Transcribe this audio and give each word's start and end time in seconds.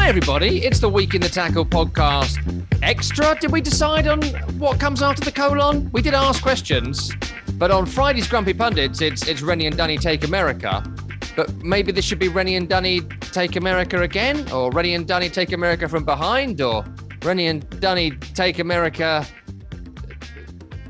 Hi, 0.00 0.08
everybody. 0.08 0.64
It's 0.64 0.80
the 0.80 0.88
Week 0.88 1.14
in 1.14 1.20
the 1.20 1.28
Tackle 1.28 1.66
podcast 1.66 2.38
extra. 2.82 3.38
Did 3.38 3.52
we 3.52 3.60
decide 3.60 4.08
on 4.08 4.22
what 4.58 4.80
comes 4.80 5.02
after 5.02 5.22
the 5.22 5.30
colon? 5.30 5.90
We 5.92 6.00
did 6.00 6.14
ask 6.14 6.42
questions, 6.42 7.12
but 7.58 7.70
on 7.70 7.84
Friday's 7.84 8.26
Grumpy 8.26 8.54
Pundits, 8.54 9.02
it's 9.02 9.28
it's 9.28 9.42
Rennie 9.42 9.66
and 9.66 9.76
Dunny 9.76 9.98
Take 9.98 10.24
America. 10.24 10.82
But 11.36 11.54
maybe 11.56 11.92
this 11.92 12.06
should 12.06 12.18
be 12.18 12.28
Rennie 12.28 12.56
and 12.56 12.66
Dunny 12.66 13.02
Take 13.20 13.56
America 13.56 14.00
again, 14.00 14.50
or 14.50 14.70
Rennie 14.70 14.94
and 14.94 15.06
Dunny 15.06 15.28
Take 15.28 15.52
America 15.52 15.86
from 15.86 16.06
behind, 16.06 16.62
or 16.62 16.82
Rennie 17.22 17.48
and 17.48 17.68
Dunny 17.78 18.12
Take 18.12 18.58
America 18.58 19.26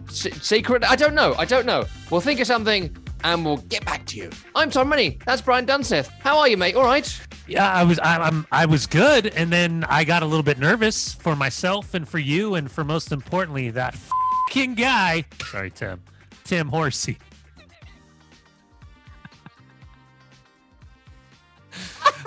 secret. 0.08 0.84
I 0.84 0.94
don't 0.94 1.16
know. 1.16 1.34
I 1.36 1.46
don't 1.46 1.66
know. 1.66 1.84
We'll 2.10 2.20
think 2.20 2.38
of 2.38 2.46
something 2.46 2.96
and 3.24 3.44
we'll 3.44 3.56
get 3.56 3.84
back 3.84 4.06
to 4.06 4.16
you. 4.16 4.30
I'm 4.54 4.70
Tom 4.70 4.88
Rennie. 4.88 5.18
That's 5.26 5.42
Brian 5.42 5.66
Dunseth. 5.66 6.08
How 6.20 6.38
are 6.38 6.48
you, 6.48 6.56
mate? 6.56 6.76
All 6.76 6.84
right. 6.84 7.20
Yeah, 7.50 7.68
I 7.68 7.82
was 7.82 7.98
I, 7.98 8.18
I'm 8.18 8.46
I 8.52 8.66
was 8.66 8.86
good, 8.86 9.26
and 9.26 9.52
then 9.52 9.84
I 9.88 10.04
got 10.04 10.22
a 10.22 10.26
little 10.26 10.44
bit 10.44 10.56
nervous 10.56 11.14
for 11.14 11.34
myself 11.34 11.94
and 11.94 12.08
for 12.08 12.20
you, 12.20 12.54
and 12.54 12.70
for 12.70 12.84
most 12.84 13.10
importantly 13.10 13.70
that 13.70 13.96
fucking 13.96 14.76
guy. 14.76 15.24
Sorry, 15.50 15.72
Tim. 15.72 16.00
Tim 16.44 16.68
Horsey. 16.68 17.08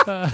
right 0.06 0.34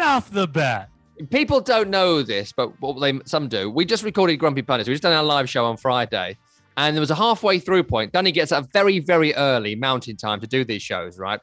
off 0.00 0.32
the 0.32 0.48
bat. 0.52 0.90
People 1.30 1.60
don't 1.60 1.88
know 1.88 2.24
this, 2.24 2.50
but 2.50 2.72
well, 2.82 2.94
they 2.94 3.20
some 3.26 3.46
do. 3.46 3.70
We 3.70 3.84
just 3.84 4.02
recorded 4.02 4.38
Grumpy 4.38 4.62
Pundits. 4.62 4.88
We 4.88 4.94
just 4.94 5.04
done 5.04 5.12
our 5.12 5.22
live 5.22 5.48
show 5.48 5.66
on 5.66 5.76
Friday, 5.76 6.36
and 6.76 6.96
there 6.96 7.00
was 7.00 7.12
a 7.12 7.14
halfway 7.14 7.60
through 7.60 7.84
point. 7.84 8.12
Danny 8.12 8.32
gets 8.32 8.50
up 8.50 8.72
very, 8.72 8.98
very 8.98 9.32
early 9.34 9.76
mountain 9.76 10.16
time 10.16 10.40
to 10.40 10.48
do 10.48 10.64
these 10.64 10.82
shows, 10.82 11.16
right? 11.16 11.38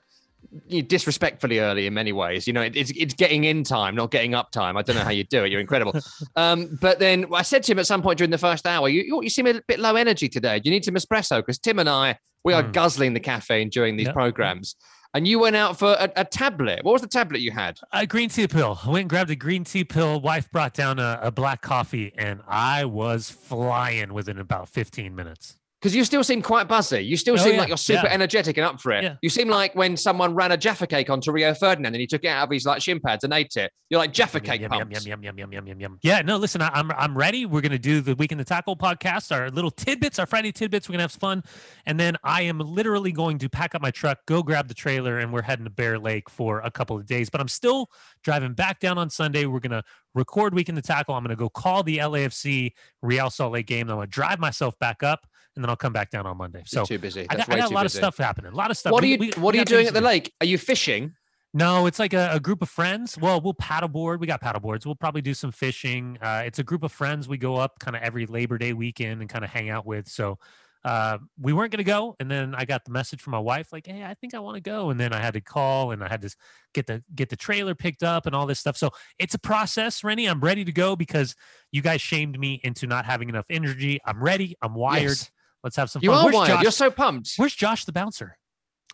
You 0.67 0.81
disrespectfully 0.81 1.59
early 1.59 1.87
in 1.87 1.93
many 1.93 2.13
ways. 2.13 2.47
You 2.47 2.53
know, 2.53 2.61
it- 2.61 2.75
it's 2.75 2.91
it's 2.91 3.13
getting 3.13 3.43
in 3.43 3.63
time, 3.63 3.95
not 3.95 4.11
getting 4.11 4.33
up 4.33 4.51
time. 4.51 4.77
I 4.77 4.81
don't 4.81 4.95
know 4.95 5.03
how 5.03 5.09
you 5.11 5.23
do 5.25 5.43
it. 5.43 5.51
You're 5.51 5.61
incredible. 5.61 5.93
Um, 6.35 6.77
but 6.81 6.99
then 6.99 7.25
I 7.33 7.41
said 7.41 7.63
to 7.63 7.71
him 7.71 7.79
at 7.79 7.87
some 7.87 8.01
point 8.01 8.17
during 8.19 8.31
the 8.31 8.37
first 8.37 8.65
hour, 8.67 8.87
you 8.89 9.01
you, 9.01 9.23
you 9.23 9.29
seem 9.29 9.47
a 9.47 9.61
bit 9.67 9.79
low 9.79 9.95
energy 9.95 10.29
today. 10.29 10.59
Do 10.59 10.69
you 10.69 10.73
need 10.75 10.85
some 10.85 10.95
espresso 10.95 11.37
because 11.39 11.57
Tim 11.59 11.79
and 11.79 11.89
I 11.89 12.17
we 12.43 12.53
are 12.53 12.63
Mm. 12.63 12.71
guzzling 12.73 13.13
the 13.13 13.19
caffeine 13.19 13.69
during 13.69 13.97
these 13.97 14.05
Yep. 14.07 14.13
programs. 14.15 14.75
And 15.13 15.27
you 15.27 15.39
went 15.39 15.55
out 15.55 15.79
for 15.79 15.93
a, 15.93 16.11
a 16.17 16.25
tablet. 16.25 16.83
What 16.83 16.93
was 16.93 17.01
the 17.01 17.07
tablet 17.07 17.41
you 17.41 17.51
had? 17.51 17.79
A 17.91 18.05
green 18.05 18.29
tea 18.29 18.47
pill. 18.47 18.77
I 18.85 18.89
went 18.89 19.01
and 19.01 19.09
grabbed 19.09 19.31
a 19.31 19.35
green 19.35 19.63
tea 19.63 19.83
pill. 19.83 20.21
Wife 20.21 20.49
brought 20.51 20.73
down 20.73 20.99
a, 20.99 21.19
a 21.23 21.31
black 21.31 21.61
coffee, 21.61 22.13
and 22.17 22.41
I 22.47 22.85
was 22.85 23.29
flying 23.31 24.13
within 24.13 24.37
about 24.37 24.69
15 24.69 25.15
minutes. 25.15 25.57
Because 25.87 25.95
you 25.95 26.03
still 26.03 26.23
seem 26.25 26.41
quite 26.41 26.67
buzzy. 26.67 26.99
You 26.99 27.15
still 27.15 27.35
Oh, 27.35 27.37
seem 27.37 27.53
yeah, 27.53 27.59
like 27.61 27.69
you're 27.69 27.77
super 27.77 28.07
yeah. 28.07 28.13
energetic 28.13 28.57
and 28.57 28.65
up 28.65 28.81
for 28.81 28.91
it. 28.91 29.05
Yeah. 29.05 29.15
You 29.21 29.29
seem 29.29 29.47
like 29.47 29.73
when 29.73 29.95
someone 29.95 30.35
ran 30.35 30.51
a 30.51 30.57
Jaffa 30.57 30.85
cake 30.85 31.09
onto 31.09 31.31
Rio 31.31 31.53
Ferdinand 31.53 31.93
and 31.93 32.01
he 32.01 32.05
took 32.05 32.25
it 32.25 32.27
out 32.27 32.43
of 32.43 32.51
his 32.51 32.65
like 32.65 32.81
shin 32.81 32.99
pads 32.99 33.23
and 33.23 33.31
ate 33.31 33.55
it. 33.55 33.71
You're 33.89 33.99
like 34.01 34.11
Jaffa 34.11 34.41
cake 34.41 34.59
yum, 34.59 34.73
yum, 34.73 34.91
yum, 34.91 35.23
yum, 35.23 35.23
yum, 35.23 35.53
yum, 35.53 35.65
yum, 35.65 35.79
yum. 35.79 35.99
Yeah, 36.01 36.21
no, 36.23 36.35
listen, 36.35 36.61
I, 36.61 36.67
I'm 36.73 36.91
I'm 36.91 37.17
ready. 37.17 37.45
We're 37.45 37.61
gonna 37.61 37.79
do 37.79 38.01
the 38.01 38.15
week 38.15 38.33
in 38.33 38.37
the 38.37 38.43
tackle 38.43 38.75
podcast, 38.75 39.33
our 39.33 39.49
little 39.49 39.71
tidbits, 39.71 40.19
our 40.19 40.25
Friday 40.25 40.51
tidbits. 40.51 40.89
We're 40.89 40.93
gonna 40.95 41.03
have 41.03 41.13
some 41.13 41.21
fun, 41.21 41.43
and 41.85 41.97
then 41.97 42.17
I 42.21 42.41
am 42.41 42.59
literally 42.59 43.13
going 43.13 43.37
to 43.37 43.47
pack 43.47 43.73
up 43.75 43.81
my 43.81 43.91
truck, 43.91 44.17
go 44.25 44.43
grab 44.43 44.67
the 44.67 44.73
trailer, 44.73 45.19
and 45.19 45.31
we're 45.31 45.43
heading 45.43 45.63
to 45.63 45.71
Bear 45.71 45.97
Lake 45.97 46.29
for 46.29 46.59
a 46.59 46.69
couple 46.69 46.97
of 46.97 47.05
days. 47.05 47.29
But 47.29 47.39
I'm 47.39 47.47
still 47.47 47.89
driving 48.23 48.55
back 48.55 48.81
down 48.81 48.97
on 48.97 49.09
Sunday. 49.09 49.45
We're 49.45 49.61
gonna 49.61 49.83
record 50.13 50.53
week 50.53 50.67
in 50.67 50.75
the 50.75 50.81
tackle. 50.81 51.15
I'm 51.15 51.23
gonna 51.23 51.37
go 51.37 51.47
call 51.47 51.81
the 51.83 51.99
LAFC 51.99 52.73
Real 53.01 53.29
Salt 53.29 53.53
Lake 53.53 53.67
game. 53.67 53.89
I'm 53.89 53.95
gonna 53.95 54.07
drive 54.07 54.39
myself 54.39 54.77
back 54.79 55.01
up, 55.01 55.25
and 55.57 55.63
then 55.65 55.69
I'll 55.69 55.75
come 55.75 55.91
back 55.91 56.09
down 56.11 56.25
on 56.25 56.37
Monday. 56.37 56.59
You're 56.59 56.83
So 56.83 56.85
too 56.85 56.99
busy. 56.99 57.25
I 57.29 57.35
That's 57.35 57.49
got, 57.49 57.55
I 57.57 57.59
got 57.59 57.71
a 57.71 57.73
lot 57.73 57.83
busy. 57.83 57.97
of 57.97 58.03
stuff 58.03 58.17
happening. 58.17 58.53
A 58.53 58.55
lot 58.55 58.71
of 58.71 58.77
stuff. 58.77 58.93
What 58.93 59.03
are 59.03 59.07
you 59.07 59.17
we- 59.17 59.31
What 59.31 59.53
we 59.53 59.59
are 59.59 59.61
you 59.61 59.65
doing 59.65 59.87
at 59.87 59.93
the 59.93 60.01
lake? 60.01 60.33
Are 60.39 60.45
you 60.45 60.57
fishing? 60.57 61.13
No, 61.53 61.87
it's 61.87 61.97
like 61.97 62.13
a, 62.13 62.29
a 62.33 62.39
group 62.39 62.61
of 62.61 62.69
friends. 62.69 63.17
Well, 63.17 63.41
we'll 63.41 63.53
paddleboard. 63.55 64.19
We 64.19 64.27
got 64.27 64.41
paddleboards. 64.41 64.85
We'll 64.85 64.95
probably 64.95 65.21
do 65.21 65.33
some 65.33 65.51
fishing. 65.51 66.17
Uh, 66.21 66.43
it's 66.45 66.59
a 66.59 66.63
group 66.63 66.83
of 66.83 66.91
friends 66.91 67.27
we 67.27 67.37
go 67.37 67.55
up 67.55 67.79
kind 67.79 67.95
of 67.95 68.03
every 68.03 68.25
Labor 68.27 68.57
Day 68.57 68.73
weekend 68.73 69.21
and 69.21 69.29
kind 69.29 69.43
of 69.43 69.49
hang 69.49 69.69
out 69.69 69.85
with. 69.85 70.07
So 70.07 70.37
uh, 70.85 71.17
we 71.39 71.53
weren't 71.53 71.71
going 71.71 71.83
to 71.83 71.89
go. 71.89 72.15
And 72.19 72.29
then 72.29 72.53
I 72.53 72.65
got 72.65 72.85
the 72.85 72.91
message 72.91 73.21
from 73.21 73.31
my 73.31 73.39
wife, 73.39 73.73
like, 73.73 73.87
hey, 73.87 74.03
I 74.03 74.13
think 74.13 74.35
I 74.35 74.39
want 74.39 74.55
to 74.55 74.61
go. 74.61 74.89
And 74.89 74.99
then 74.99 75.13
I 75.13 75.19
had 75.19 75.33
to 75.33 75.41
call 75.41 75.91
and 75.91 76.03
I 76.03 76.07
had 76.07 76.21
to 76.21 76.35
get 76.73 76.85
the 76.85 77.03
get 77.15 77.29
the 77.29 77.35
trailer 77.35 77.73
picked 77.75 78.03
up 78.03 78.25
and 78.25 78.35
all 78.35 78.45
this 78.45 78.59
stuff. 78.59 78.77
So 78.77 78.91
it's 79.17 79.33
a 79.33 79.39
process, 79.39 80.03
Rennie. 80.03 80.27
I'm 80.27 80.39
ready 80.41 80.63
to 80.63 80.71
go 80.71 80.95
because 80.95 81.33
you 81.71 81.81
guys 81.81 82.01
shamed 82.01 82.37
me 82.39 82.59
into 82.63 82.87
not 82.87 83.05
having 83.05 83.29
enough 83.29 83.47
energy. 83.49 83.99
I'm 84.05 84.21
ready. 84.21 84.55
I'm 84.61 84.75
wired. 84.75 85.03
Yes. 85.03 85.31
Let's 85.67 85.75
have 85.75 85.89
some 85.89 86.01
You 86.01 86.11
fun. 86.11 86.19
are 86.19 86.23
Where's 86.23 86.35
wired. 86.35 86.47
Josh? 86.49 86.63
You're 86.63 86.71
so 86.71 86.89
pumped. 86.89 87.33
Where's 87.35 87.53
Josh 87.53 87.83
the 87.83 87.91
bouncer? 87.91 88.37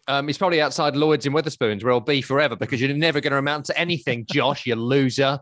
Um, 0.08 0.26
he's 0.28 0.40
probably 0.40 0.60
outside 0.60 0.96
Lloyd's 0.96 1.28
in 1.28 1.34
Wetherspoons, 1.34 1.84
where 1.84 1.94
he'll 1.94 2.00
be 2.00 2.24
forever 2.24 2.56
because 2.56 2.82
you're 2.82 2.92
never 2.94 3.22
going 3.22 3.32
to 3.32 3.38
amount 3.38 3.66
to 3.68 3.78
anything, 3.78 4.26
Josh. 4.32 4.66
You 4.66 4.76
loser. 4.76 5.40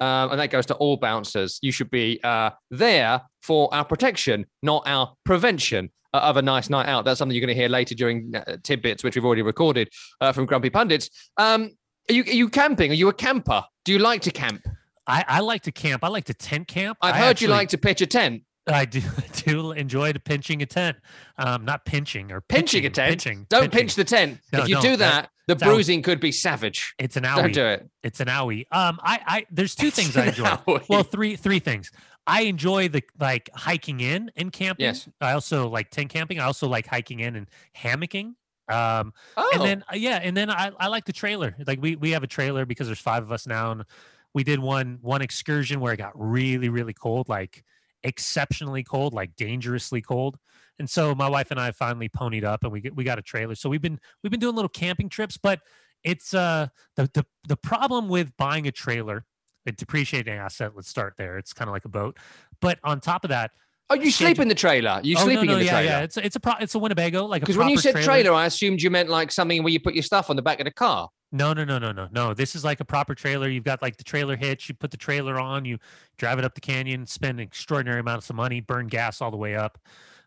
Um, 0.00 0.30
and 0.30 0.40
that 0.40 0.48
goes 0.50 0.64
to 0.66 0.74
all 0.76 0.96
bouncers. 0.96 1.58
You 1.60 1.70
should 1.70 1.90
be 1.90 2.18
uh, 2.24 2.50
there 2.70 3.20
for 3.42 3.72
our 3.74 3.84
protection, 3.84 4.46
not 4.62 4.82
our 4.86 5.12
prevention 5.26 5.90
uh, 6.14 6.20
of 6.20 6.38
a 6.38 6.42
nice 6.42 6.70
night 6.70 6.88
out. 6.88 7.04
That's 7.04 7.18
something 7.18 7.36
you're 7.36 7.44
going 7.46 7.54
to 7.54 7.60
hear 7.60 7.68
later 7.68 7.94
during 7.94 8.34
uh, 8.34 8.56
tidbits, 8.62 9.04
which 9.04 9.14
we've 9.14 9.24
already 9.26 9.42
recorded 9.42 9.90
uh, 10.22 10.32
from 10.32 10.46
Grumpy 10.46 10.70
Pundits. 10.70 11.10
Um, 11.36 11.70
are 12.08 12.14
you 12.14 12.22
are 12.22 12.32
you 12.32 12.48
camping? 12.48 12.90
Are 12.90 12.94
you 12.94 13.08
a 13.08 13.12
camper? 13.12 13.62
Do 13.84 13.92
you 13.92 13.98
like 13.98 14.22
to 14.22 14.30
camp? 14.30 14.62
I, 15.06 15.24
I 15.28 15.40
like 15.40 15.62
to 15.62 15.72
camp. 15.72 16.02
I 16.02 16.08
like 16.08 16.24
to 16.24 16.34
tent 16.34 16.66
camp. 16.68 16.96
I've 17.02 17.14
I 17.14 17.18
heard 17.18 17.24
actually- 17.32 17.48
you 17.48 17.52
like 17.52 17.68
to 17.68 17.78
pitch 17.78 18.00
a 18.00 18.06
tent. 18.06 18.42
I 18.74 18.84
do 18.84 19.00
do 19.34 19.72
enjoy 19.72 20.12
the 20.12 20.20
pinching 20.20 20.62
a 20.62 20.66
tent. 20.66 20.96
Um, 21.38 21.64
not 21.64 21.84
pinching 21.84 22.32
or 22.32 22.40
Pinching 22.40 22.86
a 22.86 22.90
tent? 22.90 23.10
Pinching. 23.10 23.46
Don't 23.48 23.62
pinching. 23.62 23.78
pinch 23.78 23.94
the 23.94 24.04
tent. 24.04 24.40
No, 24.52 24.62
if 24.62 24.68
you 24.68 24.80
do 24.80 24.96
that- 24.96 25.30
the 25.46 25.56
bruising 25.56 26.02
could 26.02 26.20
be 26.20 26.30
savage. 26.30 26.94
It's 26.96 27.16
an 27.16 27.24
Don't 27.24 27.50
owie. 27.50 27.52
do 27.52 27.64
it. 27.64 27.88
It's 28.04 28.20
an 28.20 28.28
owie. 28.28 28.66
Um, 28.70 29.00
I, 29.02 29.18
I 29.26 29.46
there's 29.50 29.74
two 29.74 29.90
things 29.90 30.16
I 30.16 30.26
enjoy. 30.26 30.44
Owie. 30.44 30.88
Well, 30.88 31.02
three 31.02 31.34
three 31.34 31.58
things. 31.58 31.90
I 32.24 32.42
enjoy 32.42 32.86
the 32.88 33.02
like 33.18 33.50
hiking 33.54 33.98
in 33.98 34.30
and 34.36 34.52
camping. 34.52 34.84
Yes. 34.84 35.08
I 35.20 35.32
also 35.32 35.68
like 35.68 35.90
tent 35.90 36.10
camping. 36.10 36.38
I 36.38 36.44
also 36.44 36.68
like 36.68 36.86
hiking 36.86 37.18
in 37.18 37.34
and 37.34 37.48
hammocking. 37.76 38.34
Um, 38.68 39.12
oh, 39.36 39.50
and 39.54 39.62
then 39.64 39.84
uh, 39.92 39.96
yeah, 39.96 40.20
and 40.22 40.36
then 40.36 40.50
I, 40.50 40.70
I 40.78 40.86
like 40.86 41.04
the 41.06 41.12
trailer. 41.12 41.56
Like 41.66 41.82
we 41.82 41.96
we 41.96 42.12
have 42.12 42.22
a 42.22 42.28
trailer 42.28 42.64
because 42.64 42.86
there's 42.86 43.00
five 43.00 43.24
of 43.24 43.32
us 43.32 43.44
now, 43.44 43.72
and 43.72 43.84
we 44.32 44.44
did 44.44 44.60
one 44.60 44.98
one 45.02 45.22
excursion 45.22 45.80
where 45.80 45.92
it 45.92 45.96
got 45.96 46.12
really 46.14 46.68
really 46.68 46.92
cold, 46.94 47.28
like 47.28 47.64
exceptionally 48.02 48.82
cold, 48.82 49.14
like 49.14 49.36
dangerously 49.36 50.00
cold. 50.00 50.38
And 50.78 50.88
so 50.88 51.14
my 51.14 51.28
wife 51.28 51.50
and 51.50 51.60
I 51.60 51.72
finally 51.72 52.08
ponied 52.08 52.44
up, 52.44 52.62
and 52.62 52.72
we 52.72 52.80
get, 52.80 52.96
we 52.96 53.04
got 53.04 53.18
a 53.18 53.22
trailer. 53.22 53.54
So 53.54 53.68
we've 53.68 53.82
been 53.82 54.00
we've 54.22 54.30
been 54.30 54.40
doing 54.40 54.54
little 54.54 54.68
camping 54.68 55.08
trips, 55.08 55.36
but 55.36 55.60
it's 56.02 56.32
uh 56.32 56.68
the 56.96 57.10
the 57.12 57.26
the 57.46 57.56
problem 57.56 58.08
with 58.08 58.36
buying 58.36 58.66
a 58.66 58.72
trailer, 58.72 59.26
a 59.66 59.72
depreciating 59.72 60.32
asset. 60.32 60.72
Let's 60.74 60.88
start 60.88 61.14
there. 61.18 61.36
It's 61.36 61.52
kind 61.52 61.68
of 61.68 61.72
like 61.72 61.84
a 61.84 61.90
boat, 61.90 62.18
but 62.60 62.78
on 62.82 63.00
top 63.00 63.24
of 63.24 63.28
that, 63.28 63.50
oh, 63.90 63.94
you 63.94 64.10
sleep 64.10 64.38
in 64.38 64.48
the 64.48 64.54
trailer. 64.54 65.00
You 65.02 65.16
oh, 65.18 65.24
sleeping 65.24 65.46
no, 65.46 65.52
no, 65.52 65.58
in 65.58 65.58
the 65.58 65.64
yeah, 65.66 65.70
trailer. 65.72 65.86
yeah, 65.86 66.00
it's 66.00 66.16
it's 66.16 66.36
a 66.36 66.40
pro, 66.40 66.54
it's 66.60 66.74
a 66.74 66.78
Winnebago, 66.78 67.26
like 67.26 67.42
Because 67.42 67.58
when 67.58 67.68
you 67.68 67.76
said 67.76 67.96
trailer, 67.96 68.32
I 68.32 68.46
assumed 68.46 68.80
you 68.80 68.90
meant 68.90 69.10
like 69.10 69.30
something 69.30 69.62
where 69.62 69.72
you 69.72 69.80
put 69.80 69.94
your 69.94 70.02
stuff 70.02 70.30
on 70.30 70.36
the 70.36 70.42
back 70.42 70.60
of 70.60 70.64
the 70.64 70.72
car. 70.72 71.10
No, 71.32 71.52
no, 71.52 71.64
no, 71.64 71.78
no, 71.78 71.92
no, 71.92 72.08
no. 72.10 72.34
This 72.34 72.56
is 72.56 72.64
like 72.64 72.80
a 72.80 72.84
proper 72.84 73.14
trailer. 73.14 73.48
You've 73.48 73.64
got 73.64 73.82
like 73.82 73.96
the 73.96 74.04
trailer 74.04 74.36
hitch. 74.36 74.68
You 74.68 74.74
put 74.74 74.90
the 74.90 74.96
trailer 74.96 75.38
on. 75.38 75.64
You 75.64 75.78
drive 76.18 76.38
it 76.38 76.44
up 76.44 76.54
the 76.54 76.60
canyon. 76.60 77.06
Spend 77.06 77.40
extraordinary 77.40 78.00
amounts 78.00 78.30
of 78.30 78.36
money. 78.36 78.60
Burn 78.60 78.88
gas 78.88 79.20
all 79.20 79.30
the 79.30 79.36
way 79.36 79.54
up. 79.54 79.78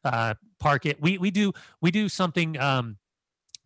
Uh, 0.05 0.35
park 0.59 0.85
it. 0.85 1.01
We 1.01 1.17
we 1.17 1.29
do 1.29 1.51
we 1.81 1.91
do 1.91 2.07
something. 2.07 2.57
Um, 2.57 2.97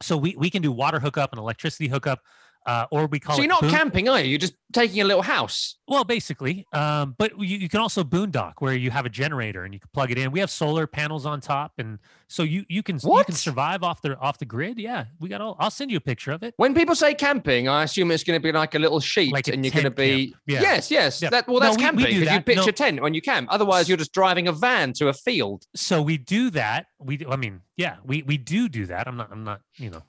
so 0.02 0.18
we 0.18 0.36
we 0.36 0.50
can 0.50 0.62
do 0.62 0.72
water 0.72 1.00
hookup 1.00 1.32
and 1.32 1.40
electricity 1.40 1.88
hookup, 1.88 2.22
uh, 2.68 2.86
or 2.92 3.08
we 3.08 3.20
call 3.20 3.36
So 3.36 3.42
it. 3.42 3.46
you're 3.46 3.50
not 3.50 3.62
boon- 3.62 3.72
camping, 3.72 4.10
are 4.10 4.20
you? 4.20 4.28
You're 4.30 4.38
just 4.40 4.54
taking 4.74 5.02
a 5.02 5.06
little 5.06 5.24
house. 5.24 5.78
Well, 5.88 6.04
basically, 6.04 6.68
um, 6.74 7.16
but 7.18 7.32
you, 7.40 7.58
you 7.58 7.70
can 7.70 7.80
also 7.80 8.04
boondock 8.04 8.54
where 8.60 8.74
you 8.76 8.92
have 8.92 9.06
a 9.06 9.10
generator 9.10 9.64
and 9.64 9.74
you 9.74 9.80
can 9.80 9.90
plug 9.94 10.12
it 10.12 10.18
in. 10.18 10.32
We 10.32 10.42
have 10.42 10.52
solar 10.52 10.86
panels 10.86 11.26
on 11.26 11.40
top, 11.42 11.72
and 11.78 12.00
so 12.28 12.44
you 12.44 12.66
you 12.68 12.84
can 12.84 13.00
you 13.02 13.24
can 13.26 13.36
survive 13.36 13.84
off 13.84 14.02
the 14.02 14.18
off 14.20 14.38
the 14.38 14.46
grid. 14.46 14.78
Yeah, 14.80 15.06
we 15.20 15.30
got 15.30 15.40
all. 15.42 15.56
I'll 15.60 15.72
send 15.72 15.90
you 15.92 15.98
a 15.98 16.02
picture 16.02 16.32
of 16.32 16.44
it. 16.44 16.54
When 16.58 16.74
people 16.76 16.94
say 16.96 17.14
camping, 17.14 17.70
I 17.70 17.84
assume 17.84 18.12
it's 18.12 18.24
going 18.26 18.40
to 18.40 18.44
be 18.44 18.52
like 18.52 18.76
a 18.76 18.80
little 18.80 19.00
sheet, 19.00 19.32
Like 19.32 19.48
a 19.48 19.54
and 19.54 19.64
you're 19.66 19.72
going 19.72 19.86
to 19.86 19.92
be. 19.92 20.36
Yeah. 20.46 20.62
yes, 20.62 20.92
yes. 20.92 21.22
Yeah. 21.22 21.30
That 21.30 21.48
well, 21.48 21.60
No, 21.62 21.68
that's 21.68 21.78
we- 21.78 21.84
we 21.84 21.86
camping 21.88 22.06
do 22.14 22.20
because 22.20 22.34
you 22.36 22.42
pitch 22.42 22.58
No. 22.58 22.66
a 22.66 22.72
tent 22.74 23.02
when 23.02 23.14
you 23.14 23.22
camp. 23.22 23.48
Otherwise, 23.50 23.88
you're 23.88 23.98
just 23.98 24.14
driving 24.14 24.48
a 24.50 24.52
van 24.52 24.92
to 24.94 25.08
a 25.08 25.14
field. 25.14 25.66
so 25.76 26.02
we 26.02 26.18
do 26.18 26.50
that 26.50 26.88
we 27.00 27.16
do, 27.18 27.30
i 27.30 27.36
mean 27.36 27.62
yeah 27.78 27.98
we 28.04 28.24
we 28.24 28.38
do 28.38 28.68
do 28.68 28.86
that 28.88 29.08
i'm 29.08 29.16
not 29.18 29.30
i'm 29.32 29.44
not 29.44 29.62
you 29.76 29.90
know 29.90 30.02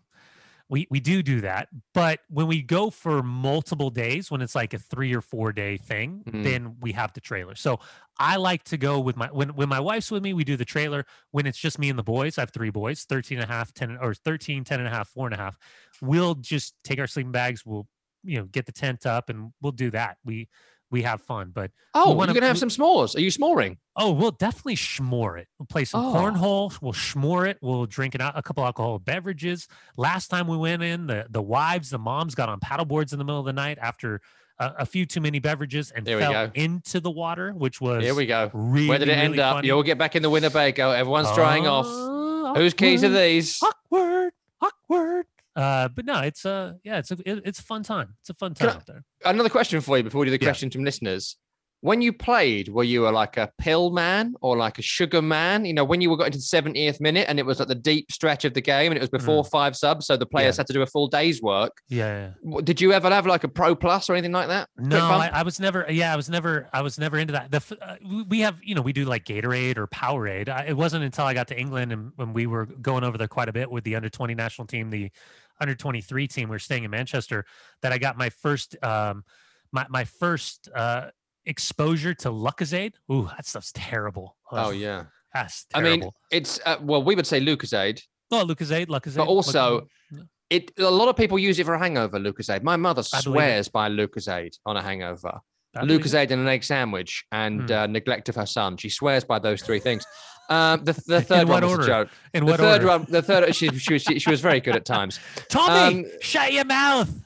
we 0.71 0.87
we 0.91 1.01
do 1.01 1.23
do 1.23 1.41
that 1.41 1.69
but 1.95 2.21
when 2.29 2.47
we 2.47 2.61
go 2.63 2.91
for 2.91 3.23
multiple 3.23 3.89
days 3.91 4.31
when 4.31 4.43
it's 4.43 4.55
like 4.55 4.75
a 4.75 4.79
three 4.79 5.15
or 5.15 5.21
four 5.21 5.53
day 5.53 5.77
thing 5.77 6.23
Mhm. 6.27 6.45
then 6.45 6.77
we 6.81 6.93
have 6.93 7.13
the 7.15 7.21
trailer. 7.21 7.55
So 7.55 7.81
i 8.19 8.37
like 8.37 8.65
to 8.65 8.77
go 8.77 8.99
with 9.01 9.17
my 9.17 9.29
when 9.29 9.51
when 9.51 9.69
my 9.69 9.81
wife's 9.81 10.11
with 10.11 10.23
me 10.23 10.33
we 10.35 10.45
do 10.45 10.57
the 10.57 10.65
trailer. 10.65 11.07
When 11.31 11.47
it's 11.47 11.59
just 11.59 11.79
me 11.79 11.89
and 11.89 11.99
the 11.99 12.03
boys 12.03 12.37
i 12.39 12.43
have 12.43 12.51
three 12.51 12.71
boys 12.71 13.05
13 13.05 13.39
and 13.39 13.51
a 13.51 13.53
half 13.53 13.73
10 13.73 13.97
or 14.01 14.13
13 14.15 14.65
10 14.65 14.79
and 14.81 14.89
a 14.89 14.91
half 14.91 15.09
four 15.09 15.27
and 15.27 15.35
a 15.35 15.39
half. 15.39 15.57
We'll 16.03 16.35
just 16.35 16.75
take 16.85 16.99
our 17.01 17.07
sleeping 17.07 17.33
bags 17.33 17.65
we'll 17.65 17.87
you 18.25 18.39
know 18.39 18.45
get 18.47 18.67
the 18.67 18.73
tent 18.73 19.07
up 19.07 19.31
and 19.31 19.53
we'll 19.63 19.73
do 19.73 19.91
that. 19.93 20.19
We 20.25 20.49
we 20.91 21.03
have 21.03 21.21
fun. 21.23 21.51
But 21.55 21.71
Oh, 21.95 22.13
wanna- 22.13 22.33
you're 22.33 22.41
gonna 22.41 22.47
have 22.47 22.57
we- 22.57 22.69
some 22.69 22.69
s'mores. 22.71 23.17
Are 23.17 23.21
you 23.21 23.31
smoring? 23.31 23.79
oh, 23.97 24.13
we'll 24.13 24.31
definitely 24.31 24.77
schmore 24.77 25.39
it. 25.39 25.49
We'll 25.59 25.67
play 25.67 25.85
some 25.85 26.05
Oh. 26.05 26.13
cornhole. 26.15 26.81
We'll 26.81 26.93
schmore 26.93 27.49
it. 27.49 27.59
We'll 27.61 27.87
drink 27.87 28.15
an, 28.15 28.21
a 28.23 28.43
couple 28.43 28.65
alcoholic 28.65 29.05
beverages. 29.05 29.67
Last 29.97 30.29
time 30.29 30.47
we 30.47 30.57
went 30.57 30.83
in, 30.83 31.07
the 31.09 31.27
the 31.29 31.43
wives, 31.43 31.91
the 31.91 31.99
moms 31.99 32.35
got 32.35 32.49
on 32.49 32.61
paddle 32.61 32.85
boards 32.87 33.13
in 33.13 33.19
the 33.19 33.25
middle 33.25 33.41
of 33.41 33.47
the 33.47 33.53
night 33.53 33.79
after 33.81 34.21
a, 34.61 34.73
a 34.81 34.87
few 34.87 35.05
too 35.07 35.21
many 35.21 35.39
beverages 35.39 35.91
and 35.93 36.05
There 36.07 36.17
we 36.17 36.23
fell 36.23 36.51
into 36.55 37.01
the 37.01 37.11
water, 37.11 37.53
which 37.53 37.81
was 37.81 38.03
Here 38.03 38.15
we 38.15 38.27
go. 38.27 38.51
really 38.53 38.89
Where 38.89 38.99
did 38.99 39.09
it 39.09 39.13
end 39.19 39.33
really 39.33 39.43
up? 39.43 39.57
funny. 39.57 39.67
You'll 39.69 39.83
get 39.83 39.99
back 39.99 40.17
in 40.17 40.23
the 40.23 40.31
Winnebago. 40.31 40.91
Everyone's 40.91 41.33
drying 41.33 41.67
off. 41.67 41.87
Ah, 41.89 42.55
Whose 42.55 42.75
keys 42.75 43.05
are 43.05 43.09
these? 43.09 43.61
Awkward, 43.63 44.33
awkward. 44.61 45.27
Uh, 45.59 45.89
but 45.89 46.05
no, 46.05 46.21
it's 46.21 46.45
a 46.45 46.77
yeah, 46.85 46.99
it's 46.99 47.11
a 47.11 47.17
it- 47.27 47.43
it's 47.45 47.59
a 47.59 47.63
fun 47.65 47.83
time. 47.83 48.15
It's 48.21 48.31
a 48.31 48.35
fun 48.35 48.55
time 48.55 48.69
I- 48.69 48.73
out 48.75 48.87
there. 48.87 49.05
Another 49.25 49.49
question 49.51 49.81
for 49.81 49.97
you 49.99 50.05
before 50.05 50.21
we 50.21 50.27
do 50.27 50.31
the 50.31 50.37
Yeah. 50.41 50.49
question 50.51 50.71
from 50.71 50.85
listeners. 50.85 51.37
When 51.81 52.03
you 52.03 52.13
played, 52.13 52.69
were 52.69 52.83
you 52.83 53.07
a, 53.09 53.11
like 53.11 53.37
a 53.37 53.53
pill 53.57 53.91
man 53.93 54.35
or 54.41 54.57
like 54.57 54.81
a 54.81 54.83
sugar 54.83 55.23
man? 55.23 55.65
You 55.65 55.73
know, 55.75 55.85
when 55.85 56.01
you 56.01 56.11
were 56.11 56.17
got 56.17 56.27
into 56.27 56.39
the 56.39 56.43
70th 56.43 57.01
minute 57.01 57.27
and 57.29 57.39
it 57.39 57.47
was 57.47 57.61
like 57.61 57.69
the 57.69 57.77
deep 57.77 58.11
stretch 58.11 58.45
of 58.45 58.53
the 58.53 58.61
game 58.61 58.91
and 58.91 58.97
it 58.97 59.01
was 59.01 59.09
before 59.09 59.45
five 59.45 59.77
subs, 59.77 60.07
so 60.07 60.17
the 60.17 60.27
players 60.27 60.57
Mm. 60.57 60.59
Yeah. 60.59 60.61
had 60.63 60.67
to 60.67 60.73
do 60.73 60.83
a 60.83 60.87
full 60.87 61.07
day's 61.07 61.41
work. 61.41 61.71
Yeah. 61.89 62.31
yeah. 62.45 62.61
Did 62.65 62.81
you 62.81 62.93
ever 62.93 63.09
have 63.11 63.27
like 63.27 63.45
a 63.45 63.49
pro 63.49 63.77
plus 63.77 64.11
or 64.11 64.15
anything 64.15 64.33
like 64.33 64.49
that? 64.49 64.69
No. 64.77 64.99
I, 64.99 65.29
I 65.33 65.43
was 65.45 65.61
never. 65.61 65.87
Yeah, 65.89 66.13
I 66.13 66.17
was 66.17 66.29
never. 66.29 66.69
I 66.73 66.83
was 66.83 66.99
never 66.99 67.17
into 67.17 67.33
that. 67.35 67.53
The 67.53 67.63
uh, 67.81 67.95
we- 68.05 68.23
we 68.25 68.41
have, 68.41 68.59
you 68.61 68.75
know, 68.75 68.83
we 68.83 68.93
do 68.93 69.05
like 69.05 69.25
Gatorade 69.25 69.77
or 69.79 69.87
Powerade. 69.87 70.49
I, 70.49 70.65
it 70.65 70.77
wasn't 70.77 71.05
until 71.05 71.27
I 71.27 71.35
got 71.35 71.47
to 71.49 71.59
England 71.59 71.93
and 71.93 72.11
when 72.17 72.33
we 72.33 72.47
were 72.49 72.67
going 72.67 73.05
over 73.05 73.17
there 73.19 73.29
quite 73.29 73.49
a 73.49 73.53
bit 73.53 73.71
with 73.71 73.85
the 73.85 73.95
under 73.95 74.09
twenty 74.09 74.35
national 74.35 74.67
team, 74.67 74.91
the 74.91 75.13
under 75.61 75.75
twenty 75.75 76.01
three 76.01 76.27
team. 76.29 76.49
We 76.49 76.57
are 76.57 76.61
staying 76.61 76.85
in 76.85 76.91
Manchester. 76.91 77.45
That 77.83 77.93
I 77.93 77.99
got 77.99 78.17
my 78.17 78.31
first, 78.31 78.77
um, 78.83 79.25
my 79.73 79.87
my 79.89 80.05
first 80.05 80.69
uh 80.75 81.11
exposure 81.47 82.15
to 82.15 82.29
Lucozade. 82.31 82.95
Ooh, 83.11 83.29
that 83.37 83.47
stuff's 83.47 83.73
terrible. 83.75 84.37
oh 84.53 84.57
Ugh, 84.71 84.75
yeah. 84.77 85.05
that's 85.33 85.67
I 85.75 85.81
mean, 85.83 86.09
it's 86.31 86.61
uh, 86.67 86.77
well, 86.83 87.03
we 87.03 87.15
would 87.15 87.27
say 87.27 87.41
Lucasade, 87.41 88.03
oh, 88.31 88.45
Lucozade, 88.47 88.87
Lucozade. 88.89 89.17
but 89.17 89.27
also 89.29 89.87
Lucozade. 90.13 90.27
it. 90.51 90.73
A 90.79 90.91
lot 90.91 91.09
of 91.09 91.17
people 91.17 91.39
use 91.39 91.59
it 91.59 91.65
for 91.67 91.75
a 91.75 91.79
hangover. 91.79 92.19
Lucasade. 92.19 92.63
My 92.63 92.77
mother 92.77 93.03
I 93.13 93.21
believe 93.23 93.37
it. 93.37 93.39
swears 93.39 93.69
by 93.69 93.89
Lucasade 93.89 94.59
on 94.67 94.77
a 94.77 94.83
hangover. 94.83 95.41
Lucasade 95.77 96.31
and 96.33 96.41
an 96.41 96.49
egg 96.49 96.65
sandwich 96.65 97.25
and 97.31 97.69
Hmm. 97.69 97.73
uh, 97.73 97.87
neglect 97.87 98.29
of 98.29 98.35
her 98.35 98.47
son. 98.47 98.77
She 98.77 98.89
swears 98.89 99.23
by 99.25 99.39
those 99.39 99.63
three 99.63 99.79
things. 99.79 100.05
Um, 100.49 100.85
the, 100.85 100.93
the 101.07 101.21
third 101.21 101.49
what 101.49 101.63
one 101.63 101.63
was 101.63 101.73
order? 101.73 101.83
a 101.83 101.87
joke. 101.87 102.09
In 102.33 102.45
The 102.47 102.51
what 102.53 102.61
third 102.61 102.85
order? 102.85 102.87
one, 102.87 103.07
the 103.09 103.23
third, 103.23 103.55
she, 103.55 103.69
she, 103.79 103.93
was, 103.95 104.03
she, 104.03 104.19
she 104.19 104.31
was 104.31 104.41
very 104.41 104.61
good 104.61 104.77
at 104.77 104.85
times. 104.85 105.21
Tommy, 105.49 106.05
um, 106.05 106.11
shut 106.21 106.53
your 106.53 106.65
mouth. 106.65 107.09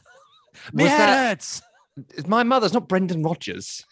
Head 0.64 0.88
that- 0.88 1.28
hurts. 1.28 1.62
My 2.26 2.42
mother's 2.42 2.72
not 2.72 2.88
Brendan 2.88 3.22
Rodgers. 3.22 3.84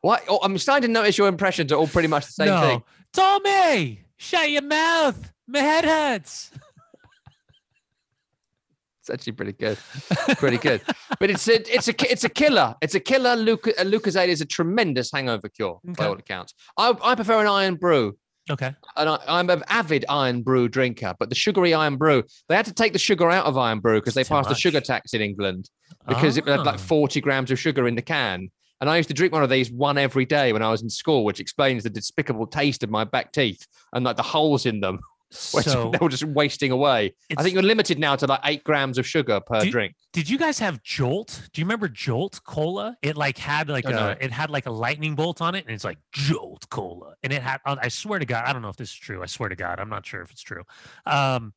What? 0.00 0.24
Oh, 0.28 0.38
I'm 0.42 0.56
starting 0.58 0.88
to 0.88 0.92
notice 0.92 1.18
your 1.18 1.28
impressions 1.28 1.70
are 1.70 1.76
all 1.76 1.86
pretty 1.86 2.08
much 2.08 2.26
the 2.26 2.32
same 2.32 2.48
no. 2.48 2.60
thing. 2.60 2.82
Tommy, 3.12 4.00
shut 4.16 4.50
your 4.50 4.62
mouth. 4.62 5.32
My 5.46 5.58
head 5.60 5.84
hurts. 5.84 6.50
It's 9.00 9.10
actually 9.20 9.34
pretty 9.34 9.52
good, 9.52 9.78
pretty 10.38 10.58
good. 10.58 10.82
But 11.20 11.30
it's 11.30 11.46
a, 11.46 11.60
it's 11.72 11.86
a, 11.86 11.94
it's 12.10 12.24
a 12.24 12.28
killer. 12.28 12.74
It's 12.82 12.96
a 12.96 13.00
killer. 13.00 13.36
Luca, 13.36 13.80
uh, 13.80 13.84
Lucasade 13.84 14.26
is 14.26 14.40
a 14.40 14.44
tremendous 14.44 15.12
hangover 15.12 15.48
cure 15.48 15.78
by 15.84 16.06
all 16.06 16.14
accounts. 16.14 16.54
I, 16.76 16.92
I 17.04 17.14
prefer 17.14 17.40
an 17.40 17.46
Irn-Bru. 17.46 18.16
Okay. 18.50 18.72
and 18.96 19.08
I, 19.08 19.18
I'm 19.26 19.50
an 19.50 19.64
avid 19.68 20.04
Irn-Bru 20.08 20.68
drinker, 20.68 21.14
but 21.18 21.28
the 21.28 21.34
sugary 21.34 21.74
Irn-Bru, 21.74 22.22
they 22.48 22.54
had 22.56 22.66
to 22.66 22.72
take 22.72 22.92
the 22.92 22.98
sugar 22.98 23.30
out 23.30 23.46
of 23.46 23.56
Irn-Bru 23.56 24.00
because 24.00 24.14
they 24.14 24.22
passed 24.24 24.48
the 24.48 24.54
much. 24.54 24.60
sugar 24.60 24.80
tax 24.80 25.14
in 25.14 25.20
England 25.20 25.68
because 26.08 26.36
it 26.36 26.46
had 26.46 26.60
like 26.60 26.76
Ah. 26.76 26.78
40 26.78 27.20
grams 27.20 27.50
of 27.50 27.58
sugar 27.58 27.88
in 27.88 27.94
the 27.96 28.02
can. 28.02 28.48
And 28.80 28.90
I 28.90 28.96
used 28.98 29.08
to 29.08 29.14
drink 29.14 29.32
one 29.32 29.42
of 29.42 29.48
these 29.50 29.70
one 29.70 29.96
every 29.98 30.26
day 30.26 30.52
when 30.52 30.62
I 30.62 30.70
was 30.70 30.82
in 30.82 30.90
school, 30.90 31.24
which 31.24 31.40
explains 31.40 31.82
the 31.82 31.90
despicable 31.90 32.46
taste 32.46 32.82
of 32.82 32.90
my 32.90 33.04
back 33.04 33.32
teeth 33.32 33.66
and 33.94 34.04
like 34.04 34.16
the 34.16 34.22
holes 34.22 34.66
in 34.66 34.80
them, 34.80 35.00
So, 35.30 35.90
they 35.92 35.98
were 36.00 36.08
just 36.08 36.24
wasting 36.24 36.70
away. 36.70 37.14
I 37.36 37.42
think 37.42 37.54
you're 37.54 37.62
limited 37.62 37.98
now 37.98 38.16
to 38.16 38.26
like 38.26 38.40
eight 38.44 38.64
grams 38.64 38.96
of 38.98 39.06
sugar 39.06 39.40
per 39.40 39.60
Do- 39.60 39.70
drink. 39.70 39.94
did 40.12 40.28
you 40.30 40.38
guys 40.38 40.58
have 40.60 40.82
Jolt? 40.82 41.48
Do 41.52 41.60
you 41.60 41.64
remember 41.64 41.88
Jolt 41.88 42.40
Cola? 42.44 42.96
It 43.02 43.16
like 43.16 43.38
had 43.38 43.68
like 43.68 43.86
Oh, 43.86 43.90
a 43.90 43.92
no. 43.92 44.16
it 44.20 44.30
had 44.30 44.50
like 44.50 44.66
a 44.66 44.70
lightning 44.70 45.14
bolt 45.14 45.40
on 45.42 45.54
it, 45.54 45.64
and 45.66 45.74
it's 45.74 45.84
like 45.84 45.98
Jolt 46.12 46.68
Cola, 46.70 47.14
and 47.22 47.32
it 47.32 47.42
had. 47.42 47.58
I 47.64 47.88
swear 47.88 48.18
to 48.18 48.24
God, 48.26 48.44
I 48.46 48.52
don't 48.52 48.62
know 48.62 48.68
if 48.68 48.76
this 48.76 48.90
is 48.90 48.96
true. 48.96 49.22
I 49.22 49.26
swear 49.26 49.48
to 49.48 49.56
God, 49.56 49.80
I'm 49.80 49.88
not 49.88 50.06
sure 50.06 50.22
if 50.22 50.30
it's 50.30 50.42
true. 50.42 50.62
Um, 51.04 51.54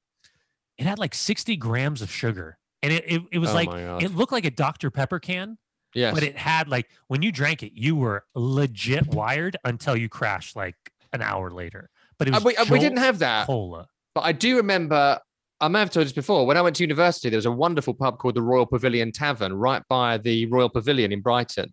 it 0.78 0.86
had 0.86 0.98
like 0.98 1.14
60 1.14 1.56
grams 1.58 2.02
of 2.02 2.12
sugar, 2.12 2.58
and 2.82 2.92
it 2.92 3.04
it, 3.08 3.22
it 3.34 3.38
was 3.40 3.52
oh 3.52 3.54
like 3.54 3.70
it 4.04 4.16
looked 4.16 4.32
like 4.32 4.46
a 4.46 4.52
Dr 4.52 4.90
Pepper 4.90 5.20
can, 5.20 5.58
yes. 5.94 6.14
but 6.14 6.24
it 6.24 6.38
had 6.38 6.68
like 6.68 6.90
when 7.08 7.22
you 7.22 7.32
drank 7.32 7.62
it, 7.64 7.74
you 7.76 7.96
were 7.96 8.24
legit 8.34 9.08
wired 9.14 9.58
until 9.64 9.96
you 9.96 10.10
crashed 10.10 10.56
like 10.56 10.76
an 11.14 11.22
hour 11.22 11.52
later. 11.52 11.90
But 12.20 12.28
it 12.28 12.34
Uh, 12.34 12.38
was 12.38 12.44
we, 12.44 12.56
uh, 12.58 12.66
we 12.70 12.80
didn't 12.80 13.00
have 13.00 13.20
that. 13.20 13.48
cola. 13.48 13.88
But 14.14 14.22
I 14.22 14.32
do 14.34 14.58
remember, 14.58 15.20
I 15.62 15.68
may 15.70 15.80
have 15.80 15.90
told 15.90 16.06
this 16.06 16.14
before. 16.14 16.46
When 16.46 16.58
I 16.58 16.62
went 16.62 16.76
to 16.78 16.84
university, 16.84 17.30
there 17.30 17.38
was 17.38 17.46
a 17.46 17.52
wonderful 17.52 17.94
pub 17.94 18.20
called 18.20 18.36
the 18.36 18.42
Royal 18.42 18.66
Pavilion 18.66 19.12
Tavern 19.12 19.54
right 19.54 19.82
by 19.90 20.18
the 20.18 20.46
Royal 20.48 20.70
Pavilion 20.70 21.12
in 21.12 21.22
Brighton. 21.22 21.72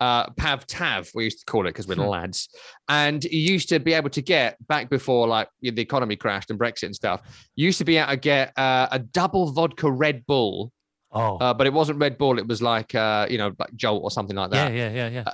Uh, 0.00 0.30
Pav 0.34 0.64
Tav, 0.68 1.10
we 1.14 1.24
used 1.24 1.40
to 1.40 1.44
call 1.44 1.66
it 1.66 1.70
because 1.70 1.88
we're 1.88 1.96
Hmm. 1.96 2.02
lads. 2.02 2.48
And 2.88 3.24
you 3.24 3.40
used 3.52 3.68
to 3.70 3.80
be 3.80 3.94
able 3.94 4.10
to 4.10 4.22
get 4.22 4.56
back 4.68 4.88
before 4.88 5.26
like 5.26 5.48
the 5.60 5.80
economy 5.80 6.14
crashed 6.14 6.50
and 6.50 6.58
Brexit 6.60 6.84
and 6.84 6.94
stuff. 6.94 7.20
You 7.56 7.64
used 7.66 7.78
to 7.78 7.84
be 7.84 7.96
able 7.96 8.10
to 8.12 8.16
get 8.16 8.56
uh, 8.56 8.86
a 8.92 9.00
double 9.00 9.50
vodka 9.52 9.90
Red 9.90 10.24
Bull, 10.26 10.72
Oh, 11.10 11.38
uh, 11.38 11.52
but 11.54 11.66
it 11.66 11.72
wasn't 11.72 11.98
Red 11.98 12.16
Bull. 12.18 12.38
It 12.38 12.46
was 12.46 12.62
like 12.62 12.94
uh, 12.94 13.26
you 13.28 13.38
know 13.38 13.52
like 13.58 13.74
Jolt 13.74 14.02
or 14.04 14.10
something 14.12 14.36
like 14.36 14.50
that. 14.52 14.72
yeah, 14.72 14.88
yeah, 14.90 14.94
yeah, 14.94 15.08
yeah. 15.08 15.32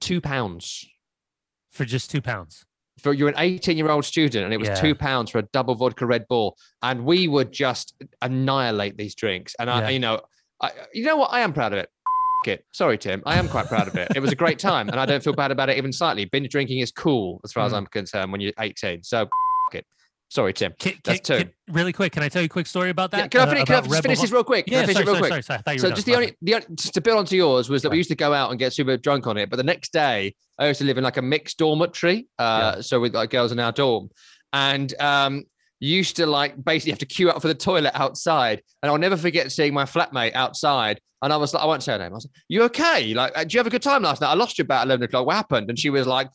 Two 0.00 0.20
pounds. 0.20 0.84
For 1.70 1.84
just 1.84 2.10
two 2.10 2.20
pounds. 2.22 2.64
For 2.98 3.12
you're 3.12 3.28
an 3.28 3.34
18 3.38 3.76
year 3.76 3.90
old 3.90 4.04
student 4.04 4.44
and 4.44 4.52
it 4.54 4.58
was 4.58 4.68
Yeah. 4.68 4.74
two 4.74 4.94
pounds 4.94 5.30
for 5.30 5.38
a 5.38 5.42
double 5.52 5.74
vodka 5.74 6.06
Red 6.06 6.26
Bull, 6.28 6.56
and 6.82 7.04
we 7.04 7.28
would 7.28 7.52
just 7.52 7.94
annihilate 8.20 8.96
these 8.96 9.14
drinks. 9.14 9.54
And 9.58 9.70
I, 9.70 9.82
Yeah. 9.82 9.88
you 9.90 9.98
know, 9.98 10.20
I, 10.60 10.70
you 10.92 11.04
know 11.04 11.16
what? 11.16 11.32
I 11.32 11.40
am 11.40 11.52
proud 11.52 11.72
of 11.72 11.78
it. 11.78 11.88
It. 12.44 12.64
Sorry, 12.72 12.98
Tim. 12.98 13.22
I 13.24 13.38
am 13.38 13.48
quite 13.48 13.66
proud 13.66 13.86
of 13.86 13.94
it. 13.94 14.08
It 14.16 14.20
was 14.20 14.32
a 14.32 14.36
great 14.36 14.58
time, 14.58 14.88
and 14.88 14.98
I 14.98 15.06
don't 15.06 15.22
feel 15.22 15.32
bad 15.32 15.52
about 15.52 15.70
it 15.70 15.76
even 15.76 15.92
slightly. 15.92 16.24
Binge 16.24 16.48
drinking 16.48 16.80
is 16.80 16.90
cool 16.90 17.40
as 17.44 17.52
far 17.52 17.64
as 17.66 17.72
Mhm. 17.72 17.76
I'm 17.76 17.86
concerned 17.86 18.32
when 18.32 18.40
you're 18.40 18.52
18. 18.58 19.04
So, 19.04 19.28
it. 19.72 19.86
Sorry, 20.32 20.54
Tim. 20.54 20.72
Can, 20.78 20.94
That's 21.04 21.20
can- 21.20 21.38
two. 21.40 21.44
can- 21.44 21.74
really 21.74 21.92
quick, 21.92 22.12
can 22.12 22.22
I 22.22 22.30
tell 22.30 22.40
you 22.40 22.46
a 22.46 22.48
quick 22.48 22.66
story 22.66 22.88
about 22.88 23.10
that? 23.10 23.18
Yeah, 23.18 23.28
can 23.28 23.40
I 23.40 23.42
Uh, 23.42 23.46
finish, 23.50 23.64
can 23.66 23.74
I 23.76 23.80
just 23.82 24.02
finish 24.02 24.20
this 24.22 24.30
real 24.32 24.42
quick? 24.44 24.64
Yeah, 24.66 24.80
finish 24.80 24.94
sorry, 24.94 25.04
real 25.04 25.14
sorry, 25.16 25.28
quick? 25.30 25.44
sorry, 25.44 25.60
sorry. 25.66 25.74
You 25.76 25.78
So 25.80 25.88
were 25.90 25.94
just 25.94 26.06
the 26.06 26.14
only, 26.14 26.36
the 26.40 26.54
only, 26.54 26.66
just 26.74 26.94
to 26.94 27.02
build 27.02 27.18
onto 27.18 27.36
yours 27.36 27.68
was 27.68 27.82
that 27.82 27.90
we 27.90 27.98
used 27.98 28.08
to 28.08 28.14
go 28.16 28.32
out 28.32 28.48
and 28.48 28.58
get 28.58 28.72
super 28.72 28.96
drunk 28.96 29.26
on 29.26 29.36
it, 29.36 29.50
but 29.50 29.56
the 29.56 29.62
next 29.62 29.92
day 29.92 30.34
I 30.58 30.68
used 30.68 30.78
to 30.80 30.86
live 30.86 30.96
in 30.96 31.04
like 31.04 31.18
a 31.18 31.22
mixed 31.22 31.58
dormitory, 31.58 32.28
uh, 32.38 32.80
so 32.80 32.98
with 32.98 33.14
like 33.14 33.28
girls 33.28 33.52
in 33.52 33.58
our 33.60 33.72
dorm, 33.72 34.08
and 34.54 34.94
um, 35.00 35.44
used 35.80 36.16
to 36.16 36.24
like 36.24 36.62
basically 36.64 36.92
have 36.92 36.98
to 37.00 37.06
queue 37.06 37.28
up 37.28 37.42
for 37.42 37.48
the 37.48 37.54
toilet 37.54 37.92
outside, 37.94 38.62
and 38.82 38.90
I'll 38.90 38.96
never 38.96 39.18
forget 39.18 39.52
seeing 39.52 39.74
my 39.74 39.84
flatmate 39.84 40.34
outside, 40.34 40.98
and 41.20 41.32
I 41.32 41.36
was 41.36 41.52
like, 41.54 41.62
I 41.62 41.66
won't 41.66 41.82
say 41.82 41.92
her 41.92 41.98
name. 41.98 42.12
I 42.12 42.14
was 42.14 42.24
like, 42.24 42.42
"You 42.48 42.62
okay? 42.64 43.12
Like, 43.14 43.32
uh, 43.36 43.44
do 43.44 43.54
you 43.54 43.58
have 43.60 43.66
a 43.66 43.70
good 43.70 43.82
time 43.82 44.02
last 44.02 44.20
night? 44.20 44.30
I 44.30 44.34
lost 44.34 44.58
you 44.58 44.62
about 44.64 44.86
eleven 44.86 45.04
o'clock. 45.04 45.26
What 45.26 45.36
happened?" 45.36 45.68
And 45.68 45.78
she 45.78 45.88
was 45.90 46.06
like, 46.06 46.28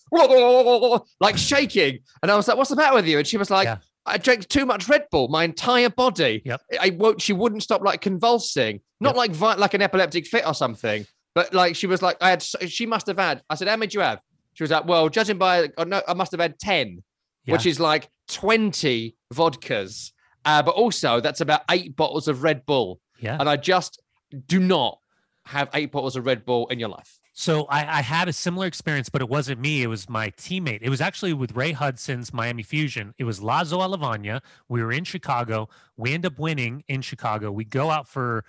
like 1.20 1.38
shaking, 1.38 2.00
and 2.22 2.32
I 2.32 2.36
was 2.36 2.48
like, 2.48 2.58
"What's 2.58 2.70
the 2.70 2.76
matter 2.76 2.96
with 2.96 3.08
you?" 3.08 3.18
And 3.18 3.28
she 3.28 3.38
was 3.38 3.50
like. 3.50 3.66
Yeah. 3.66 3.78
I 4.08 4.18
drank 4.18 4.48
too 4.48 4.66
much 4.66 4.88
Red 4.90 5.06
Bull, 5.12 5.28
my 5.28 5.44
entire 5.44 5.90
body. 5.90 6.42
Yep. 6.46 6.62
I 6.80 6.90
won't. 6.92 7.22
She 7.22 7.34
wouldn't 7.34 7.64
stop 7.64 7.82
like 7.82 8.02
convulsing, 8.02 8.82
not 9.00 9.10
Yep. 9.10 9.16
like 9.18 9.32
vi- 9.32 9.56
like 9.56 9.74
an 9.74 9.82
epileptic 9.82 10.26
fit 10.26 10.46
or 10.48 10.54
something, 10.54 11.06
but 11.36 11.54
like 11.54 11.76
she 11.76 11.88
was 11.88 12.02
like 12.02 12.18
I 12.22 12.30
had. 12.30 12.42
She 12.42 12.86
must 12.86 13.08
have 13.08 13.18
had. 13.20 13.42
I 13.50 13.56
said, 13.56 13.68
"How 13.68 13.76
many 13.76 13.88
do 13.90 13.98
you 13.98 14.04
have?" 14.04 14.20
She 14.54 14.64
was 14.64 14.72
like, 14.72 14.86
"Well, 14.86 15.08
judging 15.10 15.38
by, 15.38 15.70
oh, 15.78 15.84
no, 15.84 16.02
I 16.08 16.14
must 16.16 16.32
have 16.32 16.40
had 16.42 16.58
ten, 16.58 17.04
which 17.46 17.66
is 17.66 17.80
like 17.80 18.10
twenty 18.28 19.16
vodkas, 19.34 20.12
uh, 20.46 20.64
but 20.64 20.72
also 20.76 21.20
that's 21.20 21.42
about 21.42 21.62
eight 21.70 21.96
bottles 21.96 22.28
of 22.28 22.44
Red 22.44 22.66
Bull, 22.66 23.00
Yeah. 23.20 23.38
and 23.40 23.48
I 23.50 23.56
just 23.58 24.02
do 24.48 24.60
not 24.60 25.00
have 25.46 25.70
eight 25.74 25.92
bottles 25.92 26.16
of 26.16 26.26
Red 26.26 26.46
Bull 26.46 26.68
in 26.70 26.80
your 26.80 26.90
life." 26.90 27.20
So 27.40 27.66
I, 27.66 28.00
I 28.00 28.02
had 28.02 28.28
a 28.28 28.34
similar 28.34 28.66
experience, 28.66 29.10
but 29.10 29.22
it 29.22 29.30
wasn't 29.30 29.62
me. 29.62 29.84
It 29.84 29.88
was 29.88 30.10
my 30.10 30.32
teammate. 30.32 30.80
It 30.82 30.90
was 30.90 31.00
actually 31.00 31.34
with 31.34 31.56
Ray 31.56 31.72
Hudson's 31.72 32.34
Miami 32.34 32.64
Fusion. 32.64 33.14
It 33.20 33.26
was 33.26 33.44
Lazo 33.44 33.78
Alavanja. 33.78 34.42
We 34.68 34.82
were 34.82 34.92
in 34.92 35.04
Chicago. 35.04 35.70
We 35.96 36.16
end 36.16 36.26
up 36.26 36.40
winning 36.40 36.84
in 36.88 37.04
Chicago. 37.04 37.52
We 37.52 37.64
go 37.64 37.92
out 37.92 38.08
for 38.08 38.44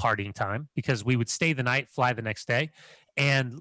partying 0.00 0.32
time 0.32 0.70
because 0.74 1.04
we 1.04 1.14
would 1.14 1.28
stay 1.28 1.52
the 1.52 1.62
night, 1.62 1.90
fly 1.90 2.14
the 2.14 2.22
next 2.22 2.48
day. 2.48 2.70
And 3.18 3.60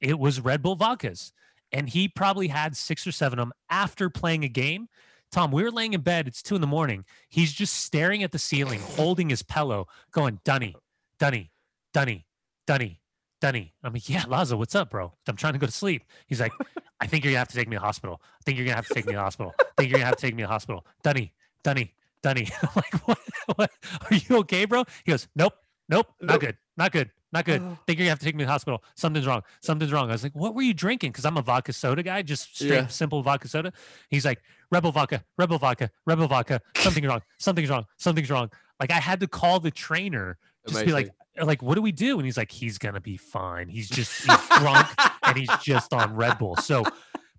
it 0.00 0.18
was 0.18 0.40
Red 0.40 0.62
Bull 0.62 0.78
vodkas. 0.78 1.32
And 1.70 1.86
he 1.90 2.08
probably 2.08 2.48
had 2.48 2.78
six 2.78 3.06
or 3.06 3.12
seven 3.12 3.38
of 3.38 3.48
them 3.48 3.52
after 3.68 4.08
playing 4.08 4.44
a 4.44 4.48
game. 4.48 4.88
Tom, 5.30 5.52
we 5.52 5.62
were 5.62 5.70
laying 5.70 5.92
in 5.92 6.00
bed. 6.00 6.26
It's 6.26 6.42
two 6.42 6.54
in 6.54 6.62
the 6.62 6.66
morning. 6.66 7.04
He's 7.28 7.52
just 7.52 7.74
staring 7.74 8.22
at 8.22 8.32
the 8.32 8.38
ceiling, 8.38 8.80
holding 8.80 9.28
his 9.28 9.42
pillow, 9.42 9.88
going, 10.10 10.40
Dunny, 10.42 10.74
Dunny, 11.18 11.52
Dunny, 11.92 12.24
Dunny, 12.66 12.99
Dunny. 13.40 13.72
I'm 13.82 13.92
like, 13.92 14.08
yeah, 14.08 14.24
Lazo, 14.28 14.56
what's 14.56 14.74
up, 14.74 14.90
bro? 14.90 15.12
I'm 15.26 15.36
trying 15.36 15.54
to 15.54 15.58
go 15.58 15.66
to 15.66 15.72
sleep. 15.72 16.04
He's 16.26 16.40
like, 16.40 16.52
I 17.00 17.06
think 17.06 17.24
you're 17.24 17.32
gonna 17.32 17.38
have 17.38 17.48
to 17.48 17.56
take 17.56 17.68
me 17.68 17.76
to 17.76 17.80
the 17.80 17.86
hospital. 17.86 18.20
I 18.22 18.42
think 18.44 18.58
you're 18.58 18.66
gonna 18.66 18.76
have 18.76 18.86
to 18.86 18.94
take 18.94 19.06
me 19.06 19.12
to 19.12 19.16
the 19.16 19.22
hospital. 19.22 19.54
I 19.58 19.64
think 19.78 19.90
you're 19.90 19.98
gonna 19.98 20.06
have 20.06 20.16
to 20.16 20.20
take 20.22 20.34
me 20.34 20.42
to 20.42 20.46
the 20.46 20.52
hospital. 20.52 20.84
Dunny, 21.02 21.32
Dunny, 21.64 21.94
Dunny. 22.22 22.48
I'm 22.62 22.68
like, 22.76 23.08
what, 23.08 23.18
what? 23.56 23.70
Are 24.10 24.14
you 24.16 24.36
okay, 24.40 24.66
bro? 24.66 24.84
He 25.04 25.10
goes, 25.12 25.26
nope, 25.34 25.54
nope, 25.88 26.06
not 26.20 26.34
Nope. 26.34 26.40
good, 26.40 26.56
not 26.76 26.92
good. 26.92 27.10
Not 27.32 27.44
good. 27.44 27.62
Oh. 27.62 27.78
Think 27.86 27.98
you're 28.00 28.04
gonna 28.06 28.10
have 28.10 28.18
to 28.18 28.24
take 28.24 28.34
me 28.34 28.40
to 28.42 28.46
the 28.46 28.50
hospital. 28.52 28.82
Something's 28.96 29.24
wrong. 29.26 29.42
Something's 29.62 29.92
wrong. 29.92 30.08
I 30.10 30.12
was 30.12 30.24
like, 30.24 30.34
what 30.34 30.52
were 30.54 30.62
you 30.62 30.74
drinking? 30.74 31.12
Because 31.12 31.24
I'm 31.24 31.36
a 31.36 31.42
vodka 31.42 31.72
soda 31.72 32.02
guy, 32.02 32.22
just 32.22 32.56
straight 32.56 32.70
Yeah. 32.72 32.86
simple 32.88 33.22
vodka 33.22 33.46
soda. 33.46 33.72
He's 34.08 34.24
like, 34.24 34.42
Rebel 34.72 34.90
vodka, 34.90 35.24
Rebel 35.38 35.56
vodka, 35.58 35.90
Rebel 36.06 36.26
vodka. 36.26 36.60
Something's 36.76 37.06
wrong. 37.06 37.22
Something's 37.38 37.70
wrong. 37.70 37.86
Something's 37.98 38.30
wrong. 38.30 38.50
Like 38.80 38.90
I 38.90 38.98
had 38.98 39.20
to 39.20 39.28
call 39.28 39.60
the 39.60 39.70
trainer 39.70 40.38
just 40.66 40.80
to 40.80 40.86
be 40.86 40.92
like, 40.92 41.10
like, 41.44 41.62
what 41.62 41.74
do 41.76 41.82
we 41.82 41.92
do? 41.92 42.18
And 42.18 42.24
he's 42.24 42.36
like, 42.36 42.50
he's 42.50 42.78
gonna 42.78 43.00
be 43.00 43.16
fine. 43.16 43.68
He's 43.68 43.88
just 43.88 44.22
he's 44.24 44.48
drunk 44.58 44.86
and 45.22 45.36
he's 45.36 45.50
just 45.62 45.92
on 45.92 46.14
Red 46.14 46.38
Bull. 46.38 46.56
So 46.56 46.84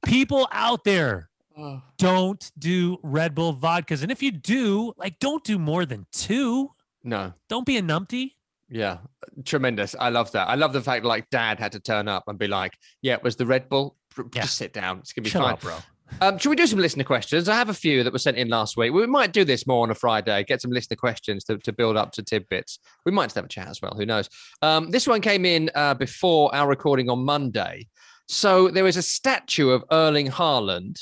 people 0.06 0.48
out 0.52 0.84
there, 0.84 1.30
Oh. 1.58 1.82
don't 1.98 2.50
do 2.58 2.98
Red 3.04 3.36
Bull 3.36 3.54
vodkas. 3.54 4.04
And 4.04 4.12
if 4.12 4.24
you 4.24 4.32
do, 4.32 4.94
like, 4.98 5.20
don't 5.20 5.44
do 5.44 5.60
more 5.60 5.86
than 5.86 6.08
two. 6.14 6.70
no. 7.04 7.34
Don't 7.50 7.66
be 7.66 7.78
a 7.78 7.82
numpty. 7.82 8.32
Yeah, 8.70 9.00
tremendous. 9.44 9.94
I 10.00 10.08
love 10.10 10.32
that. 10.32 10.48
I 10.48 10.56
love 10.56 10.72
the 10.72 10.82
fact 10.82 11.04
like 11.04 11.30
dad 11.30 11.60
had 11.60 11.74
to 11.74 11.82
turn 11.82 12.08
up 12.08 12.24
and 12.28 12.40
be 12.40 12.48
like, 12.48 12.74
yeah, 13.02 13.16
it 13.16 13.24
was 13.24 13.36
the 13.36 13.46
Red 13.46 13.68
Bull. 13.68 13.98
Pr- 14.10 14.22
Yeah. 14.34 14.44
Just 14.44 14.56
sit 14.56 14.72
down. 14.72 15.00
It's 15.00 15.14
to 15.14 15.22
be 15.22 15.30
Chill 15.30 15.42
fine. 15.42 15.52
out, 15.52 15.60
bro. 15.62 15.76
Um, 16.20 16.38
should 16.38 16.50
we 16.50 16.56
do 16.56 16.68
some 16.68 16.80
listener 16.80 17.04
questions? 17.04 17.50
I 17.50 17.56
have 17.56 17.70
a 17.70 17.74
few 17.74 18.04
that 18.04 18.14
were 18.14 18.20
sent 18.20 18.38
in 18.38 18.50
last 18.50 18.78
week. 18.78 18.92
We 18.94 19.08
might 19.08 19.32
do 19.32 19.44
this 19.44 19.66
more 19.66 19.84
on 19.84 19.92
a 19.92 19.96
Friday, 19.96 20.44
get 20.44 20.62
some 20.62 20.72
listener 20.72 20.98
questions 20.98 21.44
to, 21.46 21.58
to 21.60 21.72
build 21.72 21.98
up 21.98 22.12
to 22.14 22.24
tidbits. 22.24 22.80
We 23.06 23.12
might 23.12 23.26
just 23.26 23.36
have 23.36 23.46
a 23.46 23.50
chat 23.50 23.68
as 23.68 23.82
well. 23.82 23.94
Who 23.96 24.06
knows? 24.06 24.30
Um, 24.62 24.92
this 24.92 25.08
one 25.08 25.22
came 25.22 25.46
in 25.46 25.72
uh, 25.74 25.94
before 25.96 26.54
our 26.54 26.68
recording 26.68 27.10
on 27.10 27.24
Monday. 27.26 27.88
So 28.28 28.70
there 28.70 28.88
is 28.88 28.98
a 28.98 29.02
statue 29.02 29.70
of 29.70 29.84
Erling 29.92 30.28
Haaland, 30.28 31.00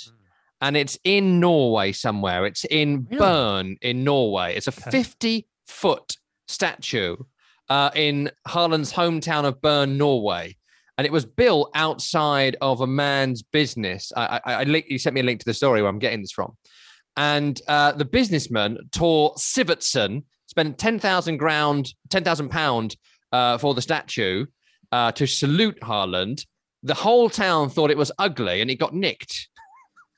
and 0.62 0.78
it's 0.78 0.98
in 1.04 1.40
Norway 1.40 1.92
somewhere. 1.92 2.46
It's 2.46 2.66
in 2.66 3.08
Really? 3.10 3.20
Bern 3.20 3.78
in 3.82 4.04
Norway. 4.04 4.56
It's 4.56 4.68
a 4.68 4.72
50 4.72 5.48
foot 5.68 6.18
statue 6.48 7.18
uh, 7.70 7.92
in 7.94 8.32
Haaland's 8.48 8.94
hometown 8.94 9.46
of 9.46 9.62
Bern, 9.62 9.98
Norway 9.98 10.56
and 11.00 11.06
it 11.06 11.14
was 11.14 11.26
built 11.26 11.72
outside 11.76 12.58
of 12.60 12.82
a 12.82 12.88
man's 12.88 13.42
business. 13.42 14.12
I, 14.18 14.42
I, 14.44 14.54
I 14.56 14.64
link, 14.64 14.88
you 14.90 15.00
sent 15.00 15.14
me 15.14 15.22
a 15.22 15.24
link 15.24 15.40
to 15.40 15.46
the 15.46 15.54
story 15.54 15.82
where 15.82 15.90
I'm 15.90 15.98
getting 15.98 16.20
this 16.20 16.34
from, 16.34 16.58
and 17.16 17.58
uh, 17.70 17.94
the 17.94 18.04
businessman 18.04 18.78
Tor 18.92 19.34
Sivertson 19.36 20.24
spent 20.48 20.78
ten 20.78 21.00
thousand 21.00 21.38
ground, 21.38 21.94
ten 22.10 22.26
thousand 22.26 22.50
pound 22.50 22.98
uh, 23.32 23.58
for 23.58 23.74
the 23.74 23.82
statue 23.82 24.46
uh, 24.92 25.14
to 25.14 25.26
salute 25.26 25.80
Haaland. 25.82 26.46
The 26.84 26.96
whole 26.96 27.30
town 27.30 27.70
thought 27.70 27.92
it 27.92 27.98
was 27.98 28.12
ugly, 28.20 28.60
and 28.60 28.70
it 28.70 28.76
got 28.76 28.94
nicked. 28.94 29.48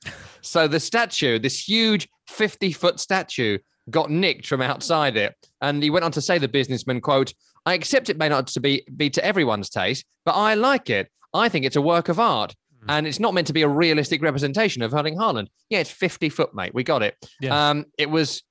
so 0.40 0.66
the 0.66 0.80
statue, 0.80 1.38
this 1.38 1.68
huge 1.68 2.08
fifty 2.26 2.72
foot 2.72 2.98
statue, 2.98 3.58
got 3.88 4.10
nicked 4.10 4.48
from 4.48 4.60
outside 4.60 5.16
it, 5.16 5.36
and 5.60 5.80
he 5.80 5.90
went 5.90 6.04
on 6.04 6.10
to 6.10 6.20
say, 6.20 6.38
the 6.38 6.48
businessman 6.48 7.00
quote. 7.00 7.32
I 7.66 7.74
accept 7.74 8.10
it 8.10 8.18
may 8.18 8.28
not 8.28 8.46
to 8.48 8.60
be 8.60 8.84
be 8.96 9.10
to 9.10 9.24
everyone's 9.24 9.70
taste, 9.70 10.04
but 10.24 10.32
I 10.32 10.54
like 10.54 10.90
it. 10.90 11.08
I 11.34 11.48
think 11.48 11.64
it's 11.64 11.76
a 11.76 11.82
work 11.82 12.08
of 12.08 12.18
art, 12.18 12.54
Mm. 12.82 12.86
and 12.88 13.06
it's 13.06 13.20
not 13.20 13.32
meant 13.34 13.46
to 13.46 13.52
be 13.52 13.62
a 13.62 13.68
realistic 13.68 14.20
representation 14.22 14.82
of 14.82 14.92
Erling 14.92 15.16
Haaland. 15.16 15.46
Yeah, 15.70 15.78
it's 15.78 15.90
fifty 15.90 16.28
foot, 16.28 16.54
mate. 16.54 16.74
We 16.74 16.82
got 16.82 17.02
it. 17.02 17.16
Um, 17.48 17.86
it 17.98 18.10
was 18.10 18.42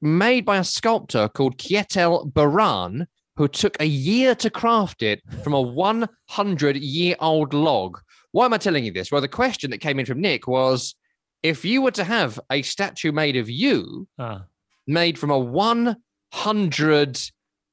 made 0.00 0.44
by 0.44 0.56
a 0.58 0.64
sculptor 0.64 1.28
called 1.28 1.58
Kietel 1.58 2.32
Baran, 2.32 3.06
who 3.36 3.48
took 3.48 3.76
a 3.80 3.84
year 3.86 4.34
to 4.36 4.48
craft 4.50 5.02
it 5.02 5.20
from 5.44 5.52
a 5.52 5.60
one 5.60 6.08
hundred 6.28 6.76
year 6.78 7.16
old 7.20 7.52
log. 7.52 7.98
Why 8.32 8.46
am 8.46 8.52
I 8.54 8.58
telling 8.58 8.84
you 8.84 8.92
this? 8.92 9.12
Well, 9.12 9.20
the 9.20 9.28
question 9.28 9.70
that 9.70 9.78
came 9.78 9.98
in 9.98 10.06
from 10.06 10.20
Nick 10.20 10.46
was, 10.46 10.94
if 11.42 11.64
you 11.64 11.82
were 11.82 11.90
to 11.92 12.04
have 12.04 12.40
a 12.50 12.62
statue 12.62 13.12
made 13.12 13.36
of 13.36 13.48
you, 13.50 14.08
Uh, 14.18 14.40
made 14.86 15.18
from 15.18 15.30
a 15.30 15.38
100 15.38 17.18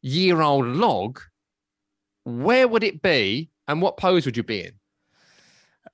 year 0.03 0.41
old 0.41 0.67
log, 0.67 1.19
where 2.25 2.67
would 2.67 2.83
it 2.83 3.01
be 3.01 3.49
and 3.67 3.81
what 3.81 3.97
pose 3.97 4.25
would 4.25 4.37
you 4.37 4.43
be 4.43 4.61
in? 4.65 4.73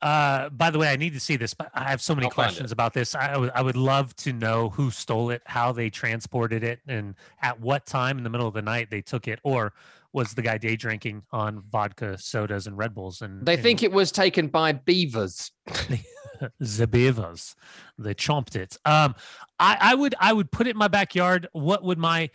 uh, 0.01 0.49
by 0.49 0.69
the 0.69 0.79
way, 0.79 0.87
I 0.87 0.95
need 0.95 1.13
to 1.13 1.19
see 1.19 1.35
this, 1.35 1.53
but 1.53 1.71
I 1.73 1.83
have 1.85 2.01
so 2.01 2.15
many 2.15 2.25
I'll 2.27 2.31
questions 2.31 2.71
about 2.71 2.93
this. 2.93 3.15
I, 3.15 3.35
would- 3.37 3.51
I 3.53 3.61
would 3.61 3.75
love 3.75 4.15
to 4.17 4.31
know 4.31 4.69
who 4.69 4.91
stole 4.91 5.29
it, 5.29 5.41
how 5.45 5.71
they 5.73 5.89
transported 5.89 6.63
it, 6.63 6.79
and 6.87 7.15
at 7.41 7.59
what 7.59 7.85
time 7.85 8.17
in 8.17 8.23
the 8.23 8.29
middle 8.29 8.47
of 8.47 8.53
the 8.53 8.61
night 8.61 8.89
they 8.91 9.01
took 9.01 9.27
it, 9.27 9.39
or 9.43 9.73
was 10.13 10.35
the 10.35 10.41
guy 10.41 10.57
day 10.57 10.75
drinking 10.77 11.23
on 11.31 11.63
vodka, 11.69 12.17
sodas, 12.17 12.65
and 12.65 12.77
Red 12.77 12.93
Bulls? 12.95 13.21
And 13.21 13.45
They 13.45 13.57
think 13.57 13.83
it 13.83 13.91
was 13.91 14.11
taken 14.11 14.47
by 14.47 14.71
beavers. 14.71 15.51
the 16.59 16.87
beavers 16.87 17.53
they 17.97 18.13
chomped 18.13 18.55
it 18.55 18.77
um 18.85 19.13
i 19.59 19.77
i 19.81 19.93
would 19.93 20.15
i 20.21 20.31
would 20.31 20.49
put 20.49 20.67
it 20.67 20.69
in 20.69 20.77
my 20.77 20.87
backyard 20.87 21.49
what 21.51 21.83
would 21.83 21.97
my 21.97 22.29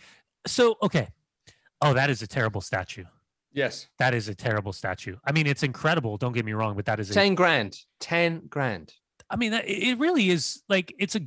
so 0.45 0.75
okay 0.83 1.07
oh 1.85 1.93
that 1.93 2.09
is 2.09 2.21
a 2.21 2.27
terrible 2.27 2.61
statue 2.61 3.03
Yes. 3.53 3.87
that 3.99 4.13
is 4.13 4.27
a 4.27 4.35
terrible 4.35 4.73
statue 4.73 5.15
i 5.25 5.31
mean 5.31 5.47
it's 5.47 5.63
incredible 5.63 6.17
don't 6.17 6.33
get 6.33 6.43
me 6.45 6.51
wrong 6.53 6.75
but 6.75 6.85
that 6.85 6.99
is 6.99 7.09
a, 7.09 7.13
10 7.13 7.35
grand. 7.35 7.79
10 8.01 8.47
grand. 8.49 8.93
i 9.29 9.35
mean 9.37 9.53
it 9.53 9.63
it 9.67 9.97
really 9.99 10.29
is 10.29 10.61
like 10.67 10.93
it's 10.99 11.15
a. 11.15 11.21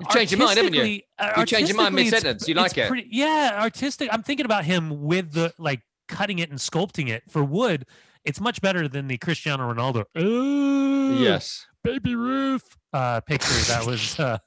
You've 0.00 0.08
changed 0.10 0.32
your 0.32 0.38
mind, 0.44 0.56
haven't 0.56 0.74
you? 0.74 1.00
uh, 1.18 1.32
You've 1.36 1.46
changed 1.46 1.68
your 1.68 1.76
mind 1.76 1.94
it's- 1.98 2.12
mid-sentence. 2.12 2.48
You 2.48 2.54
like 2.54 2.76
it? 2.76 2.88
pretty- 2.88 3.08
yeah 3.10 3.58
artistic 3.60 4.08
i'm 4.12 4.22
thinking 4.22 4.44
about 4.46 4.64
him 4.64 5.02
with 5.02 5.32
the 5.32 5.52
like 5.58 5.80
cutting 6.08 6.38
it 6.38 6.50
and 6.50 6.58
sculpting 6.58 7.08
it 7.08 7.22
for 7.28 7.42
wood 7.44 7.86
it's 8.24 8.40
much 8.40 8.60
better 8.60 8.88
than 8.88 9.06
the 9.08 9.16
cristiano 9.18 9.72
ronaldo 9.72 10.04
"Ooh, 10.18 11.18
Yes. 11.22 11.66
baby 11.84 12.14
Ruth 12.14 12.76
uh 12.92 13.20
picture 13.20 13.52
that 13.68 13.86
was 13.86 14.18
uh, 14.18 14.38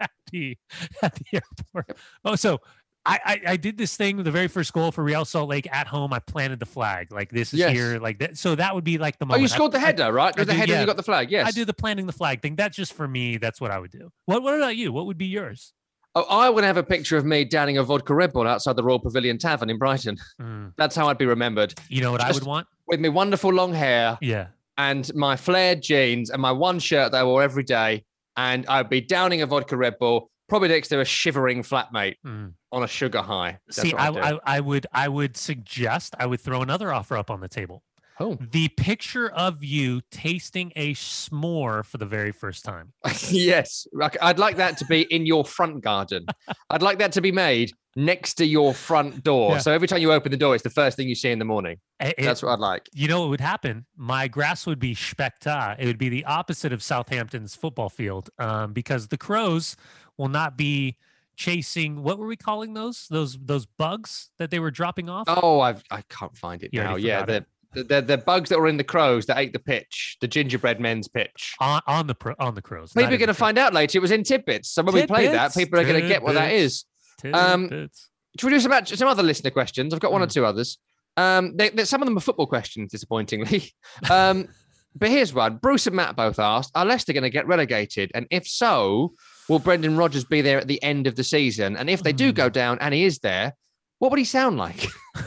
at 0.00 0.10
the 0.32 0.56
at 1.02 1.14
the 1.14 1.24
airport. 1.34 1.96
Oh, 2.24 2.34
so 2.36 2.58
I, 3.04 3.18
I 3.24 3.40
I 3.52 3.56
did 3.56 3.76
this 3.78 3.96
thing 3.96 4.22
the 4.22 4.30
very 4.30 4.46
first 4.48 4.72
goal 4.72 4.92
for 4.92 5.02
Real 5.02 5.24
Salt 5.24 5.48
Lake 5.48 5.68
at 5.72 5.88
home. 5.88 6.12
I 6.12 6.20
planted 6.20 6.60
the 6.60 6.66
flag 6.66 7.10
like 7.12 7.30
this 7.30 7.52
is 7.52 7.58
Yes. 7.58 7.72
here 7.72 7.98
like 7.98 8.18
that. 8.20 8.38
So 8.38 8.54
that 8.54 8.74
would 8.74 8.84
be 8.84 8.96
like 8.98 9.18
the 9.18 9.24
Oh, 9.24 9.28
moment. 9.28 9.40
you 9.42 9.46
I- 9.52 9.56
scored 9.56 9.72
the 9.72 9.78
I- 9.78 9.86
header, 9.86 10.12
right? 10.12 10.32
I 10.36 10.40
With 10.40 10.46
the 10.48 10.52
did, 10.54 10.60
header, 10.60 10.72
yeah. 10.74 10.80
you 10.80 10.86
got 10.86 10.96
the 10.96 11.02
flag. 11.02 11.30
Yes. 11.30 11.48
I 11.48 11.50
do 11.50 11.64
the 11.64 11.74
planting 11.74 12.06
the 12.06 12.12
flag 12.12 12.42
thing. 12.42 12.54
That's 12.54 12.76
just 12.76 12.92
for 12.92 13.08
me. 13.08 13.38
That's 13.38 13.60
what 13.60 13.70
I 13.72 13.78
would 13.80 13.90
do. 13.90 14.10
What 14.26 14.42
What 14.42 14.54
about 14.54 14.76
you? 14.76 14.92
What 14.92 15.06
would 15.06 15.18
be 15.18 15.26
yours? 15.26 15.72
Oh, 16.14 16.22
I 16.28 16.48
would 16.50 16.62
have 16.62 16.76
a 16.76 16.82
picture 16.82 17.16
of 17.16 17.24
me 17.24 17.44
downing 17.44 17.78
a 17.78 17.82
vodka 17.82 18.14
Red 18.14 18.32
Bull 18.34 18.46
outside 18.46 18.76
the 18.76 18.84
Royal 18.84 19.00
Pavilion 19.00 19.38
Tavern 19.38 19.70
in 19.70 19.78
Brighton. 19.78 20.18
Mm, 20.40 20.72
That's 20.76 20.94
how 20.94 21.08
I'd 21.08 21.16
be 21.18 21.24
remembered. 21.26 21.74
you 21.88 22.02
know 22.02 22.12
what 22.12 22.20
I 22.20 22.30
would 22.30 22.44
want? 22.44 22.66
With 22.86 23.00
my 23.00 23.08
wonderful 23.08 23.50
long 23.52 23.72
hair 23.72 24.18
Yeah. 24.20 24.48
and 24.76 25.12
my 25.14 25.36
flared 25.36 25.80
jeans 25.82 26.28
and 26.30 26.40
my 26.42 26.52
one 26.52 26.78
shirt 26.78 27.12
that 27.12 27.18
I 27.18 27.24
wore 27.24 27.42
every 27.42 27.62
day. 27.64 28.04
And 28.36 28.66
I'd 28.66 28.90
be 28.90 29.00
downing 29.00 29.40
a 29.42 29.46
vodka 29.46 29.76
Red 29.76 29.98
Bull, 29.98 30.30
probably 30.48 30.68
next 30.68 30.88
to 30.88 31.00
a 31.00 31.04
shivering 31.04 31.62
flatmate 31.62 32.16
Mm. 32.26 32.52
On 32.72 32.82
a 32.82 32.88
sugar 32.88 33.22
high. 33.22 33.58
That's 33.66 33.82
See, 33.82 33.94
I, 33.94 34.08
I'd. 34.08 34.16
I 34.18 34.40
I 34.56 34.60
would 34.60 34.86
I 34.92 35.08
would 35.08 35.36
suggest 35.36 36.14
I 36.18 36.26
would 36.26 36.40
throw 36.40 36.62
another 36.62 36.92
offer 36.92 37.16
up 37.16 37.30
on 37.30 37.40
the 37.40 37.48
table. 37.48 37.84
Oh. 38.20 38.36
The 38.40 38.68
picture 38.68 39.28
of 39.30 39.64
you 39.64 40.00
tasting 40.10 40.72
a 40.76 40.94
s'more 40.94 41.84
for 41.84 41.98
the 41.98 42.06
very 42.06 42.30
first 42.30 42.64
time. 42.64 42.92
yes, 43.30 43.86
I'd 44.20 44.38
like 44.38 44.56
that 44.56 44.76
to 44.78 44.84
be 44.86 45.02
in 45.02 45.26
your 45.26 45.44
front 45.44 45.82
garden. 45.82 46.26
I'd 46.70 46.82
like 46.82 46.98
that 46.98 47.12
to 47.12 47.20
be 47.20 47.32
made 47.32 47.72
next 47.96 48.34
to 48.34 48.44
your 48.46 48.74
front 48.74 49.24
door. 49.24 49.52
Yeah. 49.52 49.58
So 49.58 49.72
every 49.72 49.88
time 49.88 50.00
you 50.02 50.12
open 50.12 50.30
the 50.30 50.36
door, 50.38 50.54
it's 50.54 50.62
the 50.62 50.70
first 50.70 50.96
thing 50.96 51.08
you 51.08 51.14
see 51.14 51.30
in 51.30 51.38
the 51.38 51.44
morning. 51.44 51.78
It- 52.00 52.14
it- 52.18 52.24
That's 52.24 52.42
what 52.42 52.52
I'd 52.52 52.58
like. 52.58 52.88
you 52.92 53.08
know 53.08 53.20
what 53.20 53.30
would 53.30 53.40
happen? 53.40 53.86
My 53.96 54.28
grass 54.28 54.66
would 54.66 54.78
be 54.78 54.94
specta. 54.94 55.74
It 55.78 55.86
would 55.86 55.98
be 55.98 56.08
the 56.08 56.24
opposite 56.24 56.72
of 56.72 56.82
Southampton's 56.82 57.54
football 57.56 57.88
field 57.88 58.30
um, 58.38 58.72
because 58.72 59.08
the 59.08 59.18
crows 59.18 59.74
will 60.16 60.28
not 60.28 60.56
be 60.56 60.96
chasing. 61.36 62.02
What 62.02 62.18
were 62.18 62.26
we 62.26 62.36
calling 62.36 62.74
those? 62.74 63.06
Those 63.10 63.38
those 63.40 63.66
bugs 63.66 64.30
that 64.38 64.50
they 64.50 64.58
were 64.58 64.70
dropping 64.70 65.08
off. 65.08 65.24
Oh, 65.28 65.60
I've, 65.60 65.82
I 65.90 66.02
can't 66.08 66.36
find 66.36 66.62
it 66.62 66.70
You 66.72 66.82
now. 66.82 66.96
Yeah, 66.96 67.24
the, 67.24 67.46
the 67.74 68.02
the 68.02 68.18
bugs 68.18 68.50
that 68.50 68.58
were 68.58 68.68
in 68.68 68.76
the 68.76 68.84
crows 68.84 69.26
that 69.26 69.38
ate 69.38 69.52
the 69.52 69.58
pitch, 69.58 70.18
the 70.20 70.28
gingerbread 70.28 70.78
men's 70.80 71.08
pitch. 71.08 71.54
On, 71.60 71.80
on 71.86 72.06
the 72.06 72.34
on 72.38 72.54
the 72.54 72.62
crows. 72.62 72.94
Maybe 72.94 73.10
we're 73.10 73.18
going 73.18 73.28
to 73.28 73.34
find 73.34 73.58
out 73.58 73.72
later. 73.72 73.98
It 73.98 74.02
was 74.02 74.10
in 74.10 74.24
tidbits. 74.24 74.70
So 74.70 74.82
when 74.82 74.94
we 74.94 75.06
play 75.06 75.28
that, 75.28 75.54
people 75.54 75.80
are 75.80 75.84
going 75.84 76.00
to 76.02 76.08
get 76.08 76.22
what 76.22 76.34
that 76.34 76.52
is. 76.52 76.84
Um, 77.32 77.68
Tidbits. 77.68 78.08
Should 78.38 78.46
we 78.46 78.52
do 78.56 78.60
some, 78.60 78.86
some 78.86 79.08
other 79.08 79.22
listener 79.22 79.50
questions? 79.50 79.92
I've 79.92 80.00
got 80.00 80.10
one 80.12 80.22
or 80.22 80.26
Hmm. 80.26 80.30
two 80.30 80.44
others. 80.46 80.78
Um, 81.16 81.56
they, 81.56 81.68
they- 81.68 81.84
some 81.84 82.00
of 82.02 82.06
them 82.06 82.16
are 82.16 82.20
football 82.20 82.46
questions, 82.46 82.90
disappointingly. 82.90 83.72
Um, 84.10 84.48
but 84.94 85.08
here's 85.08 85.32
one. 85.32 85.56
Bruce 85.56 85.86
and 85.86 85.96
Matt 85.96 86.16
both 86.16 86.38
asked, 86.38 86.70
are 86.74 86.84
Leicester 86.84 87.12
going 87.14 87.22
to 87.22 87.30
get 87.30 87.46
relegated? 87.46 88.10
And 88.14 88.26
if 88.30 88.46
so, 88.46 89.14
will 89.52 89.58
Brendan 89.58 89.98
Rodgers 89.98 90.24
be 90.24 90.40
there 90.40 90.58
at 90.58 90.66
the 90.66 90.82
end 90.82 91.06
of 91.06 91.14
the 91.14 91.22
season? 91.22 91.76
And 91.76 91.90
if 91.90 92.02
they 92.02 92.14
do 92.14 92.28
Hmm. 92.30 92.36
go 92.36 92.48
down 92.48 92.78
and 92.80 92.94
he 92.94 93.04
is 93.04 93.18
there, 93.18 93.52
what 93.98 94.10
would 94.10 94.18
he 94.18 94.24
sound 94.24 94.56
like? 94.56 94.86